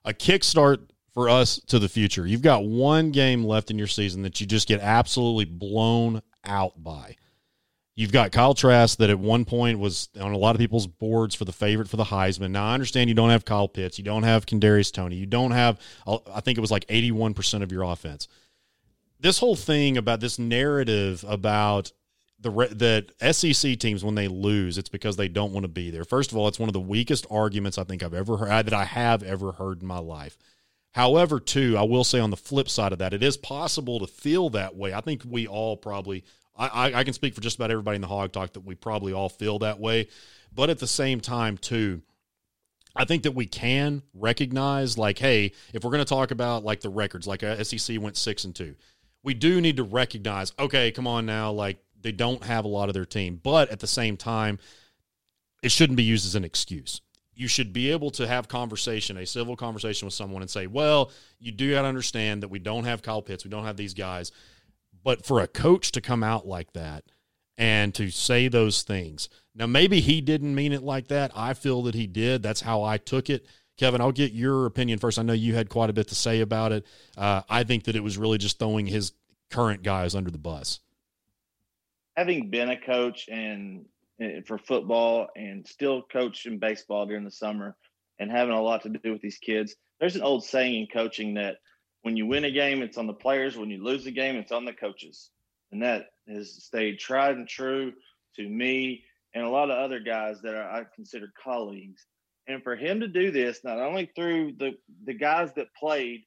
A 0.05 0.13
kickstart 0.13 0.79
for 1.13 1.29
us 1.29 1.59
to 1.67 1.79
the 1.79 1.89
future. 1.89 2.25
You've 2.25 2.41
got 2.41 2.65
one 2.65 3.11
game 3.11 3.43
left 3.43 3.69
in 3.69 3.77
your 3.77 3.87
season 3.87 4.23
that 4.23 4.41
you 4.41 4.47
just 4.47 4.67
get 4.67 4.81
absolutely 4.81 5.45
blown 5.45 6.21
out 6.45 6.81
by. 6.81 7.15
You've 7.95 8.11
got 8.11 8.31
Kyle 8.31 8.55
Trask 8.55 8.97
that 8.97 9.11
at 9.11 9.19
one 9.19 9.45
point 9.45 9.77
was 9.77 10.09
on 10.19 10.31
a 10.31 10.37
lot 10.37 10.55
of 10.55 10.59
people's 10.59 10.87
boards 10.87 11.35
for 11.35 11.45
the 11.45 11.51
favorite 11.53 11.87
for 11.87 11.97
the 11.97 12.05
Heisman. 12.05 12.51
Now 12.51 12.65
I 12.65 12.73
understand 12.73 13.07
you 13.07 13.15
don't 13.15 13.29
have 13.29 13.45
Kyle 13.45 13.67
Pitts, 13.67 13.99
you 13.99 14.03
don't 14.03 14.23
have 14.23 14.47
Kadarius 14.47 14.91
Toney, 14.91 15.15
you 15.15 15.27
don't 15.27 15.51
have 15.51 15.79
uh, 16.07 16.17
I 16.33 16.41
think 16.41 16.57
it 16.57 16.61
was 16.61 16.71
like 16.71 16.85
eighty 16.89 17.11
one 17.11 17.33
percent 17.33 17.63
of 17.63 17.71
your 17.71 17.83
offense. 17.83 18.27
This 19.19 19.37
whole 19.37 19.55
thing 19.55 19.97
about 19.97 20.21
this 20.21 20.39
narrative 20.39 21.23
about 21.27 21.91
the 22.39 22.51
that 23.19 23.35
SEC 23.35 23.77
teams 23.77 24.03
when 24.03 24.15
they 24.15 24.27
lose, 24.27 24.77
it's 24.77 24.89
because 24.89 25.15
they 25.15 25.27
don't 25.27 25.53
want 25.53 25.63
to 25.63 25.69
be 25.69 25.91
there. 25.91 26.03
First 26.03 26.31
of 26.31 26.37
all, 26.37 26.47
it's 26.47 26.59
one 26.59 26.69
of 26.69 26.73
the 26.73 26.79
weakest 26.79 27.27
arguments 27.29 27.77
I 27.77 27.83
think 27.83 28.01
I've 28.01 28.13
ever 28.13 28.37
heard 28.37 28.65
that 28.65 28.73
I 28.73 28.85
have 28.85 29.21
ever 29.21 29.51
heard 29.51 29.81
in 29.81 29.87
my 29.87 29.99
life. 29.99 30.37
However, 30.93 31.39
too, 31.39 31.75
I 31.77 31.83
will 31.83 32.03
say 32.03 32.19
on 32.19 32.29
the 32.29 32.37
flip 32.37 32.69
side 32.69 32.91
of 32.91 32.99
that, 32.99 33.13
it 33.13 33.23
is 33.23 33.37
possible 33.37 33.99
to 33.99 34.07
feel 34.07 34.49
that 34.51 34.75
way. 34.75 34.93
I 34.93 35.01
think 35.01 35.23
we 35.25 35.47
all 35.47 35.77
probably 35.77 36.23
I, 36.55 36.93
I 36.93 37.03
can 37.03 37.13
speak 37.13 37.33
for 37.33 37.41
just 37.41 37.55
about 37.55 37.71
everybody 37.71 37.95
in 37.95 38.01
the 38.01 38.07
Hawg 38.07 38.31
Talk 38.31 38.53
that 38.53 38.65
we 38.65 38.75
probably 38.75 39.11
all 39.11 39.29
feel 39.29 39.59
that 39.59 39.79
way. 39.79 40.07
But 40.53 40.69
at 40.69 40.77
the 40.77 40.87
same 40.87 41.19
time, 41.19 41.57
too, 41.57 42.01
I 42.95 43.05
think 43.05 43.23
that 43.23 43.31
we 43.31 43.47
can 43.47 44.03
recognize, 44.13 44.97
like, 44.97 45.17
hey, 45.17 45.53
if 45.73 45.83
we're 45.83 45.89
going 45.89 46.05
to 46.05 46.09
talk 46.09 46.29
about 46.29 46.63
like 46.63 46.81
the 46.81 46.89
records, 46.89 47.25
like 47.25 47.41
uh, 47.41 47.63
SEC 47.63 47.99
went 47.99 48.17
six 48.17 48.43
and 48.43 48.53
two, 48.53 48.75
we 49.23 49.33
do 49.33 49.61
need 49.61 49.77
to 49.77 49.83
recognize, 49.83 50.53
okay, 50.59 50.91
come 50.91 51.07
on 51.07 51.25
now, 51.25 51.51
like 51.51 51.79
they 51.99 52.11
don't 52.11 52.43
have 52.43 52.65
a 52.65 52.67
lot 52.67 52.89
of 52.89 52.93
their 52.93 53.05
team, 53.05 53.39
but 53.41 53.69
at 53.71 53.79
the 53.79 53.87
same 53.87 54.15
time, 54.15 54.59
it 55.63 55.71
shouldn't 55.71 55.97
be 55.97 56.03
used 56.03 56.25
as 56.27 56.35
an 56.35 56.43
excuse. 56.43 57.01
you 57.35 57.47
should 57.47 57.73
be 57.73 57.91
able 57.91 58.11
to 58.11 58.27
have 58.27 58.47
conversation, 58.47 59.17
a 59.17 59.25
civil 59.25 59.55
conversation 59.55 60.05
with 60.05 60.13
someone 60.13 60.41
and 60.41 60.51
say, 60.51 60.67
well, 60.67 61.11
you 61.39 61.51
do 61.51 61.71
got 61.71 61.81
to 61.81 61.87
understand 61.87 62.43
that 62.43 62.49
we 62.49 62.59
don't 62.59 62.83
have 62.83 63.01
Kyle 63.01 63.21
Pitts, 63.21 63.43
we 63.43 63.49
don't 63.49 63.65
have 63.65 63.77
these 63.77 63.93
guys. 63.93 64.31
But 65.03 65.25
for 65.25 65.39
a 65.39 65.47
coach 65.47 65.91
to 65.93 66.01
come 66.01 66.23
out 66.23 66.47
like 66.47 66.73
that 66.73 67.03
and 67.57 67.93
to 67.95 68.09
say 68.09 68.47
those 68.47 68.83
things, 68.83 69.29
now 69.53 69.67
maybe 69.67 69.99
he 69.99 70.21
didn't 70.21 70.55
mean 70.55 70.73
it 70.73 70.83
like 70.83 71.07
that. 71.09 71.31
I 71.35 71.53
feel 71.53 71.83
that 71.83 71.95
he 71.95 72.07
did. 72.07 72.41
That's 72.41 72.61
how 72.61 72.83
I 72.83 72.97
took 72.97 73.29
it. 73.29 73.45
Kevin, 73.77 74.01
I'll 74.01 74.11
get 74.11 74.33
your 74.33 74.65
opinion 74.65 74.99
first. 74.99 75.17
I 75.17 75.23
know 75.23 75.33
you 75.33 75.55
had 75.55 75.69
quite 75.69 75.89
a 75.89 75.93
bit 75.93 76.07
to 76.09 76.15
say 76.15 76.41
about 76.41 76.71
it. 76.71 76.85
Uh, 77.17 77.41
I 77.49 77.63
think 77.63 77.85
that 77.85 77.95
it 77.95 78.03
was 78.03 78.17
really 78.17 78.37
just 78.37 78.59
throwing 78.59 78.85
his 78.85 79.13
current 79.49 79.83
guys 79.83 80.15
under 80.15 80.31
the 80.31 80.37
bus. 80.37 80.79
Having 82.15 82.51
been 82.51 82.69
a 82.69 82.79
coach 82.79 83.27
and 83.29 83.85
Eh, 84.23 84.41
for 84.45 84.57
football 84.59 85.27
and 85.35 85.67
still 85.67 86.03
coach 86.03 86.45
in 86.45 86.59
baseball 86.59 87.05
during 87.05 87.23
the 87.23 87.31
summer 87.31 87.75
and 88.19 88.29
having 88.29 88.53
a 88.53 88.61
lot 88.61 88.83
to 88.83 88.89
do 88.89 89.11
with 89.11 89.21
these 89.21 89.39
kids. 89.39 89.75
There's 89.99 90.15
an 90.15 90.21
old 90.21 90.43
saying 90.43 90.81
in 90.81 90.87
coaching 90.87 91.33
that 91.35 91.57
when 92.03 92.15
you 92.15 92.25
win 92.25 92.45
a 92.45 92.51
game, 92.51 92.81
it's 92.81 92.97
on 92.97 93.07
the 93.07 93.13
players. 93.13 93.57
When 93.57 93.69
you 93.69 93.83
lose 93.83 94.05
a 94.05 94.11
game, 94.11 94.35
it's 94.35 94.51
on 94.51 94.65
the 94.65 94.73
coaches. 94.73 95.31
And 95.71 95.81
that 95.81 96.07
has 96.27 96.63
stayed 96.63 96.99
tried 96.99 97.35
and 97.35 97.47
true 97.47 97.93
to 98.35 98.47
me 98.47 99.03
and 99.33 99.43
a 99.43 99.49
lot 99.49 99.71
of 99.71 99.77
other 99.77 99.99
guys 99.99 100.41
that 100.41 100.53
are, 100.53 100.69
I 100.69 100.85
consider 100.95 101.33
colleagues. 101.41 102.05
And 102.47 102.61
for 102.63 102.75
him 102.75 102.99
to 102.99 103.07
do 103.07 103.31
this, 103.31 103.61
not 103.63 103.79
only 103.79 104.11
through 104.15 104.53
the, 104.59 104.73
the 105.05 105.13
guys 105.13 105.51
that 105.55 105.73
played, 105.79 106.23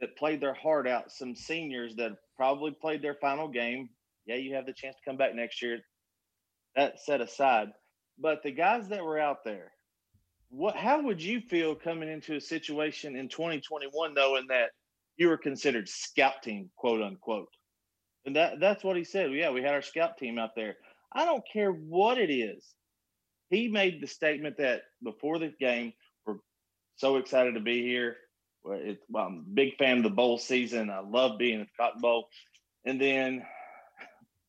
that 0.00 0.16
played 0.16 0.40
their 0.40 0.54
heart 0.54 0.88
out, 0.88 1.10
some 1.10 1.34
seniors 1.34 1.96
that 1.96 2.12
probably 2.36 2.70
played 2.70 3.02
their 3.02 3.16
final 3.20 3.48
game. 3.48 3.90
Yeah, 4.24 4.36
you 4.36 4.54
have 4.54 4.66
the 4.66 4.72
chance 4.72 4.94
to 4.96 5.10
come 5.10 5.16
back 5.16 5.34
next 5.34 5.60
year 5.60 5.80
that 6.76 7.00
set 7.00 7.20
aside. 7.20 7.72
But 8.18 8.42
the 8.42 8.52
guys 8.52 8.88
that 8.88 9.04
were 9.04 9.18
out 9.18 9.44
there, 9.44 9.72
what 10.50 10.76
how 10.76 11.02
would 11.02 11.22
you 11.22 11.40
feel 11.40 11.74
coming 11.74 12.08
into 12.08 12.36
a 12.36 12.40
situation 12.40 13.16
in 13.16 13.28
2021 13.28 14.14
knowing 14.14 14.46
that 14.48 14.70
you 15.18 15.28
were 15.28 15.36
considered 15.36 15.88
scout 15.88 16.42
team, 16.42 16.70
quote 16.76 17.02
unquote? 17.02 17.48
And 18.24 18.36
that 18.36 18.60
that's 18.60 18.84
what 18.84 18.96
he 18.96 19.04
said. 19.04 19.32
Yeah, 19.32 19.50
we 19.50 19.62
had 19.62 19.74
our 19.74 19.82
scout 19.82 20.18
team 20.18 20.38
out 20.38 20.54
there. 20.56 20.76
I 21.12 21.24
don't 21.24 21.44
care 21.50 21.70
what 21.70 22.18
it 22.18 22.30
is. 22.30 22.64
He 23.50 23.68
made 23.68 24.00
the 24.00 24.06
statement 24.06 24.56
that 24.58 24.82
before 25.02 25.38
the 25.38 25.52
game, 25.58 25.92
we're 26.26 26.36
so 26.96 27.16
excited 27.16 27.54
to 27.54 27.60
be 27.60 27.82
here. 27.82 28.16
It, 28.66 29.00
well, 29.08 29.26
I'm 29.26 29.38
a 29.38 29.54
big 29.54 29.76
fan 29.76 29.98
of 29.98 30.02
the 30.02 30.10
bowl 30.10 30.36
season. 30.36 30.90
I 30.90 31.00
love 31.00 31.38
being 31.38 31.60
at 31.60 31.68
the 31.68 31.72
Cotton 31.78 32.02
Bowl. 32.02 32.28
And 32.84 33.00
then 33.00 33.42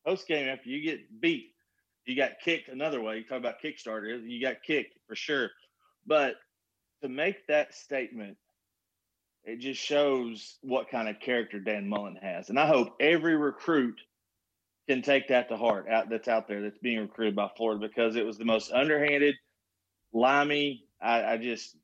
post 0.06 0.26
game, 0.28 0.48
after 0.48 0.68
you 0.68 0.82
get 0.82 1.20
beat 1.20 1.50
you 2.10 2.16
got 2.16 2.40
kicked 2.44 2.68
another 2.68 3.00
way. 3.00 3.18
You 3.18 3.24
talk 3.24 3.38
about 3.38 3.62
Kickstarter, 3.62 4.20
you 4.22 4.40
got 4.40 4.62
kicked 4.66 4.98
for 5.06 5.14
sure. 5.14 5.50
But 6.06 6.34
to 7.02 7.08
make 7.08 7.46
that 7.46 7.74
statement, 7.74 8.36
it 9.44 9.58
just 9.58 9.80
shows 9.80 10.58
what 10.62 10.90
kind 10.90 11.08
of 11.08 11.20
character 11.20 11.58
Dan 11.58 11.88
Mullen 11.88 12.16
has. 12.16 12.50
And 12.50 12.58
I 12.58 12.66
hope 12.66 12.94
every 13.00 13.36
recruit 13.36 14.00
can 14.88 15.02
take 15.02 15.28
that 15.28 15.48
to 15.48 15.56
heart 15.56 15.88
out 15.88 16.10
that's 16.10 16.28
out 16.28 16.48
there 16.48 16.62
that's 16.62 16.78
being 16.78 16.98
recruited 16.98 17.36
by 17.36 17.48
Florida 17.56 17.86
because 17.86 18.16
it 18.16 18.26
was 18.26 18.38
the 18.38 18.44
most 18.44 18.72
underhanded, 18.72 19.34
limey. 20.12 20.84
I, 21.00 21.24
I 21.24 21.36
just 21.36 21.76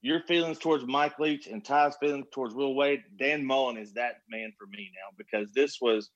your 0.00 0.22
feelings 0.22 0.58
towards 0.58 0.86
Mike 0.86 1.18
Leach 1.18 1.46
and 1.48 1.64
Ty's 1.64 1.96
feelings 1.96 2.26
towards 2.32 2.54
Will 2.54 2.74
Wade, 2.74 3.02
Dan 3.18 3.44
Mullen 3.44 3.76
is 3.76 3.94
that 3.94 4.22
man 4.30 4.52
for 4.56 4.66
me 4.66 4.90
now 4.94 5.14
because 5.18 5.52
this 5.52 5.78
was 5.80 6.10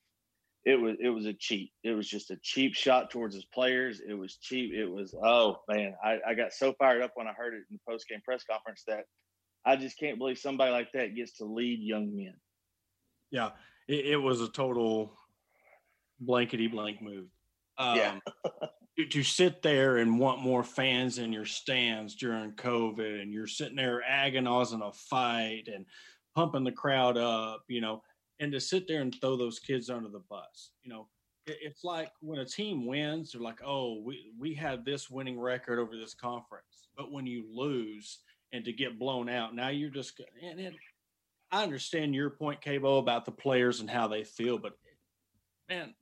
it 0.65 0.79
was 0.79 0.95
it 1.01 1.09
was 1.09 1.25
a 1.25 1.33
cheat. 1.33 1.71
It 1.83 1.91
was 1.91 2.07
just 2.07 2.31
a 2.31 2.37
cheap 2.41 2.73
shot 2.73 3.11
towards 3.11 3.35
his 3.35 3.45
players. 3.45 3.99
It 3.99 4.13
was 4.13 4.37
cheap. 4.37 4.73
It 4.73 4.85
was 4.85 5.13
oh 5.13 5.57
man, 5.67 5.95
I, 6.03 6.19
I 6.25 6.33
got 6.33 6.53
so 6.53 6.73
fired 6.79 7.01
up 7.01 7.11
when 7.15 7.27
I 7.27 7.33
heard 7.33 7.53
it 7.53 7.63
in 7.69 7.77
the 7.77 7.91
post 7.91 8.07
game 8.07 8.21
press 8.23 8.43
conference 8.49 8.83
that 8.87 9.05
I 9.65 9.75
just 9.75 9.97
can't 9.97 10.17
believe 10.17 10.37
somebody 10.37 10.71
like 10.71 10.91
that 10.93 11.15
gets 11.15 11.33
to 11.37 11.45
lead 11.45 11.79
young 11.81 12.15
men. 12.15 12.35
Yeah, 13.31 13.51
it, 13.87 14.05
it 14.05 14.17
was 14.17 14.41
a 14.41 14.49
total 14.49 15.13
blankety 16.19 16.67
blank 16.67 17.01
move. 17.01 17.27
Um, 17.77 17.97
yeah. 17.97 18.19
to, 18.97 19.05
to 19.05 19.23
sit 19.23 19.61
there 19.61 19.97
and 19.97 20.19
want 20.19 20.41
more 20.41 20.63
fans 20.63 21.17
in 21.17 21.33
your 21.33 21.45
stands 21.45 22.15
during 22.15 22.51
COVID, 22.51 23.21
and 23.21 23.33
you're 23.33 23.47
sitting 23.47 23.75
there 23.75 24.03
agonizing 24.07 24.81
a 24.81 24.91
fight 24.91 25.69
and 25.73 25.85
pumping 26.35 26.63
the 26.63 26.71
crowd 26.71 27.17
up, 27.17 27.63
you 27.67 27.81
know 27.81 28.01
and 28.39 28.51
to 28.51 28.59
sit 28.59 28.87
there 28.87 29.01
and 29.01 29.15
throw 29.19 29.35
those 29.35 29.59
kids 29.59 29.89
under 29.89 30.09
the 30.09 30.23
bus. 30.29 30.71
You 30.83 30.91
know, 30.91 31.07
it, 31.45 31.57
it's 31.61 31.83
like 31.83 32.11
when 32.21 32.39
a 32.39 32.45
team 32.45 32.85
wins, 32.85 33.31
they're 33.31 33.41
like, 33.41 33.59
"Oh, 33.65 34.01
we 34.01 34.31
we 34.37 34.53
had 34.53 34.85
this 34.85 35.09
winning 35.09 35.39
record 35.39 35.79
over 35.79 35.95
this 35.95 36.13
conference," 36.13 36.89
but 36.97 37.11
when 37.11 37.25
you 37.25 37.45
lose 37.49 38.19
and 38.53 38.63
to 38.63 38.71
get 38.71 38.97
blown 38.97 39.27
out, 39.27 39.53
now 39.53 39.67
you're 39.69 39.89
just 39.89 40.21
and 40.41 40.59
it, 40.59 40.73
I 41.51 41.63
understand 41.63 42.15
your 42.15 42.29
point, 42.29 42.61
Cabo, 42.61 42.97
about 42.97 43.25
the 43.25 43.31
players 43.31 43.79
and 43.81 43.89
how 43.89 44.07
they 44.07 44.23
feel, 44.23 44.57
but 44.57 44.73
man, 45.69 45.93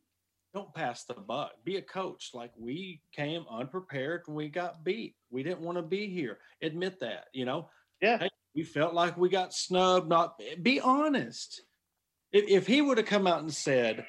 don't 0.53 0.73
pass 0.73 1.05
the 1.05 1.13
buck. 1.13 1.51
Be 1.63 1.77
a 1.77 1.81
coach. 1.81 2.31
Like 2.33 2.51
we 2.57 3.01
came 3.13 3.45
unprepared 3.49 4.23
and 4.27 4.35
we 4.35 4.49
got 4.49 4.83
beat. 4.83 5.15
We 5.29 5.43
didn't 5.43 5.61
want 5.61 5.77
to 5.77 5.81
be 5.81 6.07
here. 6.07 6.39
Admit 6.61 6.99
that, 6.99 7.25
you 7.33 7.45
know? 7.45 7.69
Yeah. 8.01 8.19
Hey, 8.19 8.29
we 8.55 8.63
felt 8.63 8.93
like 8.93 9.17
we 9.17 9.29
got 9.29 9.53
snubbed. 9.53 10.09
Not 10.09 10.39
be 10.61 10.79
honest. 10.79 11.61
If, 12.31 12.45
if 12.47 12.67
he 12.67 12.81
would 12.81 12.97
have 12.97 13.07
come 13.07 13.27
out 13.27 13.41
and 13.41 13.53
said, 13.53 14.05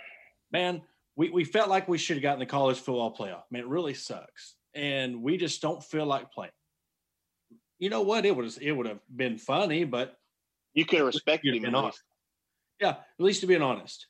man, 0.53 0.83
we, 1.17 1.31
we 1.31 1.45
felt 1.45 1.69
like 1.69 1.89
we 1.89 1.99
should 1.99 2.17
have 2.17 2.23
gotten 2.23 2.41
the 2.41 2.47
college 2.47 2.79
football 2.79 3.15
playoff. 3.17 3.43
Man, 3.51 3.63
it 3.63 3.69
really 3.69 3.95
sucks. 3.95 4.55
And 4.75 5.23
we 5.23 5.37
just 5.37 5.61
don't 5.61 5.83
feel 5.83 6.07
like 6.07 6.33
playing. 6.33 6.53
You 7.83 7.91
know 7.91 8.03
what? 8.03 8.25
It 8.25 8.37
was 8.37 8.59
it 8.59 8.71
would 8.71 8.87
have 8.87 9.01
been 9.13 9.39
funny, 9.39 9.83
but 9.83 10.17
you 10.73 10.85
could 10.85 10.99
have 10.99 11.07
respected 11.07 11.57
him. 11.57 11.75
Honest. 11.75 12.01
Yeah, 12.81 12.91
at 12.91 12.99
least 13.19 13.41
to 13.41 13.49
be 13.49 13.57
honest. 13.57 14.07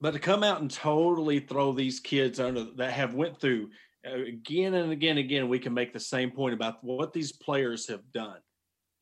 But 0.00 0.12
to 0.12 0.18
come 0.18 0.42
out 0.42 0.62
and 0.62 0.70
totally 0.70 1.38
throw 1.38 1.72
these 1.72 2.00
kids 2.00 2.40
under 2.40 2.64
that 2.78 2.92
have 2.92 3.12
went 3.12 3.38
through 3.38 3.68
uh, 4.06 4.14
again 4.14 4.72
and 4.72 4.90
again 4.90 5.18
and 5.18 5.18
again, 5.18 5.50
we 5.50 5.58
can 5.58 5.74
make 5.74 5.92
the 5.92 6.00
same 6.00 6.30
point 6.30 6.54
about 6.54 6.82
what 6.82 7.12
these 7.12 7.30
players 7.30 7.86
have 7.88 8.10
done 8.10 8.38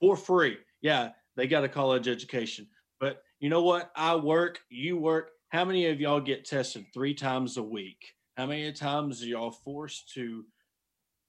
for 0.00 0.16
free. 0.16 0.56
Yeah, 0.80 1.10
they 1.36 1.46
got 1.46 1.62
a 1.62 1.68
college 1.68 2.08
education, 2.08 2.66
but 2.98 3.22
you 3.38 3.50
know 3.50 3.62
what? 3.62 3.92
I 3.94 4.16
work, 4.16 4.58
you 4.68 4.96
work. 4.96 5.30
How 5.50 5.64
many 5.64 5.86
of 5.86 6.00
y'all 6.00 6.18
get 6.18 6.44
tested 6.44 6.86
three 6.92 7.14
times 7.14 7.56
a 7.56 7.62
week? 7.62 8.04
How 8.36 8.46
many 8.46 8.72
times 8.72 9.22
are 9.22 9.26
y'all 9.26 9.52
forced 9.52 10.12
to? 10.14 10.44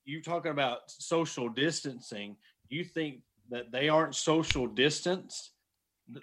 You 0.08 0.22
talking 0.22 0.52
about 0.52 0.90
social 0.90 1.50
distancing? 1.50 2.38
You 2.70 2.86
think 2.86 3.20
that 3.50 3.74
they 3.74 3.90
aren't 3.90 4.16
social 4.16 4.66
distance? 4.66 5.52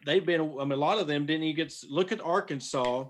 They've 0.07 0.25
been. 0.25 0.41
I 0.59 0.65
mean, 0.65 0.73
a 0.73 0.77
lot 0.77 0.99
of 0.99 1.07
them 1.07 1.27
didn't 1.27 1.43
even 1.43 1.57
get. 1.57 1.75
Look 1.91 2.11
at 2.11 2.23
Arkansas 2.23 3.05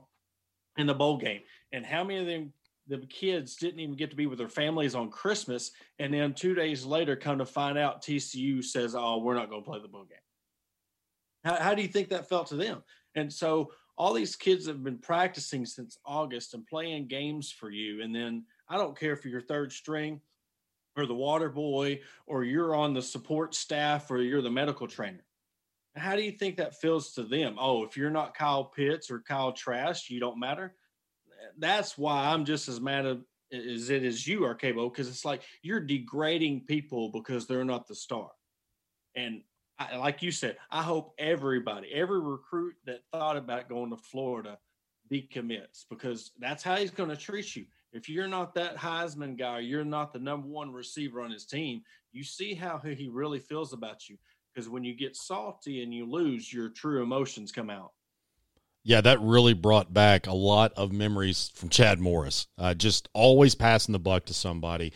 in 0.76 0.88
the 0.88 0.94
bowl 0.94 1.16
game, 1.16 1.42
and 1.72 1.86
how 1.86 2.02
many 2.02 2.18
of 2.18 2.26
them 2.26 2.52
the 2.88 2.98
kids 3.06 3.54
didn't 3.54 3.78
even 3.78 3.94
get 3.94 4.10
to 4.10 4.16
be 4.16 4.26
with 4.26 4.38
their 4.38 4.48
families 4.48 4.96
on 4.96 5.10
Christmas, 5.10 5.70
and 6.00 6.12
then 6.12 6.34
two 6.34 6.56
days 6.56 6.84
later, 6.84 7.14
come 7.14 7.38
to 7.38 7.46
find 7.46 7.78
out 7.78 8.02
TCU 8.02 8.62
says, 8.62 8.96
"Oh, 8.96 9.18
we're 9.18 9.34
not 9.36 9.50
going 9.50 9.62
to 9.62 9.70
play 9.70 9.80
the 9.80 9.86
bowl 9.86 10.06
game." 10.06 10.18
How, 11.44 11.62
how 11.62 11.74
do 11.74 11.82
you 11.82 11.88
think 11.88 12.08
that 12.08 12.28
felt 12.28 12.48
to 12.48 12.56
them? 12.56 12.82
And 13.14 13.32
so 13.32 13.70
all 13.96 14.12
these 14.12 14.34
kids 14.34 14.66
have 14.66 14.82
been 14.82 14.98
practicing 14.98 15.64
since 15.64 15.98
August 16.04 16.52
and 16.52 16.66
playing 16.66 17.06
games 17.06 17.52
for 17.52 17.70
you. 17.70 18.02
And 18.02 18.12
then 18.12 18.44
I 18.68 18.76
don't 18.76 18.98
care 18.98 19.12
if 19.12 19.24
you're 19.24 19.40
third 19.40 19.72
string 19.72 20.20
or 20.96 21.06
the 21.06 21.14
water 21.14 21.48
boy 21.48 22.00
or 22.26 22.44
you're 22.44 22.74
on 22.74 22.94
the 22.94 23.02
support 23.02 23.54
staff 23.54 24.10
or 24.10 24.18
you're 24.18 24.42
the 24.42 24.50
medical 24.50 24.86
trainer. 24.86 25.24
How 25.96 26.16
do 26.16 26.22
you 26.22 26.32
think 26.32 26.56
that 26.56 26.80
feels 26.80 27.12
to 27.12 27.22
them? 27.22 27.56
Oh, 27.58 27.84
if 27.84 27.96
you're 27.96 28.10
not 28.10 28.36
Kyle 28.36 28.64
Pitts 28.64 29.10
or 29.10 29.20
Kyle 29.20 29.52
Trask, 29.52 30.10
you 30.10 30.20
don't 30.20 30.40
matter. 30.40 30.74
That's 31.58 31.96
why 31.96 32.28
I'm 32.28 32.44
just 32.44 32.68
as 32.68 32.80
mad 32.80 33.06
as 33.52 33.90
it 33.90 34.04
is 34.04 34.26
you 34.26 34.44
are, 34.44 34.54
Cabo, 34.54 34.88
because 34.88 35.08
it's 35.08 35.24
like 35.24 35.42
you're 35.62 35.80
degrading 35.80 36.62
people 36.62 37.10
because 37.10 37.46
they're 37.46 37.64
not 37.64 37.86
the 37.86 37.94
star. 37.94 38.30
And 39.14 39.42
I, 39.78 39.96
like 39.96 40.22
you 40.22 40.32
said, 40.32 40.56
I 40.70 40.82
hope 40.82 41.14
everybody, 41.18 41.92
every 41.92 42.20
recruit 42.20 42.74
that 42.86 43.00
thought 43.12 43.36
about 43.36 43.68
going 43.68 43.90
to 43.90 43.96
Florida 43.96 44.58
decommits 45.12 45.84
because 45.88 46.32
that's 46.40 46.62
how 46.62 46.76
he's 46.76 46.90
going 46.90 47.10
to 47.10 47.16
treat 47.16 47.54
you. 47.54 47.66
If 47.94 48.08
you're 48.08 48.28
not 48.28 48.54
that 48.54 48.76
Heisman 48.76 49.38
guy, 49.38 49.60
you're 49.60 49.84
not 49.84 50.12
the 50.12 50.18
number 50.18 50.48
one 50.48 50.72
receiver 50.72 51.22
on 51.22 51.30
his 51.30 51.46
team, 51.46 51.82
you 52.12 52.24
see 52.24 52.52
how 52.52 52.78
he 52.78 53.08
really 53.08 53.38
feels 53.38 53.72
about 53.72 54.08
you. 54.08 54.18
Because 54.52 54.68
when 54.68 54.84
you 54.84 54.94
get 54.94 55.16
salty 55.16 55.82
and 55.82 55.94
you 55.94 56.04
lose, 56.04 56.52
your 56.52 56.68
true 56.68 57.02
emotions 57.02 57.52
come 57.52 57.70
out. 57.70 57.92
Yeah, 58.82 59.00
that 59.00 59.20
really 59.20 59.54
brought 59.54 59.94
back 59.94 60.26
a 60.26 60.34
lot 60.34 60.72
of 60.76 60.92
memories 60.92 61.50
from 61.54 61.70
Chad 61.70 62.00
Morris. 62.00 62.48
Uh, 62.58 62.74
just 62.74 63.08
always 63.14 63.54
passing 63.54 63.92
the 63.92 63.98
buck 63.98 64.26
to 64.26 64.34
somebody 64.34 64.92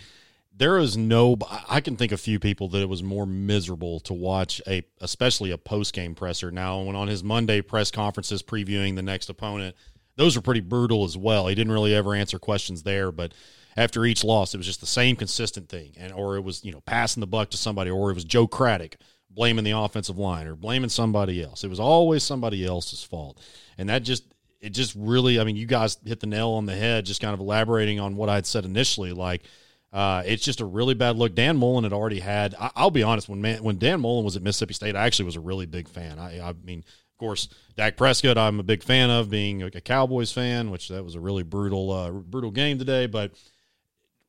there 0.59 0.79
is 0.79 0.97
no 0.97 1.37
i 1.69 1.81
can 1.81 1.97
think 1.97 2.13
a 2.13 2.17
few 2.17 2.39
people 2.39 2.69
that 2.69 2.83
it 2.83 2.89
was 2.89 3.03
more 3.03 3.27
miserable 3.27 4.01
to 4.01 4.13
watch 4.13 4.61
a 4.67 4.83
especially 5.01 5.51
a 5.51 5.59
post 5.59 5.95
game 5.95 6.15
presser 6.15 6.51
now 6.51 6.83
when 6.83 6.97
on 6.97 7.09
his 7.09 7.23
monday 7.25 7.63
press 7.63 7.91
conferences 7.91 8.43
previewing 8.43 8.97
the 8.97 9.03
next 9.03 9.31
opponent 9.31 9.75
those 10.19 10.37
were 10.37 10.43
pretty 10.43 10.61
brutal 10.61 11.05
as 11.05 11.17
well 11.17 11.47
he 11.47 11.55
didn't 11.55 11.73
really 11.73 11.95
ever 11.95 12.15
answer 12.15 12.39
questions 12.39 12.83
there 12.83 13.11
but 13.11 13.33
after 13.79 14.05
each 14.05 14.25
loss. 14.25 14.53
It 14.53 14.57
was 14.57 14.67
just 14.67 14.81
the 14.81 14.87
same 14.87 15.15
consistent 15.15 15.69
thing, 15.69 15.93
and 15.97 16.13
or 16.13 16.37
it 16.37 16.43
was 16.43 16.65
you 16.65 16.73
know 16.73 16.81
passing 16.81 17.21
the 17.21 17.27
buck 17.27 17.51
to 17.51 17.57
somebody, 17.57 17.91
or 17.91 18.11
it 18.11 18.15
was 18.15 18.25
Joe 18.25 18.47
Craddock 18.47 18.97
blaming 19.31 19.65
the 19.65 19.71
offensive 19.71 20.19
line 20.19 20.47
or 20.47 20.57
blaming 20.57 20.89
somebody 20.89 21.43
else. 21.43 21.63
It 21.63 21.71
was 21.71 21.79
always 21.79 22.25
somebody 22.25 22.67
else's 22.67 23.05
fault, 23.05 23.41
and 23.79 23.89
that 23.89 24.03
just 24.03 24.25
it 24.61 24.71
just 24.71 24.95
really. 24.97 25.41
I 25.41 25.45
mean, 25.45 25.57
you 25.57 25.67
guys 25.67 25.97
hit 26.05 26.21
the 26.21 26.27
nail 26.27 26.51
on 26.51 26.67
the 26.67 26.75
head, 26.75 27.07
just 27.07 27.21
kind 27.21 27.35
of 27.35 27.41
elaborating 27.41 28.01
on 28.01 28.17
what 28.17 28.29
I 28.29 28.35
had 28.35 28.47
said 28.47 28.65
initially, 28.65 29.13
like. 29.13 29.45
Uh, 29.91 30.23
it's 30.27 30.45
just 30.45 30.61
a 30.61 30.67
really 30.67 30.93
bad 30.93 31.17
look. 31.17 31.35
Dan 31.35 31.57
Mullen 31.57 31.85
had 31.85 31.95
already 31.95 32.21
had. 32.21 32.55
I, 32.61 32.83
will 32.83 32.91
be 32.91 33.03
honest. 33.03 33.27
When 33.27 33.41
man, 33.41 33.65
when 33.65 33.79
Dan 33.79 34.03
Mullen 34.03 34.23
was 34.23 34.37
at 34.37 34.43
Mississippi 34.43 34.75
State, 34.75 34.95
I 34.95 35.07
actually 35.07 35.25
was 35.25 35.37
a 35.37 35.41
really 35.41 35.65
big 35.65 35.89
fan. 35.89 36.19
I, 36.19 36.47
I 36.47 36.53
mean, 36.63 36.85
of 37.19 37.27
course, 37.27 37.49
Dak 37.77 37.97
Prescott, 37.97 38.39
I'm 38.39 38.61
a 38.61 38.63
big 38.63 38.85
fan 38.85 39.11
of, 39.11 39.29
being 39.29 39.61
a 39.65 39.71
Cowboys 39.73 40.31
fan, 40.31 40.71
which 40.71 40.87
that 40.87 41.03
was 41.03 41.17
a 41.17 41.21
really 41.21 41.43
brutal, 41.43 41.91
uh, 41.91 42.13
brutal 42.13 42.53
game 42.53 42.79
today. 42.79 43.07
But 43.07 43.33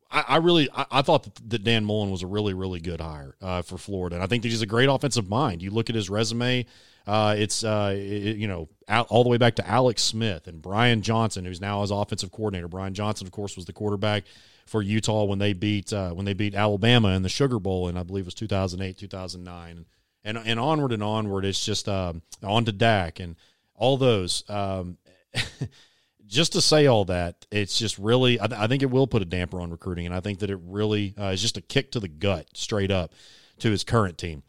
I, 0.09 0.25
I 0.27 0.37
really, 0.37 0.69
I, 0.73 0.87
I, 0.89 1.01
thought 1.03 1.29
that 1.49 1.63
Dan 1.63 1.85
Mullen 1.85 2.09
was 2.09 2.23
a 2.23 2.27
really, 2.27 2.55
really 2.55 2.79
good 2.79 2.99
hire 2.99 3.35
uh, 3.43 3.61
for 3.61 3.77
Florida, 3.77 4.15
and 4.15 4.23
I 4.23 4.25
think 4.27 4.41
that 4.41 4.49
he's 4.49 4.63
a 4.63 4.65
great 4.65 4.89
offensive 4.89 5.29
mind. 5.29 5.61
You 5.61 5.69
look 5.69 5.91
at 5.91 5.95
his 5.95 6.09
resume; 6.09 6.65
uh, 7.05 7.35
it's 7.37 7.63
uh, 7.63 7.93
it, 7.95 8.37
you 8.37 8.47
know 8.47 8.69
all 8.87 9.21
the 9.21 9.29
way 9.29 9.37
back 9.37 9.53
to 9.57 9.67
Alex 9.69 10.01
Smith 10.01 10.47
and 10.47 10.59
Brian 10.59 11.03
Johnson, 11.03 11.45
who's 11.45 11.61
now 11.61 11.81
his 11.81 11.91
offensive 11.91 12.31
coordinator. 12.31 12.67
Brian 12.67 12.95
Johnson, 12.95 13.27
of 13.27 13.31
course, 13.31 13.55
was 13.55 13.65
the 13.65 13.73
quarterback 13.73 14.23
for 14.65 14.81
Utah 14.81 15.25
when 15.25 15.37
they 15.37 15.53
beat 15.53 15.93
uh, 15.93 16.09
when 16.09 16.25
they 16.25 16.33
beat 16.33 16.55
Alabama 16.55 17.09
in 17.09 17.21
the 17.21 17.29
Sugar 17.29 17.59
Bowl, 17.59 17.87
and 17.87 17.99
I 17.99 18.03
believe 18.03 18.23
it 18.23 18.25
was 18.25 18.33
2008, 18.33 18.97
2009, 18.97 19.85
and 20.23 20.37
and 20.37 20.59
onward 20.59 20.91
and 20.91 21.03
onward. 21.03 21.45
It's 21.45 21.63
just 21.63 21.87
um, 21.87 22.21
on 22.43 22.65
to 22.65 22.71
Dak 22.71 23.19
and 23.19 23.35
all 23.75 23.97
those. 23.97 24.43
Um, 24.49 24.97
just 26.27 26.53
to 26.53 26.61
say 26.61 26.85
all 26.85 27.05
that, 27.05 27.45
it's 27.51 27.77
just 27.77 27.97
really. 27.97 28.39
I, 28.39 28.47
I, 28.63 28.67
think 28.67 28.83
it 28.83 28.91
will 28.91 29.07
put 29.07 29.21
a 29.21 29.25
damper 29.25 29.61
on 29.61 29.71
recruiting, 29.71 30.05
and 30.05 30.15
I 30.15 30.19
think 30.19 30.39
that 30.39 30.49
it 30.49 30.59
really 30.63 31.15
uh, 31.19 31.25
is 31.25 31.41
just 31.41 31.57
a 31.57 31.61
kick 31.61 31.91
to 31.93 31.99
the 31.99 32.07
gut, 32.07 32.47
straight 32.53 32.91
up, 32.91 33.13
to 33.59 33.71
his 33.71 33.83
current 33.83 34.17
team. 34.17 34.43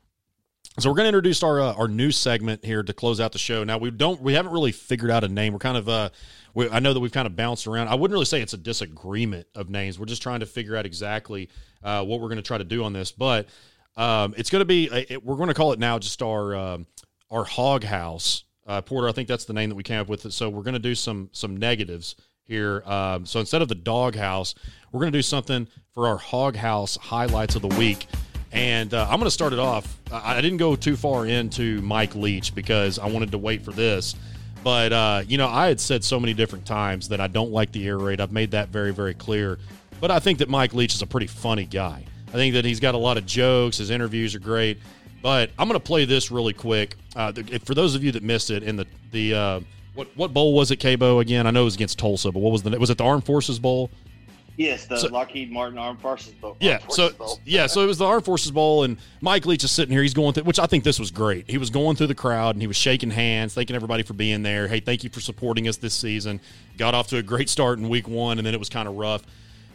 So 0.78 0.88
we're 0.88 0.96
going 0.96 1.04
to 1.04 1.08
introduce 1.08 1.42
our 1.42 1.60
uh, 1.60 1.74
our 1.74 1.88
new 1.88 2.10
segment 2.10 2.64
here 2.64 2.82
to 2.82 2.92
close 2.92 3.20
out 3.20 3.32
the 3.32 3.38
show. 3.38 3.64
Now 3.64 3.78
we 3.78 3.90
don't 3.90 4.20
we 4.20 4.34
haven't 4.34 4.52
really 4.52 4.72
figured 4.72 5.10
out 5.10 5.24
a 5.24 5.28
name. 5.28 5.52
We're 5.52 5.58
kind 5.58 5.76
of 5.76 5.88
uh, 5.88 6.10
we, 6.54 6.68
I 6.68 6.78
know 6.78 6.92
that 6.92 7.00
we've 7.00 7.12
kind 7.12 7.26
of 7.26 7.34
bounced 7.34 7.66
around. 7.66 7.88
I 7.88 7.94
wouldn't 7.94 8.14
really 8.14 8.24
say 8.24 8.40
it's 8.40 8.54
a 8.54 8.58
disagreement 8.58 9.46
of 9.54 9.68
names. 9.68 9.98
We're 9.98 10.06
just 10.06 10.22
trying 10.22 10.40
to 10.40 10.46
figure 10.46 10.76
out 10.76 10.86
exactly 10.86 11.48
uh, 11.82 12.04
what 12.04 12.20
we're 12.20 12.28
going 12.28 12.36
to 12.36 12.42
try 12.42 12.58
to 12.58 12.64
do 12.64 12.84
on 12.84 12.92
this. 12.92 13.10
But 13.10 13.48
um, 14.00 14.34
it's 14.36 14.50
going 14.50 14.60
to 14.60 14.66
be 14.66 14.84
it, 14.86 15.24
we're 15.24 15.36
going 15.36 15.48
to 15.48 15.54
call 15.54 15.72
it 15.72 15.78
now 15.78 15.98
just 15.98 16.22
our 16.22 16.54
um, 16.54 16.86
our 17.30 17.44
hog 17.44 17.84
house 17.84 18.44
uh, 18.66 18.80
Porter. 18.80 19.08
I 19.08 19.12
think 19.12 19.28
that's 19.28 19.44
the 19.44 19.52
name 19.52 19.68
that 19.68 19.74
we 19.74 19.82
came 19.82 20.00
up 20.00 20.08
with. 20.08 20.32
So 20.32 20.48
we're 20.48 20.62
going 20.62 20.74
to 20.74 20.78
do 20.78 20.94
some 20.94 21.28
some 21.32 21.56
negatives 21.56 22.16
here. 22.44 22.82
Um, 22.86 23.26
so 23.26 23.40
instead 23.40 23.62
of 23.62 23.68
the 23.68 23.74
dog 23.74 24.14
house, 24.14 24.54
we're 24.90 25.00
going 25.00 25.12
to 25.12 25.18
do 25.18 25.22
something 25.22 25.66
for 25.92 26.06
our 26.06 26.16
hog 26.16 26.56
house 26.56 26.96
highlights 26.96 27.56
of 27.56 27.62
the 27.62 27.68
week. 27.76 28.06
And 28.52 28.94
uh, 28.94 29.04
I'm 29.08 29.18
going 29.18 29.24
to 29.24 29.30
start 29.30 29.52
it 29.52 29.58
off. 29.58 29.96
I 30.10 30.40
didn't 30.40 30.58
go 30.58 30.74
too 30.74 30.96
far 30.96 31.26
into 31.26 31.80
Mike 31.82 32.16
Leach 32.16 32.54
because 32.54 32.98
I 32.98 33.06
wanted 33.06 33.30
to 33.32 33.38
wait 33.38 33.62
for 33.62 33.70
this. 33.70 34.16
But, 34.64 34.92
uh, 34.92 35.22
you 35.26 35.38
know, 35.38 35.46
I 35.46 35.68
had 35.68 35.80
said 35.80 36.02
so 36.02 36.18
many 36.18 36.34
different 36.34 36.66
times 36.66 37.08
that 37.10 37.20
I 37.20 37.28
don't 37.28 37.52
like 37.52 37.70
the 37.70 37.86
air 37.86 37.96
raid. 37.96 38.20
I've 38.20 38.32
made 38.32 38.50
that 38.50 38.68
very, 38.68 38.92
very 38.92 39.14
clear. 39.14 39.58
But 40.00 40.10
I 40.10 40.18
think 40.18 40.38
that 40.38 40.48
Mike 40.48 40.74
Leach 40.74 40.94
is 40.94 41.02
a 41.02 41.06
pretty 41.06 41.28
funny 41.28 41.64
guy. 41.64 42.04
I 42.30 42.34
think 42.34 42.54
that 42.54 42.64
he's 42.64 42.80
got 42.80 42.94
a 42.94 42.98
lot 42.98 43.18
of 43.18 43.26
jokes. 43.26 43.78
His 43.78 43.90
interviews 43.90 44.34
are 44.34 44.40
great. 44.40 44.78
But 45.22 45.50
I'm 45.58 45.68
going 45.68 45.78
to 45.78 45.84
play 45.84 46.04
this 46.04 46.30
really 46.30 46.54
quick. 46.54 46.96
Uh, 47.14 47.32
for 47.64 47.74
those 47.74 47.94
of 47.94 48.02
you 48.02 48.12
that 48.12 48.22
missed 48.22 48.50
it 48.50 48.62
in 48.62 48.76
the, 48.76 48.86
the 49.10 49.34
uh, 49.34 49.60
what, 49.94 50.08
what 50.16 50.32
bowl 50.32 50.54
was 50.54 50.70
it, 50.70 50.76
Cabo, 50.76 51.18
again? 51.18 51.46
I 51.46 51.50
know 51.50 51.62
it 51.62 51.64
was 51.64 51.74
against 51.74 51.98
Tulsa, 51.98 52.32
but 52.32 52.40
what 52.40 52.52
was 52.52 52.62
the, 52.62 52.70
was 52.78 52.90
it 52.90 52.98
the 52.98 53.04
Armed 53.04 53.24
Forces 53.24 53.58
Bowl? 53.58 53.90
Yes, 54.56 54.84
the 54.84 54.98
so, 54.98 55.08
Lockheed 55.08 55.50
Martin 55.50 55.78
Armed 55.78 56.00
Forces 56.00 56.34
Bowl. 56.34 56.56
Yeah, 56.60 56.78
Forces 56.78 56.96
so 56.96 57.10
Bowl. 57.12 57.40
yeah, 57.46 57.66
so 57.66 57.82
it 57.82 57.86
was 57.86 57.98
the 57.98 58.04
Armed 58.04 58.24
Forces 58.24 58.50
Bowl, 58.50 58.84
and 58.84 58.98
Mike 59.20 59.46
Leach 59.46 59.64
is 59.64 59.70
sitting 59.70 59.92
here. 59.92 60.02
He's 60.02 60.12
going 60.12 60.34
through, 60.34 60.44
which 60.44 60.58
I 60.58 60.66
think 60.66 60.84
this 60.84 60.98
was 60.98 61.10
great. 61.10 61.48
He 61.48 61.56
was 61.56 61.70
going 61.70 61.96
through 61.96 62.08
the 62.08 62.14
crowd 62.14 62.56
and 62.56 62.62
he 62.62 62.66
was 62.66 62.76
shaking 62.76 63.10
hands, 63.10 63.54
thanking 63.54 63.74
everybody 63.74 64.02
for 64.02 64.12
being 64.12 64.42
there. 64.42 64.68
Hey, 64.68 64.80
thank 64.80 65.02
you 65.02 65.08
for 65.08 65.20
supporting 65.20 65.66
us 65.66 65.78
this 65.78 65.94
season. 65.94 66.40
Got 66.76 66.94
off 66.94 67.08
to 67.08 67.16
a 67.16 67.22
great 67.22 67.48
start 67.48 67.78
in 67.78 67.88
week 67.88 68.06
one, 68.06 68.38
and 68.38 68.46
then 68.46 68.52
it 68.52 68.58
was 68.58 68.68
kind 68.68 68.86
of 68.86 68.96
rough, 68.96 69.22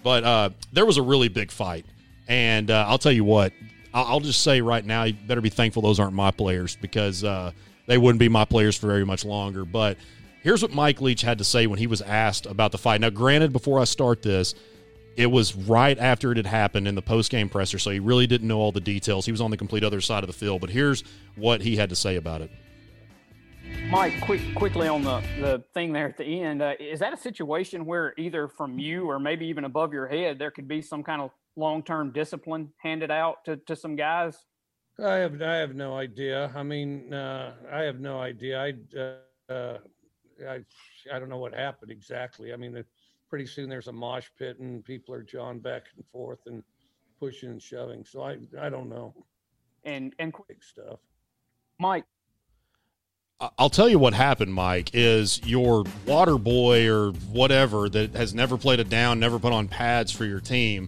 but 0.03 0.23
uh, 0.23 0.49
there 0.71 0.85
was 0.85 0.97
a 0.97 1.01
really 1.01 1.29
big 1.29 1.51
fight, 1.51 1.85
and 2.27 2.71
uh, 2.71 2.85
I'll 2.87 2.97
tell 2.97 3.11
you 3.11 3.23
what. 3.23 3.53
I'll, 3.93 4.19
just 4.19 4.41
say 4.41 4.59
right 4.59 4.83
now, 4.83 5.03
you 5.03 5.13
better 5.13 5.39
be 5.39 5.49
thankful 5.49 5.81
those 5.81 6.01
aren't 6.01 6.13
my 6.13 6.29
players 6.29 6.77
because 6.81 7.23
uh, 7.23 7.51
they 7.87 7.97
wouldn't 7.97 8.19
be 8.19 8.27
my 8.27 8.43
players 8.43 8.75
for 8.75 8.87
very 8.87 9.05
much 9.05 9.23
longer. 9.23 9.63
But 9.63 9.97
here's 10.43 10.61
what 10.61 10.73
Mike 10.73 10.99
Leach 10.99 11.21
had 11.21 11.37
to 11.37 11.45
say 11.45 11.65
when 11.65 11.79
he 11.79 11.87
was 11.87 12.01
asked 12.01 12.45
about 12.45 12.73
the 12.73 12.77
fight. 12.77 12.99
Now, 12.99 13.09
granted, 13.09 13.53
before 13.53 13.79
I 13.79 13.85
start 13.85 14.21
this 14.21 14.53
it 15.15 15.27
was 15.27 15.55
right 15.55 15.97
after 15.97 16.31
it 16.31 16.37
had 16.37 16.45
happened 16.45 16.87
in 16.87 16.95
the 16.95 17.01
post 17.01 17.31
game 17.31 17.49
presser, 17.49 17.79
so 17.79 17.89
he 17.89 17.99
really 17.99 18.27
didn't 18.27 18.47
know 18.47 18.59
all 18.59 18.71
the 18.71 18.81
details. 18.81 19.25
He 19.25 19.31
was 19.31 19.41
on 19.41 19.51
the 19.51 19.57
complete 19.57 19.83
other 19.83 20.01
side 20.01 20.23
of 20.23 20.27
the 20.27 20.33
field, 20.33 20.61
but 20.61 20.69
here's 20.69 21.03
what 21.35 21.61
he 21.61 21.75
had 21.75 21.89
to 21.89 21.95
say 21.95 22.17
about 22.17 22.41
it. 22.41 22.51
Mike, 23.89 24.19
quick, 24.21 24.41
quickly 24.55 24.87
on 24.87 25.03
the, 25.03 25.21
the 25.39 25.63
thing 25.73 25.93
there 25.93 26.07
at 26.07 26.17
the 26.17 26.41
end, 26.41 26.61
uh, 26.61 26.73
is 26.79 26.99
that 26.99 27.13
a 27.13 27.17
situation 27.17 27.85
where 27.85 28.13
either 28.17 28.47
from 28.47 28.77
you 28.77 29.09
or 29.09 29.19
maybe 29.19 29.47
even 29.47 29.63
above 29.63 29.93
your 29.93 30.07
head, 30.07 30.37
there 30.37 30.51
could 30.51 30.67
be 30.67 30.81
some 30.81 31.03
kind 31.03 31.21
of 31.21 31.31
long 31.55 31.83
term 31.83 32.11
discipline 32.11 32.71
handed 32.81 33.11
out 33.11 33.45
to, 33.45 33.57
to 33.57 33.75
some 33.75 33.95
guys? 33.95 34.45
I 35.03 35.15
have 35.15 35.41
I 35.41 35.55
have 35.55 35.75
no 35.75 35.97
idea. 35.97 36.51
I 36.55 36.63
mean, 36.63 37.13
uh, 37.13 37.53
I 37.71 37.81
have 37.81 37.99
no 37.99 38.19
idea. 38.19 38.61
I 38.61 39.51
uh, 39.51 39.77
I 40.47 40.59
I 41.13 41.19
don't 41.19 41.29
know 41.29 41.37
what 41.37 41.53
happened 41.53 41.91
exactly. 41.91 42.53
I 42.53 42.55
mean, 42.55 42.81
pretty 43.29 43.45
soon 43.45 43.69
there's 43.69 43.87
a 43.87 43.93
mosh 43.93 44.27
pit 44.37 44.59
and 44.59 44.83
people 44.83 45.13
are 45.13 45.23
jawing 45.23 45.59
back 45.59 45.83
and 45.95 46.05
forth 46.11 46.39
and 46.45 46.63
pushing 47.19 47.49
and 47.49 47.61
shoving. 47.61 48.05
So 48.05 48.21
I 48.21 48.37
I 48.59 48.69
don't 48.69 48.89
know. 48.89 49.13
And 49.83 50.13
and 50.19 50.31
quick 50.31 50.63
stuff. 50.63 50.99
Mike. 51.79 52.05
I'll 53.59 53.69
tell 53.69 53.89
you 53.89 53.99
what 53.99 54.13
happened, 54.13 54.53
Mike, 54.53 54.91
is 54.93 55.41
your 55.45 55.83
water 56.05 56.37
boy 56.37 56.89
or 56.89 57.11
whatever 57.11 57.89
that 57.89 58.15
has 58.15 58.33
never 58.33 58.57
played 58.57 58.79
a 58.79 58.85
down, 58.85 59.19
never 59.19 59.39
put 59.39 59.51
on 59.51 59.67
pads 59.67 60.09
for 60.09 60.23
your 60.23 60.39
team, 60.39 60.87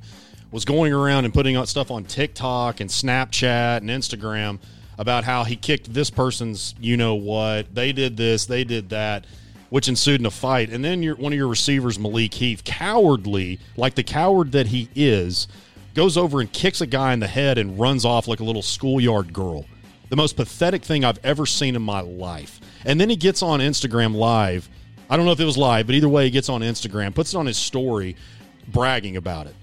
was 0.51 0.65
going 0.65 0.93
around 0.93 1.25
and 1.25 1.33
putting 1.33 1.55
out 1.55 1.67
stuff 1.67 1.91
on 1.91 2.03
TikTok 2.03 2.79
and 2.79 2.89
Snapchat 2.89 3.77
and 3.77 3.89
Instagram 3.89 4.59
about 4.97 5.23
how 5.23 5.43
he 5.43 5.55
kicked 5.55 5.93
this 5.93 6.09
person's 6.09 6.73
you 6.79 6.97
know 6.97 7.15
what, 7.15 7.73
they 7.73 7.91
did 7.91 8.17
this, 8.17 8.45
they 8.45 8.63
did 8.63 8.89
that 8.89 9.25
which 9.69 9.87
ensued 9.87 10.19
in 10.19 10.25
a 10.25 10.31
fight. 10.31 10.69
And 10.69 10.83
then 10.83 11.03
your, 11.03 11.15
one 11.15 11.33
of 11.33 11.37
your 11.37 11.47
receivers, 11.47 11.99
Malik 11.99 12.33
Heath, 12.33 12.63
cowardly, 12.63 13.59
like 13.75 13.95
the 13.95 14.03
coward 14.03 14.51
that 14.53 14.67
he 14.67 14.89
is, 14.95 15.47
goes 15.93 16.17
over 16.17 16.41
and 16.41 16.51
kicks 16.51 16.81
a 16.81 16.87
guy 16.87 17.13
in 17.13 17.19
the 17.19 17.27
head 17.27 17.57
and 17.57 17.79
runs 17.79 18.05
off 18.05 18.27
like 18.27 18.39
a 18.39 18.43
little 18.43 18.61
schoolyard 18.61 19.33
girl. 19.33 19.65
The 20.09 20.15
most 20.15 20.37
pathetic 20.37 20.83
thing 20.83 21.03
I've 21.03 21.19
ever 21.23 21.45
seen 21.45 21.75
in 21.75 21.81
my 21.81 21.99
life. 21.99 22.61
And 22.85 23.01
then 23.01 23.09
he 23.09 23.15
gets 23.15 23.41
on 23.41 23.59
Instagram 23.59 24.15
Live. 24.15 24.69
I 25.09 25.17
don't 25.17 25.25
know 25.25 25.31
if 25.31 25.39
it 25.39 25.45
was 25.45 25.57
live, 25.57 25.87
but 25.87 25.95
either 25.95 26.09
way, 26.09 26.25
he 26.25 26.29
gets 26.29 26.49
on 26.49 26.61
Instagram, 26.61 27.15
puts 27.15 27.33
it 27.33 27.37
on 27.37 27.45
his 27.45 27.57
story, 27.57 28.15
bragging 28.67 29.17
about 29.17 29.47
it. 29.47 29.55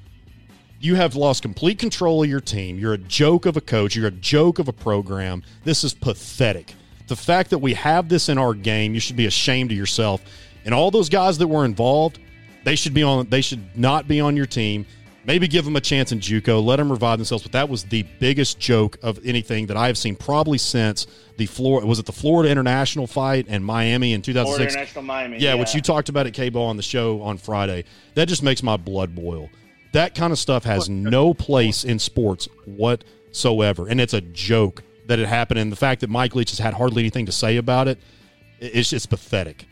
You 0.85 0.97
have 0.97 1.16
lost 1.16 1.43
complete 1.43 1.78
control 1.78 2.22
of 2.22 2.28
your 2.28 2.41
team. 2.41 2.78
You're 2.78 2.93
a 2.93 2.99
joke 2.99 3.47
of 3.47 3.57
a 3.57 3.61
coach. 3.61 3.97
You're 3.97 4.09
a 4.09 4.11
joke 4.11 4.59
of 4.59 4.68
a 4.68 4.72
program. 4.72 5.43
This 5.64 5.82
is 5.82 5.95
pathetic 5.95 6.74
the 7.07 7.16
fact 7.16 7.51
that 7.51 7.59
we 7.59 7.74
have 7.74 8.09
this 8.09 8.28
in 8.28 8.39
our 8.39 8.55
game, 8.55 8.95
you 8.95 9.01
should 9.01 9.16
be 9.16 9.26
ashamed 9.26 9.70
of 9.70 9.76
yourself. 9.76 10.22
And 10.64 10.74
all 10.74 10.91
those 10.91 11.09
guys 11.09 11.39
that 11.39 11.47
were 11.47 11.64
involved, 11.64 12.18
they 12.64 12.76
should 12.76 12.95
be 12.95 13.03
on. 13.03 13.28
They 13.28 13.43
should 13.43 13.76
not 13.76 14.09
be 14.09 14.20
on 14.20 14.37
your 14.37 14.47
team. 14.47 14.87
Maybe 15.26 15.49
give 15.49 15.64
them 15.64 15.74
a 15.76 15.80
chance 15.80 16.12
in 16.12 16.20
JUCO, 16.20 16.62
let 16.62 16.76
them 16.76 16.93
revive 16.93 17.18
themselves. 17.18 17.43
But 17.43 17.53
that 17.53 17.70
was 17.70 17.85
the 17.85 18.03
biggest 18.20 18.59
joke 18.59 18.99
of 19.03 19.18
anything 19.24 19.66
that 19.66 19.76
I 19.76 19.87
have 19.87 19.97
seen 19.97 20.16
probably 20.16 20.59
since 20.59 21.07
the 21.39 21.47
Florida 21.47 21.87
was 21.87 21.99
it 21.99 22.05
the 22.05 22.12
Florida 22.12 22.51
International 22.51 23.07
fight 23.07 23.47
and 23.49 23.64
Miami 23.64 24.12
in 24.12 24.20
2006. 24.20 24.55
Florida 24.55 24.70
International 24.70 25.03
Miami, 25.03 25.39
yeah, 25.39 25.55
yeah, 25.55 25.61
which 25.61 25.74
you 25.74 25.80
talked 25.80 26.11
about 26.11 26.26
at 26.26 26.35
K-Ball 26.35 26.66
on 26.66 26.76
the 26.76 26.82
show 26.82 27.22
on 27.22 27.39
Friday. 27.39 27.85
That 28.14 28.28
just 28.28 28.43
makes 28.43 28.62
my 28.62 28.76
blood 28.76 29.14
boil. 29.14 29.49
That 29.95 30.16
kind 30.16 30.32
of 30.32 30.40
stuff 30.40 30.64
has 30.64 30.88
no 30.88 31.34
place 31.34 31.84
in 31.84 32.01
sports 32.01 32.49
whatsoever, 32.64 33.86
and 33.86 34.01
it's 34.01 34.12
a 34.12 34.20
joke 34.20 34.82
that 35.07 35.20
it 35.20 35.28
happened, 35.28 35.61
and 35.61 35.70
the 35.70 35.76
fact 35.76 36.01
that 36.01 36.11
Mike 36.11 36.34
Leach 36.34 36.51
has 36.51 36.59
had 36.59 36.74
hardly 36.74 37.03
anything 37.03 37.26
to 37.26 37.32
say 37.32 37.59
about 37.59 37.86
it, 37.86 38.01
it's 38.59 38.90
just 38.90 39.09
pathetic. 39.09 39.68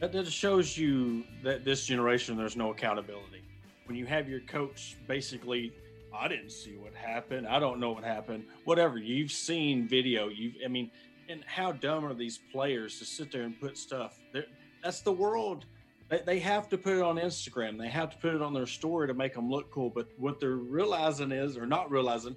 That 0.00 0.10
just 0.10 0.32
shows 0.32 0.76
you 0.76 1.22
that 1.44 1.64
this 1.64 1.86
generation 1.86 2.36
there's 2.36 2.56
no 2.56 2.72
accountability. 2.72 3.42
When 3.84 3.96
you 3.96 4.06
have 4.06 4.28
your 4.28 4.40
coach 4.40 4.96
basically, 5.06 5.72
I 6.12 6.26
didn't 6.26 6.50
see 6.50 6.76
what 6.76 6.92
happened. 6.92 7.46
I 7.46 7.60
don't 7.60 7.78
know 7.78 7.92
what 7.92 8.02
happened. 8.02 8.44
Whatever 8.64 8.98
you've 8.98 9.30
seen 9.30 9.86
video, 9.86 10.26
you've 10.30 10.54
I 10.64 10.68
mean, 10.68 10.90
and 11.28 11.44
how 11.46 11.70
dumb 11.70 12.04
are 12.04 12.12
these 12.12 12.40
players 12.50 12.98
to 12.98 13.04
sit 13.04 13.30
there 13.30 13.42
and 13.42 13.58
put 13.60 13.78
stuff? 13.78 14.18
They're, 14.32 14.46
that's 14.82 15.00
the 15.00 15.12
world. 15.12 15.64
They, 16.08 16.22
they 16.24 16.38
have 16.38 16.68
to 16.70 16.78
put 16.78 16.96
it 16.96 17.02
on 17.02 17.16
Instagram. 17.16 17.78
They 17.78 17.88
have 17.88 18.10
to 18.10 18.18
put 18.18 18.34
it 18.34 18.42
on 18.42 18.54
their 18.54 18.66
story 18.66 19.08
to 19.08 19.14
make 19.14 19.34
them 19.34 19.50
look 19.50 19.70
cool. 19.70 19.90
But 19.90 20.08
what 20.16 20.40
they're 20.40 20.56
realizing 20.56 21.32
is, 21.32 21.56
or 21.56 21.66
not 21.66 21.90
realizing, 21.90 22.34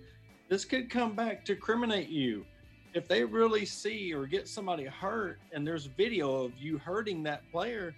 this 0.49 0.65
could 0.65 0.89
come 0.89 1.15
back 1.15 1.45
to 1.45 1.55
criminate 1.55 2.09
you. 2.09 2.45
If 2.93 3.07
they 3.07 3.23
really 3.23 3.65
see 3.65 4.13
or 4.13 4.25
get 4.25 4.47
somebody 4.49 4.83
hurt 4.83 5.39
and 5.53 5.65
there's 5.65 5.85
video 5.85 6.43
of 6.43 6.51
you 6.57 6.77
hurting 6.77 7.23
that 7.23 7.49
player, 7.49 7.95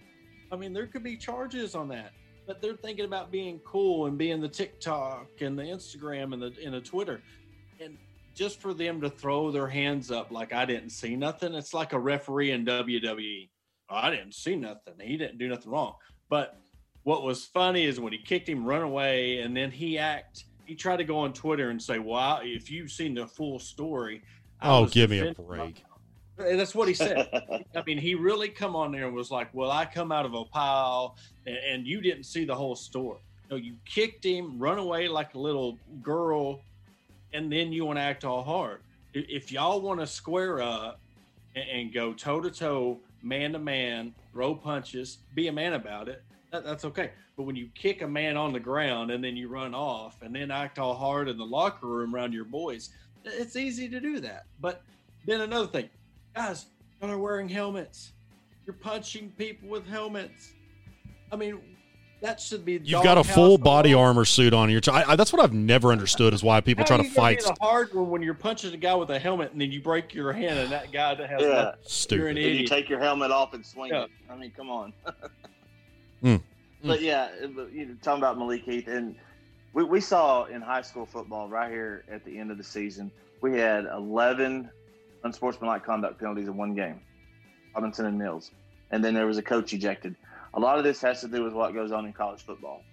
I 0.51 0.55
mean, 0.55 0.71
there 0.71 0.85
could 0.85 1.03
be 1.03 1.17
charges 1.17 1.73
on 1.73 1.87
that. 1.89 2.11
but 2.45 2.61
they're 2.61 2.75
thinking 2.75 3.05
about 3.05 3.31
being 3.31 3.59
cool 3.65 4.05
and 4.05 4.17
being 4.17 4.41
the 4.41 4.47
TikTok 4.49 5.27
and 5.41 5.57
the 5.57 5.63
Instagram 5.63 6.33
and 6.33 6.41
the 6.41 6.53
and 6.63 6.73
the 6.73 6.81
Twitter, 6.81 7.21
and 7.79 7.97
just 8.35 8.59
for 8.59 8.73
them 8.73 8.99
to 9.01 9.09
throw 9.09 9.51
their 9.51 9.67
hands 9.67 10.11
up 10.11 10.31
like 10.31 10.53
I 10.53 10.65
didn't 10.65 10.89
see 10.89 11.15
nothing, 11.15 11.53
it's 11.53 11.73
like 11.73 11.93
a 11.93 11.99
referee 11.99 12.51
in 12.51 12.65
WWE. 12.65 13.49
I 13.93 14.09
didn't 14.09 14.33
see 14.33 14.55
nothing. 14.55 14.93
He 15.01 15.17
didn't 15.17 15.37
do 15.37 15.47
nothing 15.47 15.71
wrong. 15.71 15.95
But 16.29 16.57
what 17.03 17.23
was 17.23 17.45
funny 17.45 17.85
is 17.85 17.99
when 17.99 18.13
he 18.13 18.19
kicked 18.19 18.47
him, 18.47 18.65
run 18.65 18.81
away, 18.81 19.39
and 19.39 19.55
then 19.55 19.71
he 19.71 19.97
act. 19.97 20.45
He 20.65 20.75
tried 20.75 20.97
to 20.97 21.03
go 21.03 21.19
on 21.19 21.33
Twitter 21.33 21.69
and 21.69 21.81
say, 21.81 21.99
"Wow, 21.99 22.39
if 22.41 22.71
you've 22.71 22.91
seen 22.91 23.13
the 23.13 23.27
full 23.27 23.59
story." 23.59 24.21
I 24.61 24.69
Oh, 24.69 24.85
give 24.85 25.09
me 25.09 25.19
a 25.19 25.33
break. 25.33 25.83
and 26.37 26.59
That's 26.59 26.73
what 26.73 26.87
he 26.87 26.93
said. 26.93 27.27
I 27.75 27.83
mean, 27.85 27.97
he 27.97 28.15
really 28.15 28.47
come 28.47 28.75
on 28.75 28.91
there 28.91 29.05
and 29.07 29.13
was 29.13 29.29
like, 29.29 29.53
"Well, 29.53 29.69
I 29.71 29.85
come 29.85 30.11
out 30.11 30.25
of 30.25 30.33
a 30.33 30.45
pile, 30.45 31.17
and, 31.45 31.57
and 31.57 31.87
you 31.87 31.99
didn't 32.01 32.23
see 32.23 32.45
the 32.45 32.55
whole 32.55 32.75
story. 32.75 33.19
No, 33.51 33.57
you 33.57 33.75
kicked 33.85 34.25
him, 34.25 34.57
run 34.57 34.77
away 34.79 35.07
like 35.09 35.33
a 35.35 35.39
little 35.39 35.77
girl, 36.01 36.61
and 37.33 37.51
then 37.51 37.73
you 37.73 37.85
want 37.85 37.97
to 37.97 38.01
act 38.03 38.23
all 38.23 38.41
hard. 38.43 38.79
If 39.13 39.51
y'all 39.51 39.81
want 39.81 39.99
to 39.99 40.07
square 40.07 40.61
up 40.61 40.99
and, 41.55 41.65
and 41.69 41.93
go 41.93 42.13
toe 42.13 42.39
to 42.39 42.49
toe, 42.49 42.99
man 43.23 43.53
to 43.53 43.59
man, 43.59 44.13
throw 44.31 44.53
punches, 44.53 45.19
be 45.33 45.47
a 45.47 45.51
man 45.51 45.73
about 45.73 46.07
it. 46.09 46.23
That, 46.51 46.63
that's 46.63 46.85
okay. 46.85 47.11
But 47.35 47.43
when 47.43 47.55
you 47.55 47.69
kick 47.73 48.01
a 48.01 48.07
man 48.07 48.37
on 48.37 48.53
the 48.53 48.59
ground 48.59 49.09
and 49.09 49.23
then 49.23 49.35
you 49.35 49.47
run 49.47 49.73
off 49.73 50.21
and 50.21 50.35
then 50.35 50.51
act 50.51 50.77
all 50.77 50.93
hard 50.93 51.27
in 51.27 51.37
the 51.37 51.45
locker 51.45 51.87
room 51.87 52.13
around 52.13 52.33
your 52.33 52.45
boys, 52.45 52.89
it's 53.25 53.55
easy 53.55 53.89
to 53.89 53.99
do 53.99 54.19
that. 54.19 54.45
But 54.59 54.83
then 55.25 55.41
another 55.41 55.67
thing, 55.67 55.89
guys, 56.35 56.67
y'all 57.01 57.09
are 57.09 57.17
wearing 57.17 57.49
helmets. 57.49 58.11
You're 58.65 58.75
punching 58.75 59.33
people 59.37 59.69
with 59.69 59.87
helmets. 59.87 60.53
I 61.31 61.35
mean, 61.35 61.59
that 62.23 62.39
should 62.41 62.65
be. 62.65 62.79
You've 62.83 63.03
got 63.03 63.17
a 63.17 63.23
full 63.23 63.57
body 63.57 63.93
all. 63.93 64.03
armor 64.03 64.25
suit 64.25 64.53
on. 64.53 64.69
You're 64.69 64.81
I, 64.91 65.15
that's 65.15 65.31
what 65.31 65.41
I've 65.43 65.53
never 65.53 65.91
understood 65.91 66.33
is 66.33 66.41
why 66.41 66.61
people 66.61 66.83
How 66.83 66.87
try 66.87 66.95
are 66.95 66.99
to 66.99 67.03
you 67.07 67.13
gonna 67.13 67.27
fight. 67.27 67.37
be 67.39 67.43
the 67.45 67.55
hard 67.61 67.93
one 67.93 68.09
when 68.09 68.21
you're 68.21 68.33
punching 68.33 68.73
a 68.73 68.77
guy 68.77 68.95
with 68.95 69.09
a 69.11 69.19
helmet 69.19 69.51
and 69.51 69.61
then 69.61 69.71
you 69.71 69.81
break 69.81 70.13
your 70.13 70.31
hand 70.33 70.57
and 70.57 70.71
that 70.71 70.91
guy 70.91 71.13
that 71.15 71.29
has 71.29 71.41
Yeah. 71.41 71.47
nothing. 71.49 71.79
Stupid. 71.83 72.19
You're 72.21 72.29
an 72.29 72.37
And 72.37 72.59
you 72.59 72.65
take 72.67 72.89
your 72.89 72.99
helmet 72.99 73.29
off 73.31 73.53
and 73.53 73.65
swing 73.65 73.91
Yeah. 73.91 74.03
it. 74.05 74.11
I 74.29 74.35
mean, 74.35 74.51
come 74.55 74.69
on. 74.69 74.93
Mm. 76.23 76.41
But 76.85 77.01
yeah, 77.01 77.27
but, 77.53 77.73
you 77.73 77.85
know, 77.85 77.95
talking 78.01 78.21
about 78.23 78.37
Malik 78.37 78.63
Heath, 78.63 78.87
and 78.87 79.17
we, 79.73 79.83
we 79.83 79.99
saw 79.99 80.45
in 80.45 80.61
high 80.61 80.81
school 80.81 81.05
football 81.05 81.49
right 81.49 81.69
here 81.69 82.05
at 82.09 82.23
the 82.23 82.37
end 82.39 82.49
of 82.49 82.57
the 82.57 82.63
season, 82.63 83.11
we 83.41 83.57
had 83.59 83.83
11 83.85 84.69
unsportsmanlike 85.25 85.83
conduct 85.85 86.19
penalties 86.19 86.47
in 86.47 86.55
one 86.55 86.75
game, 86.75 87.01
Robinson 87.75 88.05
and 88.05 88.17
Mills. 88.17 88.51
And 88.91 89.03
then 89.03 89.13
there 89.13 89.25
was 89.27 89.37
a 89.37 89.41
coach 89.41 89.73
ejected. 89.73 90.15
A 90.53 90.59
lot 90.59 90.77
of 90.77 90.83
this 90.83 91.01
has 91.01 91.21
to 91.21 91.27
do 91.27 91.43
with 91.43 91.53
what 91.53 91.73
goes 91.73 91.91
on 91.91 92.05
in 92.05 92.13
college 92.13 92.41
football. 92.43 92.83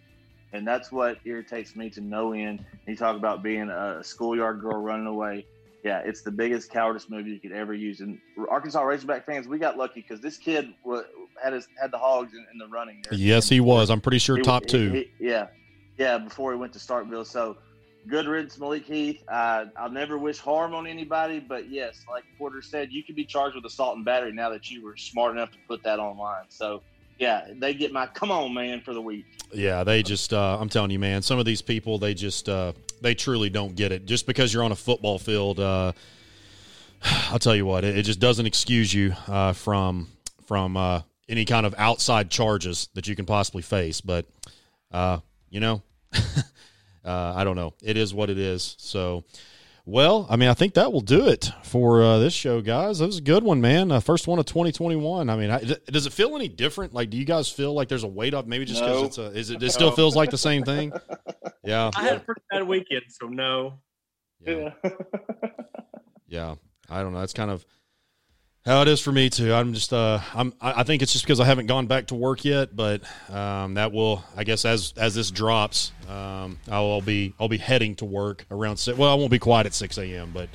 And 0.53 0.67
that's 0.67 0.91
what 0.91 1.19
irritates 1.25 1.77
me 1.77 1.91
to 1.91 2.01
no 2.01 2.33
end. 2.33 2.65
You 2.87 2.97
talk 2.97 3.17
about 3.17 3.43
being 3.43 3.69
a 3.71 4.03
schoolyard 4.03 4.61
girl 4.61 4.81
running 4.83 5.07
away. 5.07 5.47
Yeah, 5.85 6.01
it's 6.05 6.23
the 6.23 6.31
biggest 6.31 6.71
cowardice 6.71 7.09
move 7.09 7.27
you 7.27 7.39
could 7.39 7.53
ever 7.53 7.73
use. 7.73 8.01
And 8.01 8.19
Arkansas 8.51 8.83
Razorback 8.83 9.25
fans, 9.25 9.47
we 9.49 9.59
got 9.59 9.79
lucky 9.79 10.01
because 10.03 10.21
this 10.21 10.37
kid 10.37 10.75
had 11.43 11.53
his, 11.53 11.69
had 11.81 11.91
the 11.91 11.99
hogs 11.99 12.33
in, 12.35 12.45
in 12.53 12.59
the 12.59 12.67
running. 12.67 13.03
there. 13.09 13.19
Yes, 13.19 13.49
he 13.49 13.61
was. 13.61 13.89
I'm 13.91 14.01
pretty 14.01 14.19
sure 14.19 14.37
He- 14.37 14.43
top 14.43 14.65
he- 14.65 14.69
two. 14.69 14.91
he- 14.91 15.11
yeah, 15.21 15.47
yeah. 15.97 16.19
Before 16.19 16.53
he 16.53 16.59
went 16.59 16.73
to 16.75 16.79
Starkville, 16.79 17.25
so 17.27 17.57
good 18.09 18.27
riddance, 18.27 18.59
Malik 18.59 18.85
Heath. 18.85 19.23
Uh, 19.29 19.67
I'll 19.77 19.91
never 19.91 20.19
wish 20.19 20.39
harm 20.39 20.75
on 20.75 20.87
anybody, 20.87 21.41
but 21.41 21.71
yes, 21.71 22.05
like 22.11 22.25
Porter 22.37 22.61
said, 22.61 22.91
you 22.91 23.03
could 23.05 23.17
be 23.17 23.25
charged 23.25 23.55
with 23.55 23.65
assault 23.65 23.97
and 23.97 24.05
battery 24.05 24.33
now 24.33 24.51
that 24.51 24.71
you 24.71 24.85
were 24.85 24.97
smart 24.97 25.33
enough 25.35 25.51
to 25.53 25.59
put 25.67 25.83
that 25.85 25.99
online. 25.99 26.45
So 26.49 26.83
yeah, 27.21 27.47
they 27.55 27.75
get 27.75 27.93
my 27.93 28.07
come 28.07 28.31
on 28.31 28.53
man 28.55 28.81
for 28.81 28.95
the 28.95 29.01
week. 29.01 29.27
Yeah, 29.53 29.85
they 29.85 30.03
just 30.03 30.33
uh, 30.33 30.57
I'm 30.59 30.71
telling 30.71 30.91
you, 30.91 30.99
man, 30.99 31.21
some 31.21 31.39
of 31.39 31.45
these 31.45 31.61
people 31.61 31.99
they 31.99 32.15
just 32.15 32.49
uh, 32.49 32.73
they 33.03 33.15
truly 33.15 33.51
don't 33.51 33.77
get 33.77 33.93
it. 33.93 34.07
Just 34.07 34.27
because 34.27 34.53
you're 34.53 34.65
on 34.65 34.73
a 34.73 34.77
football 34.77 35.19
field, 35.19 35.61
uh, 35.61 35.93
I'll 37.31 37.39
tell 37.39 37.55
you 37.55 37.67
what, 37.67 37.85
it, 37.85 37.99
it 37.99 38.03
just 38.05 38.21
doesn't 38.21 38.47
excuse 38.47 38.93
you 38.93 39.15
uh, 39.29 39.53
from 39.53 40.09
from 40.47 40.79
uh, 40.79 41.03
any 41.29 41.45
kind 41.45 41.67
of 41.67 41.75
outside 41.77 42.31
charges 42.31 42.89
that 42.95 43.07
you 43.07 43.15
can 43.15 43.27
possibly 43.27 43.63
face. 43.63 44.01
But 44.01 44.25
uh, 44.91 45.19
you 45.51 45.61
know, 45.61 45.83
uh, 47.05 47.35
I 47.37 47.45
don't 47.45 47.57
know. 47.57 47.75
It 47.83 47.97
is 47.99 48.15
what 48.15 48.31
it 48.31 48.39
is. 48.39 48.77
So. 48.79 49.25
Well, 49.91 50.29
I 50.31 50.37
mean, 50.37 50.49
I 50.49 50.55
think 50.55 50.75
that 50.75 50.93
will 50.93 51.01
do 51.01 51.27
it 51.27 51.51
for 51.65 52.01
uh, 52.01 52.19
this 52.19 52.33
show, 52.33 52.61
guys. 52.61 53.01
That 53.01 53.07
was 53.07 53.19
a 53.19 53.23
good 53.23 53.43
one, 53.43 53.61
man. 53.61 53.91
Uh, 53.91 53.99
first 53.99 54.29
one 54.29 54.39
of 54.39 54.47
2021. 54.47 55.29
I 55.29 55.35
mean, 55.35 55.51
I, 55.51 55.59
does 55.91 56.07
it 56.07 56.13
feel 56.13 56.37
any 56.37 56.47
different? 56.47 56.95
Like, 56.95 57.11
do 57.11 57.17
you 57.17 57.25
guys 57.25 57.51
feel 57.51 57.75
like 57.75 57.89
there's 57.89 58.05
a 58.05 58.09
weight 58.09 58.33
up? 58.33 58.47
Maybe 58.47 58.65
just 58.67 58.81
because 58.81 59.01
No. 59.01 59.07
it's 59.07 59.19
a, 59.19 59.25
is 59.37 59.51
it? 59.51 59.61
It 59.61 59.73
still 59.73 59.91
feels 59.91 60.15
like 60.15 60.31
the 60.31 60.39
same 60.39 60.63
thing. 60.63 60.93
Yeah, 61.63 61.91
I 61.95 62.05
had 62.05 62.17
a 62.17 62.21
pretty 62.21 62.41
bad 62.51 62.67
weekend, 62.67 63.03
so 63.09 63.27
no. 63.27 63.75
Yeah. 64.47 64.71
yeah. 66.27 66.55
I 66.89 67.03
don't 67.03 67.13
know. 67.13 67.21
That's 67.21 67.35
kind 67.35 67.51
of 67.51 67.67
how 68.67 68.83
it 68.83 68.89
is 68.89 69.01
for 69.01 69.11
me 69.11 69.31
too. 69.31 69.53
I'm 69.53 69.73
just, 69.73 69.93
uh, 69.93 70.21
I'm, 70.35 70.53
I 70.61 70.83
think 70.83 71.03
it's 71.03 71.13
just 71.13 71.25
because 71.25 71.41
I 71.41 71.45
haven't 71.45 71.67
gone 71.67 71.87
back 71.87 72.09
to 72.09 72.15
work 72.15 72.45
yet, 72.45 72.77
but 72.77 73.03
um, 73.31 73.75
that 73.75 73.93
will, 73.93 74.23
I 74.37 74.45
guess, 74.45 74.65
as 74.65 74.93
as 74.97 75.15
this 75.15 75.31
drops, 75.31 75.93
um, 76.09 76.59
I'll 76.71 77.01
be, 77.01 77.35
I'll 77.41 77.49
be 77.49 77.59
heading 77.59 77.97
to 77.97 78.05
work 78.05 78.45
around 78.51 78.77
six. 78.77 78.99
Well, 78.99 79.11
I 79.11 79.15
won't 79.15 79.31
be 79.31 79.39
quite 79.39 79.67
at 79.67 79.75
six 79.75 79.99
a.m., 79.99 80.31
but 80.33 80.49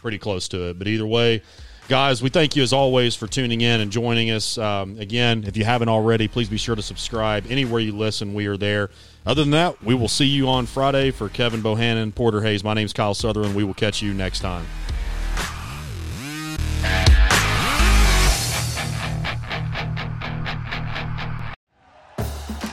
pretty 0.00 0.18
close 0.18 0.48
to 0.48 0.70
it. 0.70 0.78
But 0.78 0.88
either 0.88 1.06
way. 1.06 1.42
Guys, 1.88 2.22
we 2.22 2.28
thank 2.28 2.54
you 2.54 2.62
as 2.62 2.72
always 2.72 3.16
for 3.16 3.26
tuning 3.26 3.60
in 3.60 3.80
and 3.80 3.90
joining 3.90 4.30
us. 4.30 4.56
Um, 4.56 4.98
again, 4.98 5.44
if 5.46 5.56
you 5.56 5.64
haven't 5.64 5.88
already, 5.88 6.28
please 6.28 6.48
be 6.48 6.56
sure 6.56 6.76
to 6.76 6.80
subscribe 6.80 7.44
anywhere 7.50 7.80
you 7.80 7.92
listen. 7.92 8.34
We 8.34 8.46
are 8.46 8.56
there. 8.56 8.90
Other 9.26 9.42
than 9.42 9.50
that, 9.50 9.82
we 9.82 9.94
will 9.94 10.08
see 10.08 10.24
you 10.24 10.48
on 10.48 10.66
Friday 10.66 11.10
for 11.10 11.28
Kevin 11.28 11.60
Bohannon, 11.60 12.14
Porter 12.14 12.40
Hayes. 12.40 12.62
My 12.62 12.72
name's 12.72 12.92
Kyle 12.92 13.14
Sutherland. 13.14 13.56
We 13.56 13.64
will 13.64 13.74
catch 13.74 14.00
you 14.00 14.14
next 14.14 14.40
time. 14.40 14.64